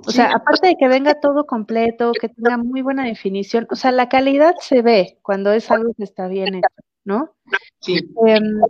O 0.05 0.11
sea, 0.11 0.31
aparte 0.31 0.67
de 0.67 0.75
que 0.75 0.87
venga 0.87 1.19
todo 1.19 1.47
completo, 1.47 2.11
que 2.13 2.29
tenga 2.29 2.57
muy 2.57 2.83
buena 2.83 3.03
definición, 3.03 3.67
o 3.71 3.75
sea, 3.75 3.91
la 3.91 4.09
calidad 4.09 4.53
se 4.61 4.83
ve 4.83 5.17
cuando 5.23 5.51
es 5.53 5.71
algo 5.71 5.91
que 5.95 6.03
está 6.03 6.27
bien 6.27 6.55
hecho, 6.55 6.67
¿no? 7.03 7.35
Sí. 7.79 7.99
Em, 8.27 8.61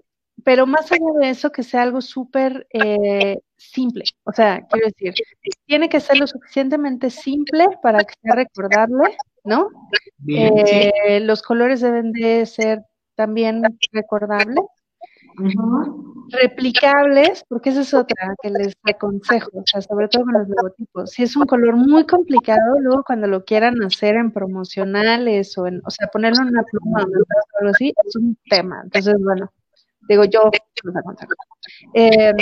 pero 0.45 0.65
más 0.65 0.89
allá 0.93 1.11
de 1.19 1.29
eso, 1.29 1.51
que 1.51 1.63
sea 1.63 1.81
algo 1.81 1.99
súper 1.99 2.65
eh, 2.71 3.39
simple. 3.57 4.05
O 4.23 4.31
sea, 4.31 4.65
quiero 4.69 4.87
decir, 4.87 5.13
tiene 5.65 5.89
que 5.89 5.99
ser 5.99 6.17
lo 6.17 6.27
suficientemente 6.27 7.09
simple 7.09 7.67
para 7.83 8.05
que 8.05 8.13
sea 8.21 8.35
recordable, 8.35 9.17
¿no? 9.43 9.67
Eh, 10.27 11.19
los 11.21 11.41
colores 11.41 11.81
deben 11.81 12.11
de 12.11 12.45
ser 12.45 12.83
también 13.15 13.63
recordables. 13.91 14.65
Replicables, 16.31 17.45
porque 17.47 17.69
esa 17.69 17.81
es 17.81 17.93
otra 17.93 18.35
que 18.41 18.49
les 18.49 18.73
aconsejo, 18.83 19.49
o 19.53 19.63
sea, 19.65 19.81
sobre 19.81 20.07
todo 20.09 20.25
con 20.25 20.33
los 20.33 20.47
logotipos. 20.49 21.11
Si 21.11 21.23
es 21.23 21.35
un 21.35 21.45
color 21.45 21.75
muy 21.75 22.05
complicado, 22.05 22.79
luego 22.79 23.03
cuando 23.03 23.27
lo 23.27 23.45
quieran 23.45 23.81
hacer 23.83 24.15
en 24.15 24.31
promocionales 24.31 25.57
o 25.57 25.65
en, 25.67 25.81
o 25.85 25.89
sea, 25.89 26.07
ponerlo 26.07 26.41
en 26.43 26.49
una 26.49 26.63
pluma 26.63 27.01
o 27.03 27.59
algo 27.59 27.71
así, 27.71 27.93
es 28.05 28.15
un 28.15 28.37
tema. 28.49 28.81
Entonces, 28.83 29.15
bueno, 29.23 29.51
digo 30.07 30.25
yo, 30.25 30.51
eh, 31.93 32.33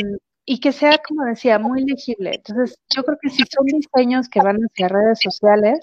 y 0.45 0.59
que 0.59 0.71
sea, 0.71 0.97
como 1.05 1.25
decía, 1.25 1.59
muy 1.59 1.83
legible. 1.85 2.31
Entonces, 2.35 2.77
yo 2.95 3.03
creo 3.03 3.17
que 3.21 3.29
si 3.29 3.43
son 3.49 3.65
diseños 3.65 4.29
que 4.29 4.41
van 4.41 4.57
hacia 4.57 4.87
redes 4.87 5.19
sociales, 5.21 5.79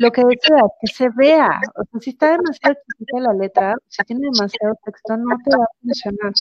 lo 0.00 0.10
que 0.10 0.24
decía, 0.24 0.56
que 0.80 0.86
se 0.86 1.10
vea. 1.10 1.60
O 1.76 1.84
sea, 1.84 2.00
si 2.00 2.10
está 2.10 2.32
demasiado 2.32 2.74
chiquita 2.88 3.20
la 3.20 3.34
letra, 3.34 3.74
si 3.86 4.02
tiene 4.04 4.28
demasiado 4.32 4.74
texto, 4.82 5.16
no 5.18 5.36
te 5.44 5.54
va 5.54 5.64
a 5.64 5.76
funcionar. 5.82 6.32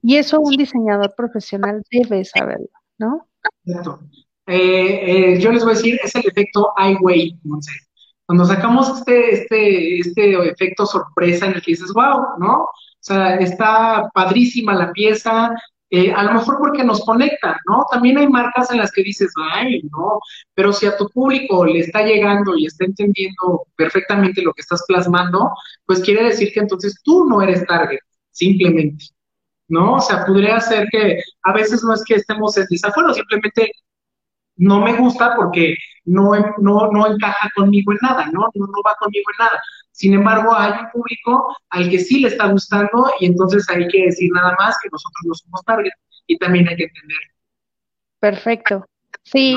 Y 0.00 0.16
eso 0.16 0.40
un 0.40 0.56
diseñador 0.56 1.14
profesional 1.14 1.82
debe 1.90 2.24
saberlo, 2.24 2.70
¿no? 2.96 3.28
Exacto. 3.66 4.00
Eh, 4.46 5.34
eh, 5.34 5.38
yo 5.38 5.52
les 5.52 5.64
voy 5.64 5.74
a 5.74 5.76
decir, 5.76 6.00
es 6.02 6.14
el 6.14 6.26
efecto 6.26 6.72
I-Way, 6.78 7.38
Cuando 8.24 8.46
sacamos 8.46 8.98
este, 8.98 9.34
este, 9.34 9.98
este 9.98 10.48
efecto 10.48 10.86
sorpresa 10.86 11.44
en 11.44 11.56
el 11.56 11.62
que 11.62 11.72
dices, 11.72 11.92
wow, 11.92 12.38
¿no? 12.38 12.62
O 12.62 12.68
sea, 13.00 13.36
está 13.36 14.08
padrísima 14.14 14.72
la 14.74 14.92
pieza, 14.92 15.54
eh, 15.96 16.12
a 16.12 16.24
lo 16.24 16.34
mejor 16.34 16.58
porque 16.58 16.82
nos 16.82 17.04
conecta, 17.04 17.56
¿no? 17.68 17.84
También 17.88 18.18
hay 18.18 18.26
marcas 18.26 18.68
en 18.72 18.78
las 18.78 18.90
que 18.90 19.04
dices, 19.04 19.32
ay, 19.52 19.80
no, 19.92 20.18
pero 20.54 20.72
si 20.72 20.86
a 20.86 20.96
tu 20.96 21.08
público 21.08 21.64
le 21.64 21.78
está 21.78 22.02
llegando 22.02 22.56
y 22.56 22.66
está 22.66 22.84
entendiendo 22.84 23.66
perfectamente 23.76 24.42
lo 24.42 24.52
que 24.54 24.62
estás 24.62 24.84
plasmando, 24.88 25.52
pues 25.86 26.00
quiere 26.00 26.24
decir 26.24 26.52
que 26.52 26.58
entonces 26.58 27.00
tú 27.04 27.26
no 27.26 27.40
eres 27.42 27.64
target, 27.66 28.00
simplemente, 28.32 29.04
¿no? 29.68 29.94
O 29.94 30.00
sea, 30.00 30.26
podría 30.26 30.60
ser 30.60 30.88
que 30.90 31.20
a 31.44 31.52
veces 31.52 31.84
no 31.84 31.94
es 31.94 32.02
que 32.04 32.16
estemos 32.16 32.56
en 32.58 32.66
desacuerdo, 32.68 33.14
simplemente 33.14 33.70
no 34.56 34.80
me 34.80 34.94
gusta 34.96 35.34
porque 35.36 35.76
no, 36.04 36.32
no, 36.58 36.90
no 36.90 37.06
encaja 37.06 37.50
conmigo 37.56 37.92
en 37.92 37.98
nada, 38.02 38.26
¿no? 38.26 38.48
¿no? 38.54 38.66
No 38.66 38.82
va 38.86 38.94
conmigo 38.98 39.24
en 39.32 39.44
nada. 39.44 39.62
Sin 39.90 40.14
embargo, 40.14 40.54
hay 40.54 40.72
un 40.72 40.90
público 40.90 41.56
al 41.70 41.88
que 41.88 41.98
sí 41.98 42.20
le 42.20 42.28
está 42.28 42.46
gustando 42.46 43.10
y 43.20 43.26
entonces 43.26 43.68
hay 43.70 43.86
que 43.88 44.06
decir 44.06 44.30
nada 44.32 44.54
más 44.58 44.76
que 44.82 44.88
nosotros 44.90 45.22
no 45.24 45.34
somos 45.34 45.64
target 45.64 45.92
y 46.26 46.38
también 46.38 46.68
hay 46.68 46.76
que 46.76 46.84
entender. 46.84 47.18
Perfecto. 48.20 48.86
Sí. 49.22 49.56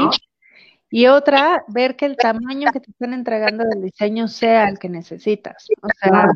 Y 0.90 1.08
otra, 1.08 1.64
ver 1.68 1.96
que 1.96 2.06
el 2.06 2.16
tamaño 2.16 2.72
que 2.72 2.80
te 2.80 2.92
están 2.92 3.14
entregando 3.14 3.64
del 3.66 3.82
diseño 3.82 4.28
sea 4.28 4.70
el 4.70 4.80
que 4.80 4.90
necesitas. 4.90 5.68
O 5.82 5.88
sea, 6.00 6.30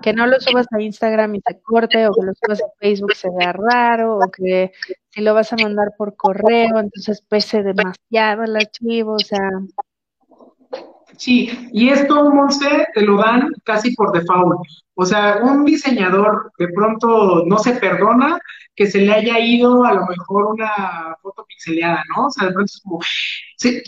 que 0.00 0.12
no 0.12 0.26
lo 0.26 0.40
subas 0.40 0.66
a 0.70 0.80
Instagram 0.80 1.34
y 1.34 1.40
te 1.40 1.60
corte, 1.60 2.06
o 2.06 2.12
que 2.12 2.26
lo 2.26 2.32
subas 2.34 2.62
a 2.62 2.78
Facebook 2.78 3.14
se 3.14 3.28
vea 3.30 3.52
raro, 3.52 4.18
o 4.18 4.30
que 4.30 4.72
si 5.10 5.20
lo 5.20 5.34
vas 5.34 5.52
a 5.52 5.56
mandar 5.56 5.92
por 5.98 6.16
correo, 6.16 6.78
entonces 6.78 7.22
pese 7.28 7.62
demasiado 7.62 8.44
el 8.44 8.56
archivo, 8.56 9.14
o 9.14 9.18
sea, 9.18 9.50
Sí, 11.18 11.50
y 11.72 11.90
esto, 11.90 12.30
Monse, 12.30 12.88
te 12.94 13.02
lo 13.02 13.18
dan 13.18 13.52
casi 13.64 13.94
por 13.94 14.12
default. 14.12 14.60
O 14.94 15.06
sea, 15.06 15.38
un 15.42 15.64
diseñador 15.64 16.50
de 16.58 16.68
pronto 16.68 17.44
no 17.46 17.58
se 17.58 17.74
perdona 17.74 18.38
que 18.74 18.86
se 18.86 19.02
le 19.02 19.12
haya 19.12 19.38
ido 19.38 19.84
a 19.84 19.92
lo 19.92 20.06
mejor 20.06 20.46
una 20.46 21.16
foto 21.22 21.44
pixeleada, 21.46 22.02
¿no? 22.16 22.26
O 22.26 22.30
sea, 22.30 22.48
de 22.48 22.54
pronto 22.54 22.72
es 22.74 22.80
como, 22.82 23.00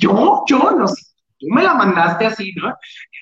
yo, 0.00 0.44
yo, 0.46 0.70
no 0.72 0.86
sé, 0.86 1.02
tú 1.44 1.54
me 1.54 1.62
la 1.62 1.74
mandaste 1.74 2.26
así, 2.26 2.52
¿no? 2.54 2.74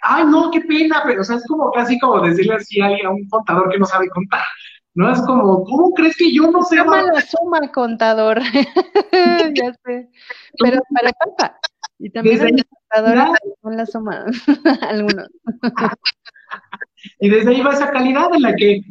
Ay, 0.02 0.24
no, 0.24 0.50
qué 0.50 0.60
pena, 0.60 1.02
pero 1.04 1.20
o 1.20 1.24
sea, 1.24 1.36
es 1.36 1.46
como 1.46 1.70
casi 1.72 1.98
como 1.98 2.20
decirle 2.20 2.54
así 2.54 2.80
a, 2.80 3.10
un 3.10 3.28
contador 3.28 3.70
que 3.70 3.78
no 3.78 3.86
sabe 3.86 4.08
contar. 4.10 4.42
¿no? 4.94 5.10
Es 5.10 5.20
como, 5.22 5.64
¿cómo 5.64 5.90
crees 5.92 6.16
que 6.16 6.32
yo 6.32 6.50
no 6.50 6.62
sé? 6.62 6.76
Llama 6.76 7.02
la 7.02 7.20
suma, 7.22 7.60
contador. 7.72 8.40
ya 9.54 9.72
sé. 9.84 10.10
Pero 10.58 10.80
para 10.94 11.12
papá. 11.12 11.58
Y 11.98 12.10
también 12.10 12.56
con 13.60 13.76
la 13.76 13.86
suma, 13.86 14.26
algunos. 14.88 15.28
y 17.20 17.28
desde 17.28 17.50
ahí 17.50 17.62
va 17.62 17.72
esa 17.72 17.90
calidad 17.90 18.34
en 18.34 18.42
la 18.42 18.54
que 18.54 18.82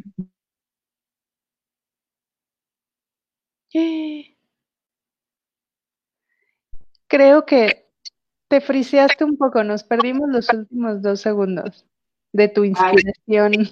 Creo 7.08 7.44
que 7.44 7.81
te 8.52 8.60
friseaste 8.60 9.24
un 9.24 9.38
poco, 9.38 9.64
nos 9.64 9.82
perdimos 9.82 10.28
los 10.28 10.46
últimos 10.52 11.00
dos 11.00 11.22
segundos 11.22 11.86
de 12.34 12.48
tu 12.48 12.64
inspiración. 12.64 13.54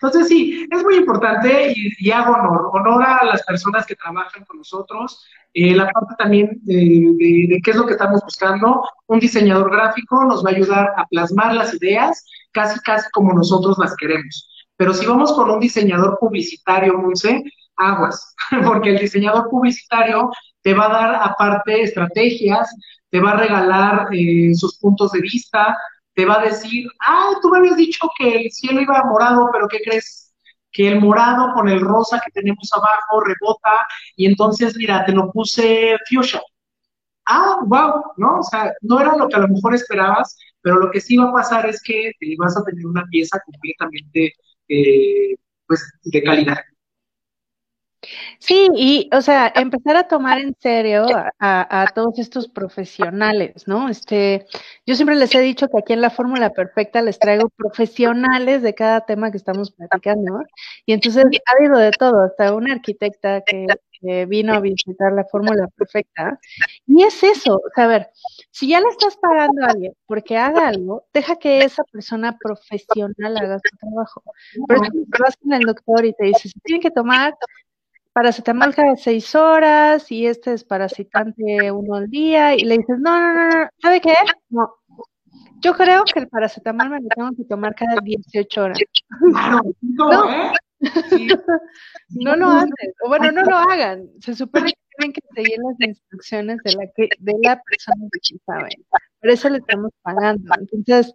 Entonces 0.00 0.28
sí, 0.28 0.66
es 0.70 0.82
muy 0.82 0.96
importante 0.96 1.74
y, 1.76 2.10
hago 2.10 2.32
honor, 2.32 2.70
honor 2.72 3.02
a 3.02 3.26
las 3.26 3.42
personas 3.42 3.84
que 3.84 3.94
trabajan 3.94 4.42
con 4.46 4.56
nosotros, 4.56 5.22
eh, 5.52 5.74
la 5.74 5.90
parte 5.90 6.14
también 6.16 6.58
de, 6.62 7.60
qué 7.62 7.72
es 7.72 7.76
lo 7.76 7.84
que 7.84 7.92
estamos 7.92 8.22
buscando. 8.22 8.82
Un 9.06 9.20
diseñador 9.20 9.70
gráfico 9.70 10.24
nos 10.24 10.42
va 10.42 10.48
a 10.48 10.54
ayudar 10.54 10.94
a 10.96 11.04
plasmar 11.08 11.52
las 11.52 11.74
ideas 11.74 12.24
casi, 12.52 12.80
casi 12.80 13.06
como 13.10 13.34
nosotros 13.34 13.76
las 13.78 13.94
queremos. 13.96 14.48
Pero 14.78 14.94
si 14.94 15.04
vamos 15.04 15.30
con 15.34 15.50
un 15.50 15.60
diseñador 15.60 16.16
publicitario, 16.18 16.96
Monse, 16.96 17.44
aguas, 17.76 18.34
porque 18.64 18.90
el 18.90 18.98
diseñador 18.98 19.48
publicitario 19.50 20.30
te 20.66 20.74
va 20.74 20.86
a 20.86 20.88
dar 20.88 21.14
aparte 21.22 21.80
estrategias, 21.82 22.68
te 23.08 23.20
va 23.20 23.30
a 23.30 23.36
regalar 23.36 24.08
eh, 24.12 24.52
sus 24.52 24.76
puntos 24.78 25.12
de 25.12 25.20
vista, 25.20 25.78
te 26.12 26.24
va 26.26 26.40
a 26.40 26.44
decir, 26.44 26.88
ah, 27.00 27.30
tú 27.40 27.50
me 27.50 27.58
habías 27.58 27.76
dicho 27.76 28.08
que 28.18 28.36
el 28.40 28.50
cielo 28.50 28.80
iba 28.80 29.04
morado, 29.04 29.48
pero 29.52 29.68
¿qué 29.68 29.78
crees? 29.84 30.34
Que 30.72 30.88
el 30.88 31.00
morado 31.00 31.54
con 31.54 31.68
el 31.68 31.80
rosa 31.80 32.20
que 32.24 32.32
tenemos 32.32 32.68
abajo 32.72 33.20
rebota 33.20 33.86
y 34.16 34.26
entonces, 34.26 34.74
mira, 34.76 35.04
te 35.04 35.12
lo 35.12 35.30
puse 35.30 35.96
fuchsia. 36.10 36.42
Ah, 37.26 37.58
wow, 37.64 38.02
¿no? 38.16 38.40
O 38.40 38.42
sea, 38.42 38.72
no 38.80 39.00
era 39.00 39.16
lo 39.16 39.28
que 39.28 39.36
a 39.36 39.40
lo 39.40 39.48
mejor 39.48 39.72
esperabas, 39.72 40.36
pero 40.62 40.78
lo 40.78 40.90
que 40.90 41.00
sí 41.00 41.16
va 41.16 41.30
a 41.30 41.32
pasar 41.32 41.68
es 41.68 41.80
que 41.80 42.10
te 42.18 42.34
vas 42.38 42.56
a 42.56 42.64
tener 42.64 42.84
una 42.86 43.04
pieza 43.08 43.38
completamente, 43.46 44.32
eh, 44.68 45.36
pues, 45.68 45.80
de 46.02 46.22
calidad. 46.24 46.58
Sí, 48.38 48.68
y, 48.76 49.08
o 49.12 49.20
sea, 49.22 49.52
empezar 49.54 49.96
a 49.96 50.08
tomar 50.08 50.38
en 50.38 50.54
serio 50.58 51.06
a, 51.38 51.86
todos 51.94 52.18
estos 52.18 52.48
profesionales, 52.48 53.66
¿no? 53.66 53.88
Este, 53.88 54.46
yo 54.84 54.94
siempre 54.94 55.16
les 55.16 55.34
he 55.34 55.40
dicho 55.40 55.68
que 55.68 55.78
aquí 55.78 55.92
en 55.92 56.00
la 56.00 56.10
Fórmula 56.10 56.50
Perfecta 56.50 57.02
les 57.02 57.18
traigo 57.18 57.48
profesionales 57.50 58.62
de 58.62 58.74
cada 58.74 59.00
tema 59.00 59.30
que 59.30 59.38
estamos 59.38 59.70
platicando, 59.72 60.40
y 60.84 60.92
entonces 60.92 61.24
ha 61.24 61.58
habido 61.58 61.78
de 61.78 61.90
todo, 61.92 62.24
hasta 62.24 62.54
una 62.54 62.74
arquitecta 62.74 63.42
que, 63.42 63.66
vino 64.28 64.52
a 64.52 64.60
visitar 64.60 65.12
la 65.12 65.24
Fórmula 65.24 65.66
Perfecta, 65.74 66.38
y 66.86 67.02
es 67.02 67.22
eso, 67.24 67.54
o 67.56 67.70
sea, 67.74 67.84
a 67.84 67.88
ver, 67.88 68.10
si 68.50 68.68
ya 68.68 68.80
le 68.80 68.88
estás 68.88 69.16
pagando 69.16 69.64
a 69.64 69.70
alguien 69.70 69.94
porque 70.06 70.36
haga 70.36 70.68
algo, 70.68 71.06
deja 71.12 71.36
que 71.36 71.60
esa 71.64 71.82
persona 71.84 72.36
profesional 72.38 73.36
haga 73.36 73.58
su 73.58 73.76
trabajo. 73.78 74.22
Pero 74.68 74.84
si 74.84 75.04
vas 75.18 75.36
con 75.38 75.52
el 75.54 75.62
doctor 75.62 76.04
y 76.04 76.12
te 76.12 76.26
dice, 76.26 76.50
se 76.50 76.60
tiene 76.60 76.80
que 76.80 76.90
tomar 76.90 77.34
paracetamol 78.16 78.74
cada 78.74 78.96
seis 78.96 79.34
horas 79.34 80.10
y 80.10 80.26
este 80.26 80.54
es 80.54 80.64
parasitante 80.64 81.70
uno 81.70 81.96
al 81.96 82.08
día 82.08 82.54
y 82.54 82.60
le 82.60 82.78
dices, 82.78 82.98
no, 82.98 83.20
no, 83.20 83.34
no, 83.34 83.48
no, 83.48 83.68
¿sabe 83.82 84.00
qué? 84.00 84.14
No. 84.48 84.74
Yo 85.60 85.74
creo 85.74 86.02
que 86.04 86.20
el 86.20 86.28
paracetamol 86.28 86.88
me 86.88 87.00
lo 87.02 87.08
tengo 87.14 87.30
que 87.36 87.44
tomar 87.44 87.74
cada 87.74 88.00
18 88.02 88.62
horas. 88.62 88.78
no, 89.82 90.32
¿eh? 90.32 90.50
no 92.08 92.36
lo 92.36 92.48
hacen, 92.52 92.94
o 93.04 93.08
bueno, 93.08 93.30
no 93.32 93.42
lo 93.42 93.54
hagan. 93.54 94.08
Se 94.20 94.34
supone 94.34 94.72
que 94.72 94.78
tienen 94.96 95.12
que 95.12 95.20
seguir 95.34 95.58
las 95.58 95.88
instrucciones 95.88 96.62
de 96.64 96.72
la 96.72 96.86
que, 96.96 97.10
de 97.18 97.34
la 97.42 97.60
persona 97.62 98.08
que 98.12 98.38
sabe. 98.46 98.68
Por 99.26 99.32
eso 99.32 99.48
le 99.48 99.58
estamos 99.58 99.90
pagando. 100.02 100.54
Entonces, 100.70 101.12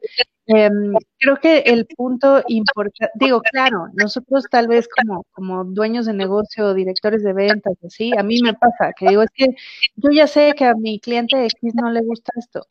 em, 0.48 0.94
creo 1.18 1.38
que 1.38 1.60
el 1.60 1.86
punto 1.96 2.44
importante, 2.50 3.10
digo, 3.16 3.40
claro, 3.42 3.88
nosotros 3.94 4.44
tal 4.52 4.68
vez 4.68 4.90
como, 4.90 5.24
como 5.32 5.64
dueños 5.64 6.08
de 6.08 6.14
negocio, 6.14 6.74
directores 6.74 7.24
de 7.24 7.32
ventas, 7.32 7.74
así, 7.86 8.12
a 8.18 8.22
mí 8.24 8.42
me 8.44 8.54
pasa 8.54 8.92
que 8.98 9.08
digo, 9.08 9.22
es 9.22 9.30
que 9.34 9.46
yo 9.96 10.10
ya 10.12 10.28
sé 10.28 10.54
que 10.58 10.66
a 10.66 10.74
mi 10.76 11.00
cliente 11.00 11.46
X 11.46 11.74
no 11.76 11.90
le 11.90 12.02
gusta 12.02 12.34
esto, 12.38 12.66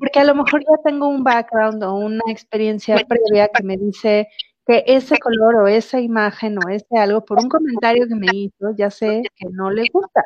porque 0.00 0.18
a 0.18 0.24
lo 0.24 0.34
mejor 0.34 0.62
ya 0.62 0.76
tengo 0.84 1.06
un 1.08 1.22
background 1.22 1.84
o 1.84 1.94
una 1.94 2.22
experiencia 2.28 2.96
previa 3.08 3.48
que 3.54 3.62
me 3.62 3.76
dice, 3.76 4.26
que 4.66 4.84
ese 4.86 5.18
color 5.18 5.56
o 5.56 5.66
esa 5.66 6.00
imagen 6.00 6.58
o 6.58 6.68
ese 6.68 6.96
algo, 6.96 7.24
por 7.24 7.38
un 7.40 7.48
comentario 7.48 8.06
que 8.06 8.14
me 8.14 8.26
hizo, 8.32 8.70
ya 8.76 8.90
sé 8.90 9.22
que 9.36 9.46
no 9.50 9.70
le 9.70 9.86
gusta. 9.92 10.24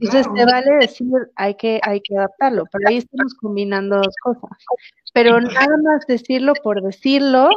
Entonces 0.00 0.26
te 0.34 0.44
vale 0.44 0.76
decir, 0.80 1.06
hay 1.36 1.54
que, 1.54 1.80
hay 1.82 2.00
que 2.00 2.16
adaptarlo, 2.16 2.64
pero 2.72 2.88
ahí 2.88 2.98
estamos 2.98 3.34
combinando 3.34 3.96
dos 3.96 4.14
cosas. 4.22 4.50
Pero 5.12 5.40
nada 5.40 5.76
más 5.84 6.06
decirlo 6.06 6.54
por 6.62 6.82
decirlo 6.82 7.48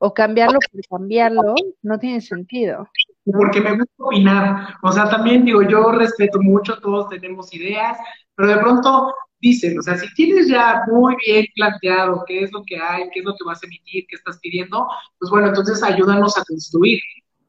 o 0.00 0.12
cambiarlo 0.12 0.58
por 0.72 0.80
cambiarlo, 0.98 1.54
no 1.82 1.98
tiene 1.98 2.20
sentido. 2.20 2.88
Porque 3.24 3.60
me 3.60 3.76
gusta 3.76 3.92
opinar. 3.98 4.74
O 4.82 4.90
sea, 4.90 5.08
también 5.08 5.44
digo, 5.44 5.62
yo 5.62 5.92
respeto 5.92 6.40
mucho, 6.40 6.80
todos 6.80 7.08
tenemos 7.08 7.54
ideas, 7.54 7.96
pero 8.34 8.48
de 8.48 8.58
pronto 8.58 9.14
dicen, 9.42 9.78
o 9.78 9.82
sea, 9.82 9.98
si 9.98 10.06
tienes 10.14 10.48
ya 10.48 10.82
muy 10.86 11.16
bien 11.26 11.44
planteado 11.54 12.24
qué 12.26 12.44
es 12.44 12.52
lo 12.52 12.62
que 12.64 12.78
hay, 12.78 13.10
qué 13.12 13.20
es 13.20 13.24
lo 13.26 13.34
que 13.34 13.44
vas 13.44 13.62
a 13.62 13.66
emitir, 13.66 14.06
qué 14.08 14.14
estás 14.14 14.38
pidiendo, 14.40 14.86
pues 15.18 15.30
bueno, 15.30 15.48
entonces 15.48 15.82
ayúdanos 15.82 16.38
a 16.38 16.44
construir. 16.44 17.00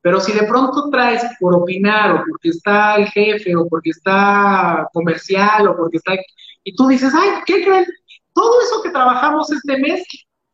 Pero 0.02 0.20
si 0.20 0.34
de 0.34 0.44
pronto 0.44 0.90
traes 0.90 1.24
por 1.40 1.54
opinar 1.56 2.12
o 2.12 2.24
porque 2.28 2.50
está 2.50 2.96
el 2.96 3.08
jefe 3.08 3.56
o 3.56 3.68
porque 3.70 3.92
está 3.92 4.90
comercial 4.92 5.68
o 5.68 5.78
porque 5.78 5.98
está... 5.98 6.14
Y 6.64 6.76
tú 6.76 6.88
dices, 6.88 7.14
ay, 7.16 7.30
¿qué 7.46 7.64
creen? 7.64 7.86
Todo 8.34 8.62
eso 8.62 8.82
que 8.82 8.90
trabajamos 8.90 9.50
este 9.52 9.78
mes, 9.78 10.04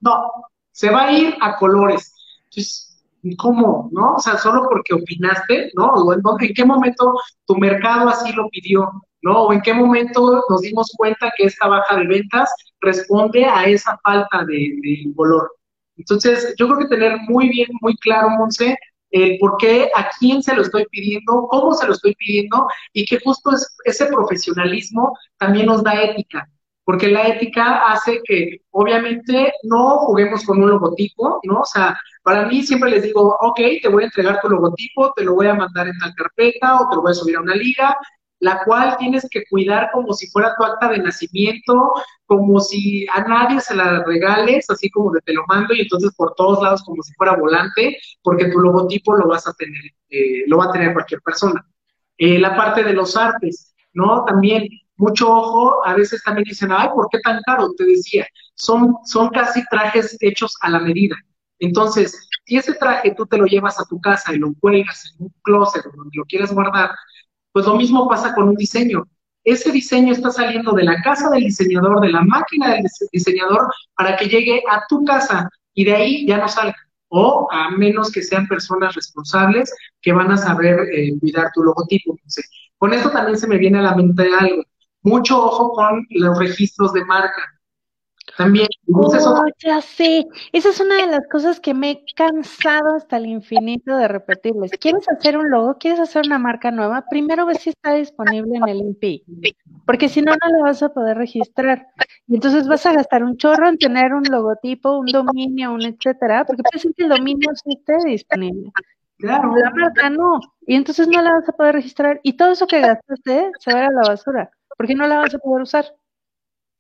no, 0.02 0.32
se 0.72 0.92
va 0.92 1.08
a 1.08 1.14
ir 1.14 1.36
a 1.40 1.56
colores. 1.56 2.14
Entonces, 2.44 3.02
¿cómo? 3.38 3.90
¿No? 3.92 4.16
O 4.16 4.20
sea, 4.20 4.38
solo 4.38 4.68
porque 4.70 4.94
opinaste, 4.94 5.72
¿no? 5.74 5.88
¿O 5.88 6.14
en, 6.14 6.22
en 6.42 6.54
qué 6.54 6.66
momento 6.66 7.14
tu 7.46 7.56
mercado 7.56 8.10
así 8.10 8.32
lo 8.34 8.50
pidió? 8.50 8.92
¿No? 9.22 9.44
¿O 9.44 9.54
en 9.54 9.62
qué 9.62 9.74
momento 9.74 10.44
nos 10.50 10.62
dimos 10.62 10.92
cuenta 10.98 11.32
que 11.38 11.46
esta 11.46 11.68
baja 11.68 11.98
de 11.98 12.08
ventas 12.08 12.50
responde 12.80 13.46
a 13.46 13.66
esa 13.68 14.00
falta 14.04 14.46
de, 14.46 14.74
de 14.82 15.14
color? 15.16 15.52
Entonces, 15.98 16.56
yo 16.58 16.68
creo 16.68 16.80
que 16.80 16.96
tener 16.96 17.18
muy 17.28 17.50
bien, 17.50 17.68
muy 17.82 17.96
claro, 17.98 18.30
Monse, 18.30 18.78
el 19.12 19.38
por 19.40 19.58
qué, 19.58 19.90
a 19.96 20.10
quién 20.20 20.42
se 20.42 20.56
lo 20.56 20.62
estoy 20.62 20.86
pidiendo, 20.92 21.48
cómo 21.50 21.74
se 21.74 21.88
lo 21.88 21.94
estoy 21.94 22.16
pidiendo 22.16 22.68
y 22.94 23.06
que 23.06 23.20
justo 23.20 23.52
es, 23.52 23.76
ese 23.86 24.06
profesionalismo 24.08 25.18
también 25.38 25.66
nos 25.66 25.84
da 25.84 26.02
ética, 26.02 26.48
porque 26.84 27.08
la 27.08 27.28
ética 27.28 27.92
hace 27.92 28.22
que 28.24 28.62
obviamente 28.72 29.52
no 29.64 30.00
juguemos 30.00 30.44
con 30.46 30.62
un 30.62 30.70
logotipo, 30.70 31.40
¿no? 31.44 31.62
O 31.62 31.66
sea, 31.66 31.98
para 32.24 32.46
mí 32.48 32.64
siempre 32.64 32.92
les 32.92 33.04
digo, 33.04 33.36
ok, 33.42 33.60
te 33.82 33.90
voy 33.90 34.04
a 34.04 34.08
entregar 34.08 34.40
tu 34.42 34.50
logotipo, 34.50 35.12
te 35.16 35.24
lo 35.24 35.36
voy 35.36 35.48
a 35.48 35.56
mandar 35.56 35.88
en 35.88 35.98
tal 36.00 36.14
carpeta 36.16 36.82
o 36.82 36.90
te 36.90 36.96
lo 36.96 37.02
voy 37.02 37.12
a 37.12 37.16
subir 37.16 37.36
a 37.38 37.42
una 37.42 37.56
liga, 37.56 37.96
la 38.40 38.64
cual 38.64 38.96
tienes 38.98 39.28
que 39.30 39.44
cuidar 39.50 39.90
como 39.92 40.14
si 40.14 40.28
fuera 40.28 40.56
tu 40.58 40.64
acta 40.64 40.90
de 40.90 41.00
nacimiento, 41.00 41.94
como 42.26 42.60
si 42.60 43.06
a 43.10 43.24
nadie 43.24 43.60
se 43.60 43.76
la 43.76 44.04
regales, 44.04 44.70
así 44.70 44.90
como 44.90 45.12
de 45.12 45.22
te 45.22 45.34
lo 45.34 45.44
mando 45.48 45.74
y 45.74 45.82
entonces 45.82 46.14
por 46.16 46.34
todos 46.36 46.62
lados 46.64 46.84
como 46.84 47.04
si 47.04 47.14
fuera 47.14 47.36
volante, 47.36 47.98
porque 48.22 48.50
tu 48.50 48.60
logotipo 48.60 49.16
lo 49.16 49.28
vas 49.28 49.48
a 49.48 49.54
tener, 49.54 49.82
eh, 50.10 50.44
lo 50.48 50.58
va 50.58 50.66
a 50.66 50.72
tener 50.72 50.94
cualquier 50.94 51.22
persona. 51.22 51.66
Eh, 52.18 52.40
la 52.40 52.56
parte 52.56 52.84
de 52.84 52.94
los 52.94 53.16
artes, 53.18 53.74
¿no? 53.94 54.24
También 54.26 54.68
mucho 54.98 55.32
ojo, 55.32 55.86
a 55.86 55.96
veces 55.96 56.22
también 56.24 56.44
dicen, 56.44 56.72
ay, 56.72 56.90
¿por 56.94 57.08
qué 57.10 57.20
tan 57.20 57.42
caro? 57.46 57.72
Te 57.78 57.86
decía, 57.86 58.28
son, 58.56 58.98
son 59.06 59.30
casi 59.30 59.64
trajes 59.70 60.18
hechos 60.20 60.56
a 60.62 60.70
la 60.70 60.80
medida. 60.80 61.16
Entonces, 61.60 62.28
si 62.46 62.58
ese 62.58 62.74
traje 62.74 63.14
tú 63.16 63.26
te 63.26 63.38
lo 63.38 63.46
llevas 63.46 63.80
a 63.80 63.86
tu 63.86 64.00
casa 64.02 64.34
y 64.34 64.38
lo 64.38 64.54
cuelgas 64.60 65.14
en 65.18 65.26
un 65.26 65.34
closet 65.42 65.84
donde 65.96 66.18
lo 66.18 66.26
quieras 66.26 66.54
guardar, 66.54 66.92
pues 67.52 67.66
lo 67.66 67.76
mismo 67.76 68.08
pasa 68.08 68.34
con 68.34 68.50
un 68.50 68.56
diseño. 68.56 69.06
Ese 69.44 69.72
diseño 69.72 70.14
está 70.14 70.32
saliendo 70.32 70.74
de 70.74 70.84
la 70.84 71.02
casa 71.02 71.30
del 71.30 71.46
diseñador, 71.46 72.02
de 72.02 72.12
la 72.12 72.22
máquina 72.22 72.74
del 72.74 72.84
diseñador, 73.12 73.72
para 73.96 74.16
que 74.18 74.28
llegue 74.28 74.62
a 74.70 74.84
tu 74.88 75.04
casa 75.06 75.50
y 75.74 75.86
de 75.86 75.96
ahí 75.96 76.28
ya 76.28 76.38
no 76.38 76.48
salga. 76.48 76.76
O 77.08 77.48
a 77.52 77.72
menos 77.72 78.12
que 78.12 78.22
sean 78.22 78.48
personas 78.48 78.94
responsables 78.94 79.74
que 80.02 80.12
van 80.12 80.32
a 80.32 80.38
saber 80.38 80.80
eh, 80.94 81.18
cuidar 81.20 81.52
tu 81.54 81.64
logotipo. 81.64 82.16
con 82.78 82.94
esto 82.94 83.10
también 83.10 83.38
se 83.38 83.48
me 83.48 83.58
viene 83.58 83.80
a 83.80 83.84
la 83.84 83.96
mente 83.96 84.30
algo. 84.40 84.64
Mucho 85.02 85.44
ojo 85.44 85.72
con 85.72 86.06
los 86.10 86.38
registros 86.38 86.94
de 86.94 87.06
marca 87.06 87.59
también. 88.40 88.70
Oh, 88.94 89.46
ya 89.58 89.82
sé. 89.82 90.26
Esa 90.54 90.70
es 90.70 90.80
una 90.80 90.96
de 90.96 91.08
las 91.08 91.28
cosas 91.28 91.60
que 91.60 91.74
me 91.74 91.92
he 91.92 92.04
cansado 92.16 92.96
hasta 92.96 93.18
el 93.18 93.26
infinito 93.26 93.98
de 93.98 94.08
repetirles. 94.08 94.72
¿Quieres 94.80 95.10
hacer 95.10 95.38
un 95.38 95.52
logo? 95.52 95.78
¿Quieres 95.78 96.00
hacer 96.00 96.26
una 96.26 96.40
marca 96.40 96.72
nueva? 96.72 97.04
Primero 97.10 97.46
ve 97.46 97.56
si 97.56 97.72
está 97.72 97.96
disponible 97.96 98.56
en 98.56 98.70
el 98.70 98.78
INPI, 98.78 99.26
porque 99.86 100.08
si 100.08 100.22
no, 100.22 100.32
no 100.32 100.58
lo 100.58 100.64
vas 100.64 100.82
a 100.82 100.94
poder 100.94 101.18
registrar. 101.18 101.88
Y 102.28 102.36
entonces 102.36 102.66
vas 102.66 102.86
a 102.86 102.94
gastar 102.94 103.26
un 103.26 103.36
chorro 103.36 103.68
en 103.68 103.78
tener 103.78 104.14
un 104.14 104.24
logotipo, 104.24 104.98
un 104.98 105.08
dominio, 105.08 105.74
un 105.74 105.82
etcétera, 105.82 106.46
porque 106.46 106.64
puede 106.64 106.80
ser 106.82 106.94
que 106.96 107.04
el 107.04 107.10
dominio 107.10 107.50
sí 107.56 107.78
esté 107.78 107.98
disponible. 108.08 108.72
Claro. 109.18 109.54
La 109.54 109.70
marca 109.72 110.10
no. 110.10 110.40
Y 110.66 110.76
entonces 110.76 111.10
no 111.10 111.22
la 111.22 111.34
vas 111.34 111.50
a 111.50 111.52
poder 111.52 111.76
registrar. 111.76 112.22
Y 112.24 112.38
todo 112.38 112.54
eso 112.54 112.68
que 112.68 112.80
gastaste 112.80 113.52
se 113.60 113.74
va 113.74 113.88
a 113.88 113.92
la 113.92 114.08
basura, 114.08 114.50
porque 114.78 114.96
no 114.96 115.08
la 115.08 115.18
vas 115.18 115.36
a 115.36 115.40
poder 115.40 115.64
usar. 115.64 115.86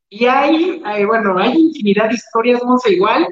Y 0.09 0.25
hay, 0.25 0.81
bueno, 1.05 1.37
hay 1.37 1.55
infinidad 1.55 2.09
de 2.09 2.15
historias, 2.15 2.63
Monse, 2.63 2.93
igual, 2.93 3.27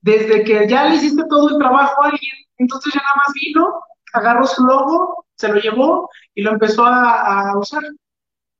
desde 0.00 0.44
que 0.44 0.66
ya 0.68 0.88
le 0.88 0.96
hiciste 0.96 1.22
todo 1.28 1.50
el 1.50 1.58
trabajo 1.58 2.02
a 2.02 2.06
alguien, 2.06 2.32
entonces 2.58 2.92
ya 2.94 3.00
nada 3.00 3.14
más 3.16 3.34
vino, 3.34 3.80
agarró 4.14 4.46
su 4.46 4.64
logo, 4.64 5.26
se 5.36 5.48
lo 5.48 5.60
llevó 5.60 6.08
y 6.34 6.42
lo 6.42 6.52
empezó 6.52 6.84
a, 6.86 7.56
usar. 7.58 7.82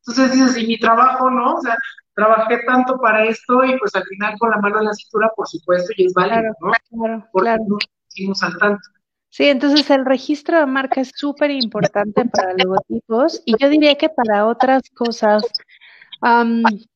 Entonces 0.07 0.33
dices, 0.33 0.59
y 0.59 0.67
mi 0.67 0.79
trabajo, 0.79 1.31
¿no? 1.31 1.55
O 1.55 1.61
sea, 1.61 1.77
trabajé 2.15 2.59
tanto 2.67 2.99
para 2.99 3.25
esto 3.25 3.65
y 3.65 3.79
pues 3.79 3.95
al 3.95 4.05
final 4.05 4.35
con 4.39 4.51
la 4.51 4.59
mano 4.59 4.81
en 4.81 4.87
la 4.87 4.93
cintura, 4.93 5.31
por 5.35 5.49
supuesto, 5.49 5.93
y 5.97 6.07
es 6.07 6.13
válido, 6.13 6.53
¿no? 6.61 6.73
Claro, 6.91 7.29
Porque 7.33 7.47
claro. 7.47 7.65
no 7.69 7.79
hicimos 8.09 8.43
al 8.43 8.59
tanto. 8.59 8.83
Sí, 9.31 9.47
entonces 9.47 9.89
el 9.91 10.05
registro 10.05 10.59
de 10.59 10.67
marca 10.67 11.01
es 11.01 11.11
súper 11.15 11.51
importante 11.51 12.27
para 12.27 12.53
logotipos 12.53 13.41
y 13.47 13.55
yo 13.59 13.71
diría 13.71 13.95
que 13.95 14.11
para 14.11 14.47
otras 14.47 14.83
cosas 14.95 15.43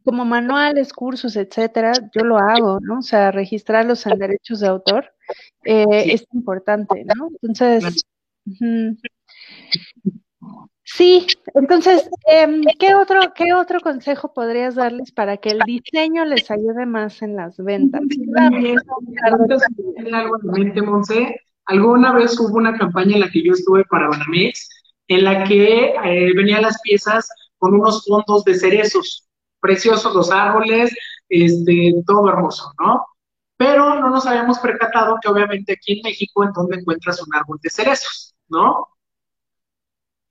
como 0.04 0.24
manuales, 0.24 0.92
cursos, 0.92 1.34
etcétera, 1.36 1.92
yo 2.14 2.24
lo 2.24 2.38
hago, 2.38 2.78
¿no? 2.80 3.00
O 3.00 3.02
sea, 3.02 3.32
registrarlos 3.32 4.06
en 4.06 4.18
derechos 4.18 4.60
de 4.60 4.68
autor 4.68 5.12
eh, 5.64 6.04
es 6.12 6.24
importante, 6.32 7.04
¿no? 7.04 7.30
Entonces, 7.42 8.06
sí, 10.84 11.26
entonces, 11.54 12.08
em, 12.26 12.62
¿qué, 12.78 12.94
otro, 12.94 13.20
¿qué 13.34 13.52
otro 13.52 13.80
consejo 13.80 14.32
podrías 14.32 14.76
darles 14.76 15.10
para 15.10 15.38
que 15.38 15.50
el 15.50 15.58
diseño 15.66 16.24
les 16.24 16.48
ayude 16.48 16.86
más 16.86 17.20
en 17.20 17.34
las 17.34 17.56
ventas? 17.56 18.02
Alguna 21.64 22.12
vez 22.12 22.38
hubo 22.38 22.58
una 22.58 22.78
campaña 22.78 23.14
en 23.14 23.20
la 23.22 23.28
que 23.28 23.42
yo 23.42 23.54
estuve 23.54 23.84
para 23.86 24.08
Banamex, 24.08 24.68
en 25.08 25.24
la 25.24 25.42
que 25.42 25.96
eh, 26.04 26.32
venían 26.36 26.62
las 26.62 26.80
piezas 26.82 27.28
con 27.58 27.74
unos 27.74 28.04
fondos 28.04 28.44
de 28.44 28.54
cerezos, 28.54 29.28
preciosos 29.60 30.14
los 30.14 30.30
árboles, 30.30 30.94
este, 31.28 31.94
todo 32.06 32.28
hermoso, 32.28 32.72
¿no? 32.80 33.04
Pero 33.56 34.00
no 34.00 34.10
nos 34.10 34.26
habíamos 34.26 34.58
percatado 34.58 35.18
que 35.20 35.28
obviamente 35.28 35.72
aquí 35.72 35.94
en 35.94 36.00
México, 36.04 36.44
¿en 36.44 36.52
dónde 36.52 36.76
encuentras 36.76 37.20
un 37.26 37.34
árbol 37.34 37.58
de 37.62 37.70
cerezos, 37.70 38.34
no? 38.48 38.86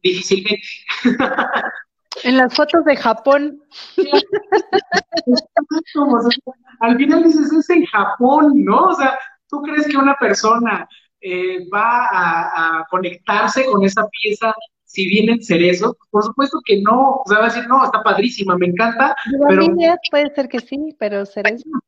Difícilmente. 0.01 0.61
En 2.23 2.38
las 2.38 2.53
fotos 2.53 2.86
de 2.86 2.95
Japón. 2.95 3.61
Al 6.80 6.97
final 6.97 7.23
dices, 7.23 7.51
es 7.51 7.69
en 7.69 7.86
Japón, 7.86 8.63
¿no? 8.63 8.86
O 8.86 8.93
sea, 8.93 9.19
¿tú 9.49 9.61
crees 9.61 9.88
que 9.88 9.97
una 9.97 10.15
persona 10.15 10.88
eh, 11.19 11.67
va 11.69 12.05
a, 12.05 12.80
a, 12.80 12.86
conectarse 12.89 13.65
con 13.65 13.84
esa 13.84 14.07
pieza 14.07 14.55
si 14.86 15.07
vienen 15.07 15.43
cerezos, 15.43 15.95
por 16.09 16.23
supuesto 16.23 16.59
que 16.65 16.81
no, 16.81 17.17
o 17.17 17.23
sea, 17.27 17.39
va 17.39 17.45
a 17.45 17.49
decir, 17.49 17.67
no, 17.67 17.83
está 17.83 18.01
padrísima, 18.01 18.57
me 18.57 18.67
encanta. 18.67 19.15
pero... 19.47 19.65
puede 20.09 20.33
ser 20.33 20.47
que 20.47 20.59
sí, 20.59 20.95
pero 20.97 21.25
cerezo. 21.25 21.63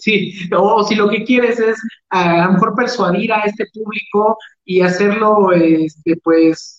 Sí, 0.00 0.32
o 0.56 0.82
si 0.82 0.94
lo 0.94 1.10
que 1.10 1.22
quieres 1.24 1.60
es 1.60 1.78
a 2.08 2.46
lo 2.46 2.52
mejor 2.52 2.74
persuadir 2.74 3.30
a 3.30 3.42
este 3.42 3.66
público 3.74 4.38
y 4.64 4.80
hacerlo, 4.80 5.52
este, 5.52 6.16
pues, 6.24 6.78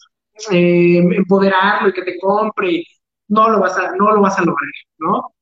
eh, 0.51 0.97
empoderarlo 0.97 1.89
y 1.89 1.93
que 1.93 2.01
te 2.01 2.17
compre, 2.17 2.83
no 3.27 3.49
lo 3.49 3.59
vas 3.59 3.77
a, 3.77 3.91
no 3.95 4.11
lo 4.11 4.21
vas 4.21 4.39
a 4.39 4.43
lograr, 4.43 4.71
¿no? 4.97 5.33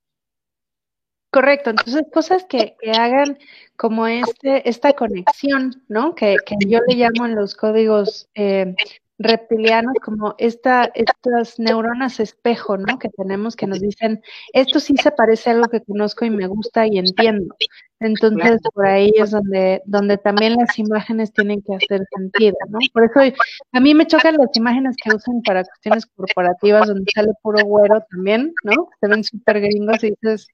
Correcto, 1.31 1.69
entonces 1.69 2.03
cosas 2.13 2.45
que, 2.45 2.75
que 2.81 2.91
hagan 2.91 3.37
como 3.75 4.07
este, 4.07 4.67
esta 4.67 4.93
conexión, 4.93 5.83
¿no? 5.87 6.15
Que, 6.15 6.35
que, 6.45 6.55
yo 6.67 6.79
le 6.87 6.95
llamo 6.95 7.25
en 7.25 7.35
los 7.35 7.55
códigos 7.55 8.27
eh, 8.33 8.75
reptilianos 9.19 9.93
como 10.03 10.35
esta, 10.37 10.91
estas 10.95 11.59
neuronas 11.59 12.19
espejo, 12.19 12.77
¿no? 12.77 12.99
Que 12.99 13.09
tenemos 13.09 13.55
que 13.55 13.67
nos 13.67 13.79
dicen, 13.79 14.21
esto 14.53 14.79
sí 14.79 14.95
se 14.97 15.11
parece 15.11 15.49
a 15.49 15.53
algo 15.53 15.69
que 15.69 15.81
conozco 15.81 16.25
y 16.25 16.29
me 16.29 16.47
gusta 16.47 16.85
y 16.87 16.97
entiendo. 16.97 17.55
Entonces, 17.99 18.61
por 18.73 18.85
ahí 18.85 19.11
es 19.15 19.31
donde, 19.31 19.81
donde 19.85 20.17
también 20.17 20.55
las 20.55 20.77
imágenes 20.77 21.33
tienen 21.33 21.63
que 21.63 21.75
hacer 21.75 22.05
sentido, 22.15 22.55
¿no? 22.69 22.77
Por 22.93 23.05
eso 23.05 23.35
a 23.71 23.79
mí 23.79 23.95
me 23.95 24.05
chocan 24.05 24.37
las 24.37 24.55
imágenes 24.55 24.95
que 25.03 25.15
usan 25.15 25.41
para 25.41 25.63
cuestiones 25.63 26.05
corporativas, 26.05 26.87
donde 26.87 27.11
sale 27.13 27.31
puro 27.41 27.65
güero 27.65 28.01
también, 28.11 28.53
¿no? 28.63 28.89
Se 29.01 29.07
ven 29.07 29.23
súper 29.23 29.61
gringos 29.61 30.03
y 30.03 30.11
dices, 30.11 30.47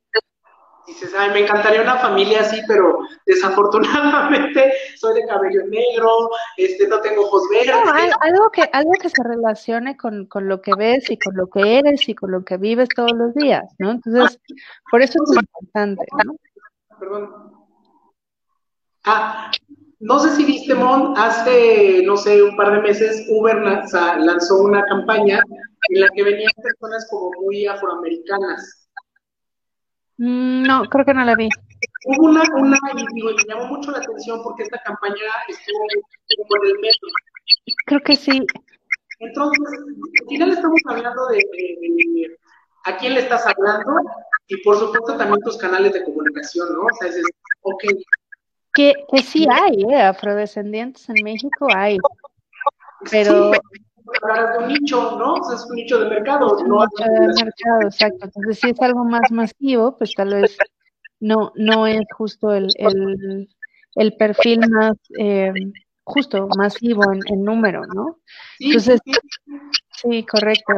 dices, 0.88 1.13
ay, 1.17 1.31
me 1.31 1.41
encantaría 1.41 1.81
una 1.81 1.97
familia 1.97 2.41
así, 2.41 2.61
pero 2.67 2.99
desafortunadamente 3.25 4.73
soy 4.97 5.21
de 5.21 5.27
cabello 5.27 5.65
negro, 5.67 6.29
este, 6.57 6.88
no 6.88 7.01
tengo 7.01 7.23
ojos 7.23 7.43
verdes. 7.51 7.75
algo, 8.21 8.49
que, 8.51 8.69
algo 8.71 8.91
que 9.01 9.09
se 9.09 9.23
relacione 9.23 9.97
con, 9.97 10.25
con, 10.25 10.47
lo 10.47 10.61
que 10.61 10.73
ves 10.77 11.09
y 11.09 11.17
con 11.17 11.36
lo 11.36 11.47
que 11.47 11.79
eres 11.79 12.07
y 12.07 12.15
con 12.15 12.31
lo 12.31 12.43
que 12.43 12.57
vives 12.57 12.89
todos 12.95 13.13
los 13.13 13.34
días, 13.34 13.63
¿no? 13.79 13.91
Entonces, 13.91 14.39
por 14.91 15.01
eso 15.01 15.19
es 15.23 15.36
importante, 15.36 16.05
¿no? 16.25 16.36
Perdón. 16.99 17.53
Ah, 19.05 19.51
no 19.99 20.19
sé 20.19 20.36
si 20.36 20.45
viste, 20.45 20.73
Mon, 20.75 21.17
hace, 21.17 22.01
no 22.05 22.17
sé, 22.17 22.41
un 22.41 22.55
par 22.55 22.71
de 22.71 22.81
meses 22.81 23.25
Uber 23.29 23.57
lanzó 23.57 24.63
una 24.63 24.84
campaña 24.86 25.41
en 25.89 26.01
la 26.01 26.09
que 26.09 26.23
venían 26.23 26.51
personas 26.61 27.07
como 27.09 27.31
muy 27.41 27.65
afroamericanas 27.67 28.82
no, 30.24 30.86
creo 30.86 31.03
que 31.03 31.13
no 31.13 31.26
la 31.26 31.36
vi. 31.36 31.49
Hubo 32.05 32.30
una, 32.30 32.43
una 32.55 32.78
y 32.95 33.24
me 33.24 33.34
llamó 33.45 33.76
mucho 33.76 33.91
la 33.91 33.97
atención 33.97 34.41
porque 34.41 34.63
esta 34.63 34.82
campaña 34.84 35.15
estuvo 35.49 35.86
como 36.38 36.63
en 36.63 36.69
el 36.69 36.80
metro. 36.80 37.09
Creo 37.86 37.99
que 38.01 38.15
sí. 38.15 38.45
Entonces, 39.19 39.59
al 40.21 40.28
final 40.30 40.51
estamos 40.53 40.80
hablando 40.86 41.28
de, 41.28 41.43
a 42.86 42.97
quién 42.97 43.15
le 43.15 43.19
estás 43.19 43.45
hablando 43.45 43.91
y 44.47 44.63
por 44.63 44.78
supuesto 44.78 45.17
también 45.17 45.41
tus 45.41 45.57
canales 45.57 45.91
de 45.91 46.05
comunicación, 46.05 46.74
¿no? 46.74 46.84
O 46.84 46.95
sea, 46.99 47.09
dices, 47.09 47.26
ok, 47.61 47.84
Que, 48.74 48.93
que 49.11 49.24
sí 49.24 49.45
hay, 49.51 49.84
¿eh? 49.91 50.01
afrodescendientes 50.03 51.09
en 51.09 51.21
México 51.21 51.67
hay, 51.76 51.97
pero... 53.11 53.51
Sí, 53.53 53.59
de 54.04 54.64
un 54.64 54.68
nicho, 54.70 55.18
¿no? 55.18 55.34
O 55.34 55.43
sea, 55.43 55.56
es 55.56 55.66
un 55.70 55.76
nicho 55.76 55.99
de 55.99 56.10
mercado. 56.10 56.58
Es 56.58 56.64
un 56.64 56.78
nicho 56.78 57.12
de 57.12 57.43
mercado, 57.43 57.82
exacto. 57.84 58.26
Entonces, 58.26 58.60
si 58.60 58.70
es 58.70 58.82
algo 58.82 59.06
más 59.06 59.32
masivo, 59.32 59.97
pues 59.97 60.14
tal 60.16 60.34
vez 60.34 60.58
no, 61.20 61.51
no 61.56 61.88
es 61.88 62.01
justo 62.16 62.54
el, 62.54 62.68
el, 62.78 63.47
el 63.95 64.14
perfil 64.18 64.60
más 64.70 64.97
eh, 65.18 65.54
justo, 66.04 66.47
masivo 66.58 67.04
en, 67.12 67.20
en, 67.28 67.43
número, 67.43 67.82
¿no? 67.93 68.20
Sí, 68.58 68.66
Entonces, 68.68 68.99
sí. 69.06 69.12
sí 69.91 70.26
correcto. 70.26 70.74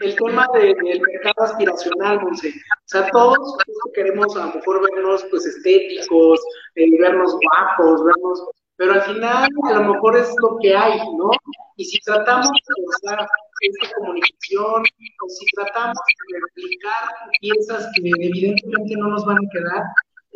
El 0.00 0.14
tema 0.16 0.46
de, 0.54 0.66
del 0.66 1.00
mercado 1.00 1.52
aspiracional, 1.52 2.20
Monse. 2.22 2.48
O 2.50 2.52
sea, 2.88 3.10
todos 3.10 3.56
queremos 3.94 4.36
a 4.36 4.46
lo 4.46 4.54
mejor 4.54 4.88
vernos 4.90 5.24
pues 5.30 5.46
estéticos, 5.46 6.40
eh, 6.76 7.00
vernos 7.00 7.36
guapos, 7.42 8.04
vernos 8.04 8.48
pero 8.76 8.92
al 8.92 9.02
final 9.02 9.48
a 9.64 9.72
lo 9.72 9.94
mejor 9.94 10.16
es 10.16 10.34
lo 10.40 10.58
que 10.60 10.76
hay, 10.76 10.98
¿no? 11.16 11.30
Y 11.76 11.84
si 11.84 11.98
tratamos 12.00 12.48
de 12.48 12.84
usar 12.86 13.26
esta 13.60 13.94
comunicación, 13.96 14.82
o 14.82 15.28
si 15.28 15.46
tratamos 15.54 15.96
de 16.30 16.38
replicar 16.40 17.02
piezas 17.40 17.88
que 17.96 18.10
evidentemente 18.18 18.94
no 18.96 19.08
nos 19.08 19.24
van 19.24 19.38
a 19.38 19.50
quedar, 19.50 19.82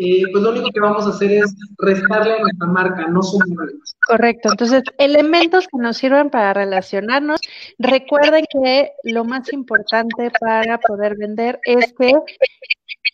eh, 0.03 0.22
pues 0.32 0.43
lo 0.43 0.51
único 0.53 0.70
que 0.72 0.80
vamos 0.80 1.07
a 1.07 1.11
hacer 1.11 1.30
es 1.30 1.55
restarle 1.78 2.32
a 2.32 2.38
nuestra 2.38 2.66
marca, 2.66 3.07
no 3.09 3.22
sumarle. 3.22 3.74
Correcto, 4.07 4.49
entonces 4.51 4.82
elementos 4.97 5.68
que 5.68 5.76
nos 5.78 5.99
sirvan 5.99 6.30
para 6.30 6.55
relacionarnos. 6.55 7.41
Recuerden 7.78 8.47
que 8.51 8.93
lo 9.05 9.24
más 9.24 9.53
importante 9.53 10.30
para 10.41 10.78
poder 10.78 11.16
vender 11.18 11.61
es 11.64 11.93
que 11.93 12.12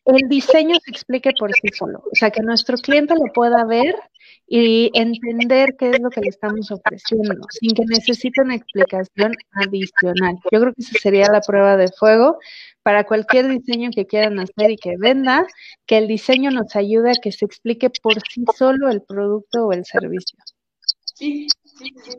el 0.04 0.28
diseño 0.28 0.76
se 0.84 0.92
explique 0.92 1.32
por 1.36 1.52
sí 1.52 1.68
solo, 1.74 2.04
o 2.04 2.14
sea, 2.14 2.30
que 2.30 2.42
nuestro 2.42 2.76
cliente 2.76 3.14
lo 3.14 3.32
pueda 3.32 3.64
ver 3.64 3.96
y 4.49 4.90
entender 4.94 5.74
qué 5.76 5.90
es 5.90 6.01
lo 6.01 6.09
que 6.11 6.20
le 6.20 6.28
estamos 6.28 6.70
ofreciendo, 6.70 7.34
sin 7.51 7.74
que 7.74 7.84
necesite 7.86 8.42
una 8.42 8.55
explicación 8.55 9.32
adicional. 9.53 10.36
Yo 10.53 10.61
creo 10.61 10.72
que 10.72 10.82
esa 10.82 10.99
sería 11.01 11.32
la 11.32 11.40
prueba 11.40 11.76
de 11.76 11.88
fuego 11.88 12.38
para 12.82 13.05
cualquier 13.05 13.49
diseño 13.49 13.90
que 13.92 14.07
quieran 14.07 14.38
hacer 14.38 14.70
y 14.70 14.76
que 14.76 14.94
venda, 14.99 15.47
que 15.86 15.99
el 15.99 16.07
diseño 16.07 16.53
nos 16.53 16.76
ayude 16.76 17.11
a 17.11 17.20
que 17.20 17.32
se 17.32 17.44
explique 17.44 17.90
por 17.90 18.14
sí 18.30 18.44
solo 18.57 18.88
el 18.88 19.03
producto 19.03 19.66
o 19.66 19.72
el 19.72 19.84
servicio. 19.84 20.38
Sí, 21.14 21.49
sí, 21.64 21.94
sí. 22.05 22.18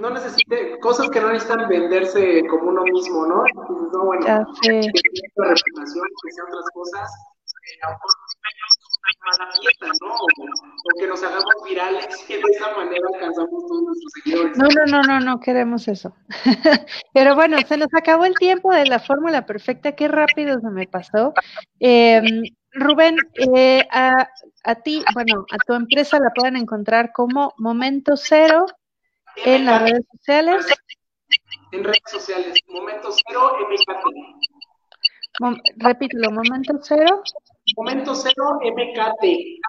No 0.00 0.10
necesite 0.10 0.78
cosas 0.80 1.08
que 1.10 1.20
no 1.20 1.32
necesitan 1.32 1.68
venderse 1.68 2.42
como 2.48 2.70
uno 2.70 2.82
mismo, 2.84 3.26
¿no? 3.26 3.44
Entonces, 3.46 3.88
no, 3.92 4.04
bueno, 4.04 4.26
ya 4.26 4.44
sé. 4.62 4.80
que 4.80 5.00
sea 5.10 5.44
reputación, 5.44 6.06
que 6.24 6.32
sean 6.32 6.46
otras 6.48 6.70
cosas, 6.72 7.10
eh, 7.68 7.86
a 9.34 9.38
mala 9.38 9.52
fiesta, 9.60 9.86
¿no? 10.00 10.14
O, 10.14 10.98
que 10.98 11.06
nos 11.06 11.22
hagamos 11.22 11.54
virales 11.68 12.06
y 12.28 12.32
de 12.34 12.42
esa 12.52 12.76
manera 12.76 13.06
alcanzamos 13.14 13.66
todos 13.66 13.82
nuestros 13.82 14.12
seguidores. 14.14 14.56
No, 14.56 14.68
no, 14.68 14.86
no, 14.86 15.02
no, 15.02 15.20
no 15.20 15.40
queremos 15.40 15.88
eso. 15.88 16.14
Pero 17.14 17.34
bueno, 17.34 17.58
se 17.66 17.76
nos 17.76 17.88
acabó 17.94 18.24
el 18.24 18.34
tiempo 18.34 18.72
de 18.72 18.86
la 18.86 18.98
fórmula 18.98 19.46
perfecta, 19.46 19.92
qué 19.92 20.08
rápido 20.08 20.58
se 20.60 20.70
me 20.70 20.86
pasó. 20.86 21.34
Eh, 21.80 22.22
Rubén, 22.72 23.16
eh, 23.34 23.86
a, 23.90 24.28
a, 24.64 24.74
ti, 24.76 25.02
bueno, 25.14 25.44
a 25.50 25.56
tu 25.58 25.74
empresa 25.74 26.18
la 26.18 26.30
pueden 26.34 26.56
encontrar 26.56 27.12
como 27.12 27.54
Momento 27.58 28.16
Cero 28.16 28.66
en 29.44 29.64
las 29.64 29.82
redes 29.82 30.06
sociales. 30.12 30.66
En 31.72 31.84
redes 31.84 32.02
sociales, 32.06 32.58
Momento 32.68 33.08
Cero 33.26 33.52
MKT. 33.60 34.48
Mom, 35.40 35.56
repítelo, 35.76 36.30
Momento 36.30 36.78
Cero. 36.82 37.22
Momento 37.76 38.14
Cero 38.14 38.58
MKT. 38.62 39.60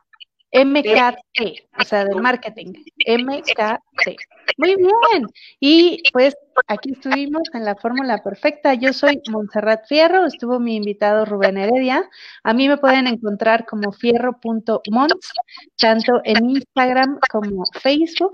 MKT, 0.52 1.70
o 1.80 1.84
sea, 1.84 2.06
de 2.06 2.16
marketing. 2.16 2.74
MKT. 3.08 4.18
Muy 4.58 4.76
bien. 4.76 5.28
Y 5.60 6.02
pues 6.12 6.36
aquí 6.68 6.92
estuvimos 6.92 7.44
en 7.54 7.64
la 7.66 7.76
fórmula 7.76 8.18
perfecta. 8.24 8.74
Yo 8.74 8.92
soy 8.94 9.22
Montserrat 9.30 9.86
Fierro, 9.88 10.26
estuvo 10.26 10.60
mi 10.60 10.76
invitado 10.76 11.26
Rubén 11.26 11.58
Heredia. 11.58 12.10
A 12.44 12.54
mí 12.54 12.68
me 12.68 12.78
pueden 12.78 13.08
encontrar 13.08 13.66
como 13.66 13.92
fierro.mons, 13.92 15.34
tanto 15.78 16.22
en 16.24 16.50
Instagram 16.50 17.20
como 17.32 17.64
Facebook. 17.82 18.34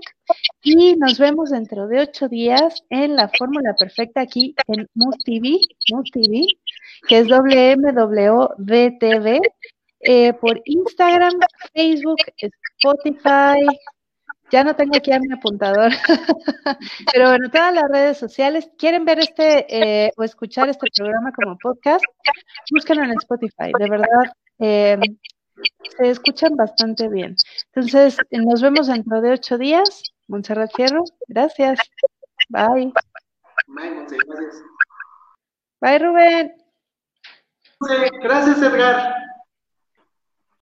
Y 0.62 0.96
nos 0.96 1.18
vemos 1.18 1.50
dentro 1.50 1.86
de 1.86 2.00
ocho 2.00 2.28
días 2.28 2.82
en 2.90 3.14
la 3.14 3.28
fórmula 3.28 3.74
perfecta 3.78 4.22
aquí 4.22 4.54
en 4.66 4.88
Mood 4.94 5.14
TV, 5.24 5.60
TV, 6.12 6.46
que 7.06 7.18
es 7.18 7.28
WMWDTV 7.28 8.56
eh, 10.06 10.32
por 10.34 10.60
Instagram, 10.64 11.34
Facebook, 11.74 12.18
Spotify. 12.78 13.66
Ya 14.52 14.62
no 14.62 14.76
tengo 14.76 14.96
aquí 14.96 15.10
a 15.10 15.18
mi 15.18 15.32
apuntador, 15.32 15.90
pero 17.12 17.30
bueno, 17.30 17.50
todas 17.50 17.74
las 17.74 17.90
redes 17.90 18.16
sociales. 18.16 18.70
¿Quieren 18.78 19.04
ver 19.04 19.18
este 19.18 19.66
eh, 19.68 20.12
o 20.16 20.22
escuchar 20.22 20.68
este 20.68 20.86
programa 20.96 21.32
como 21.32 21.58
podcast? 21.58 22.04
Búsquenlo 22.70 23.04
en 23.04 23.12
Spotify. 23.12 23.72
De 23.76 23.90
verdad, 23.90 24.32
eh, 24.60 24.98
se 25.98 26.10
escuchan 26.10 26.54
bastante 26.54 27.08
bien. 27.08 27.34
Entonces, 27.74 28.18
nos 28.30 28.62
vemos 28.62 28.86
dentro 28.86 29.20
de 29.20 29.32
ocho 29.32 29.58
días. 29.58 30.04
Montserrat 30.28 30.70
Fierro, 30.74 31.02
gracias. 31.26 31.80
Bye. 32.48 32.92
Bye, 35.80 35.98
Rubén. 35.98 36.52
Gracias, 38.22 38.62
Edgar. 38.62 39.26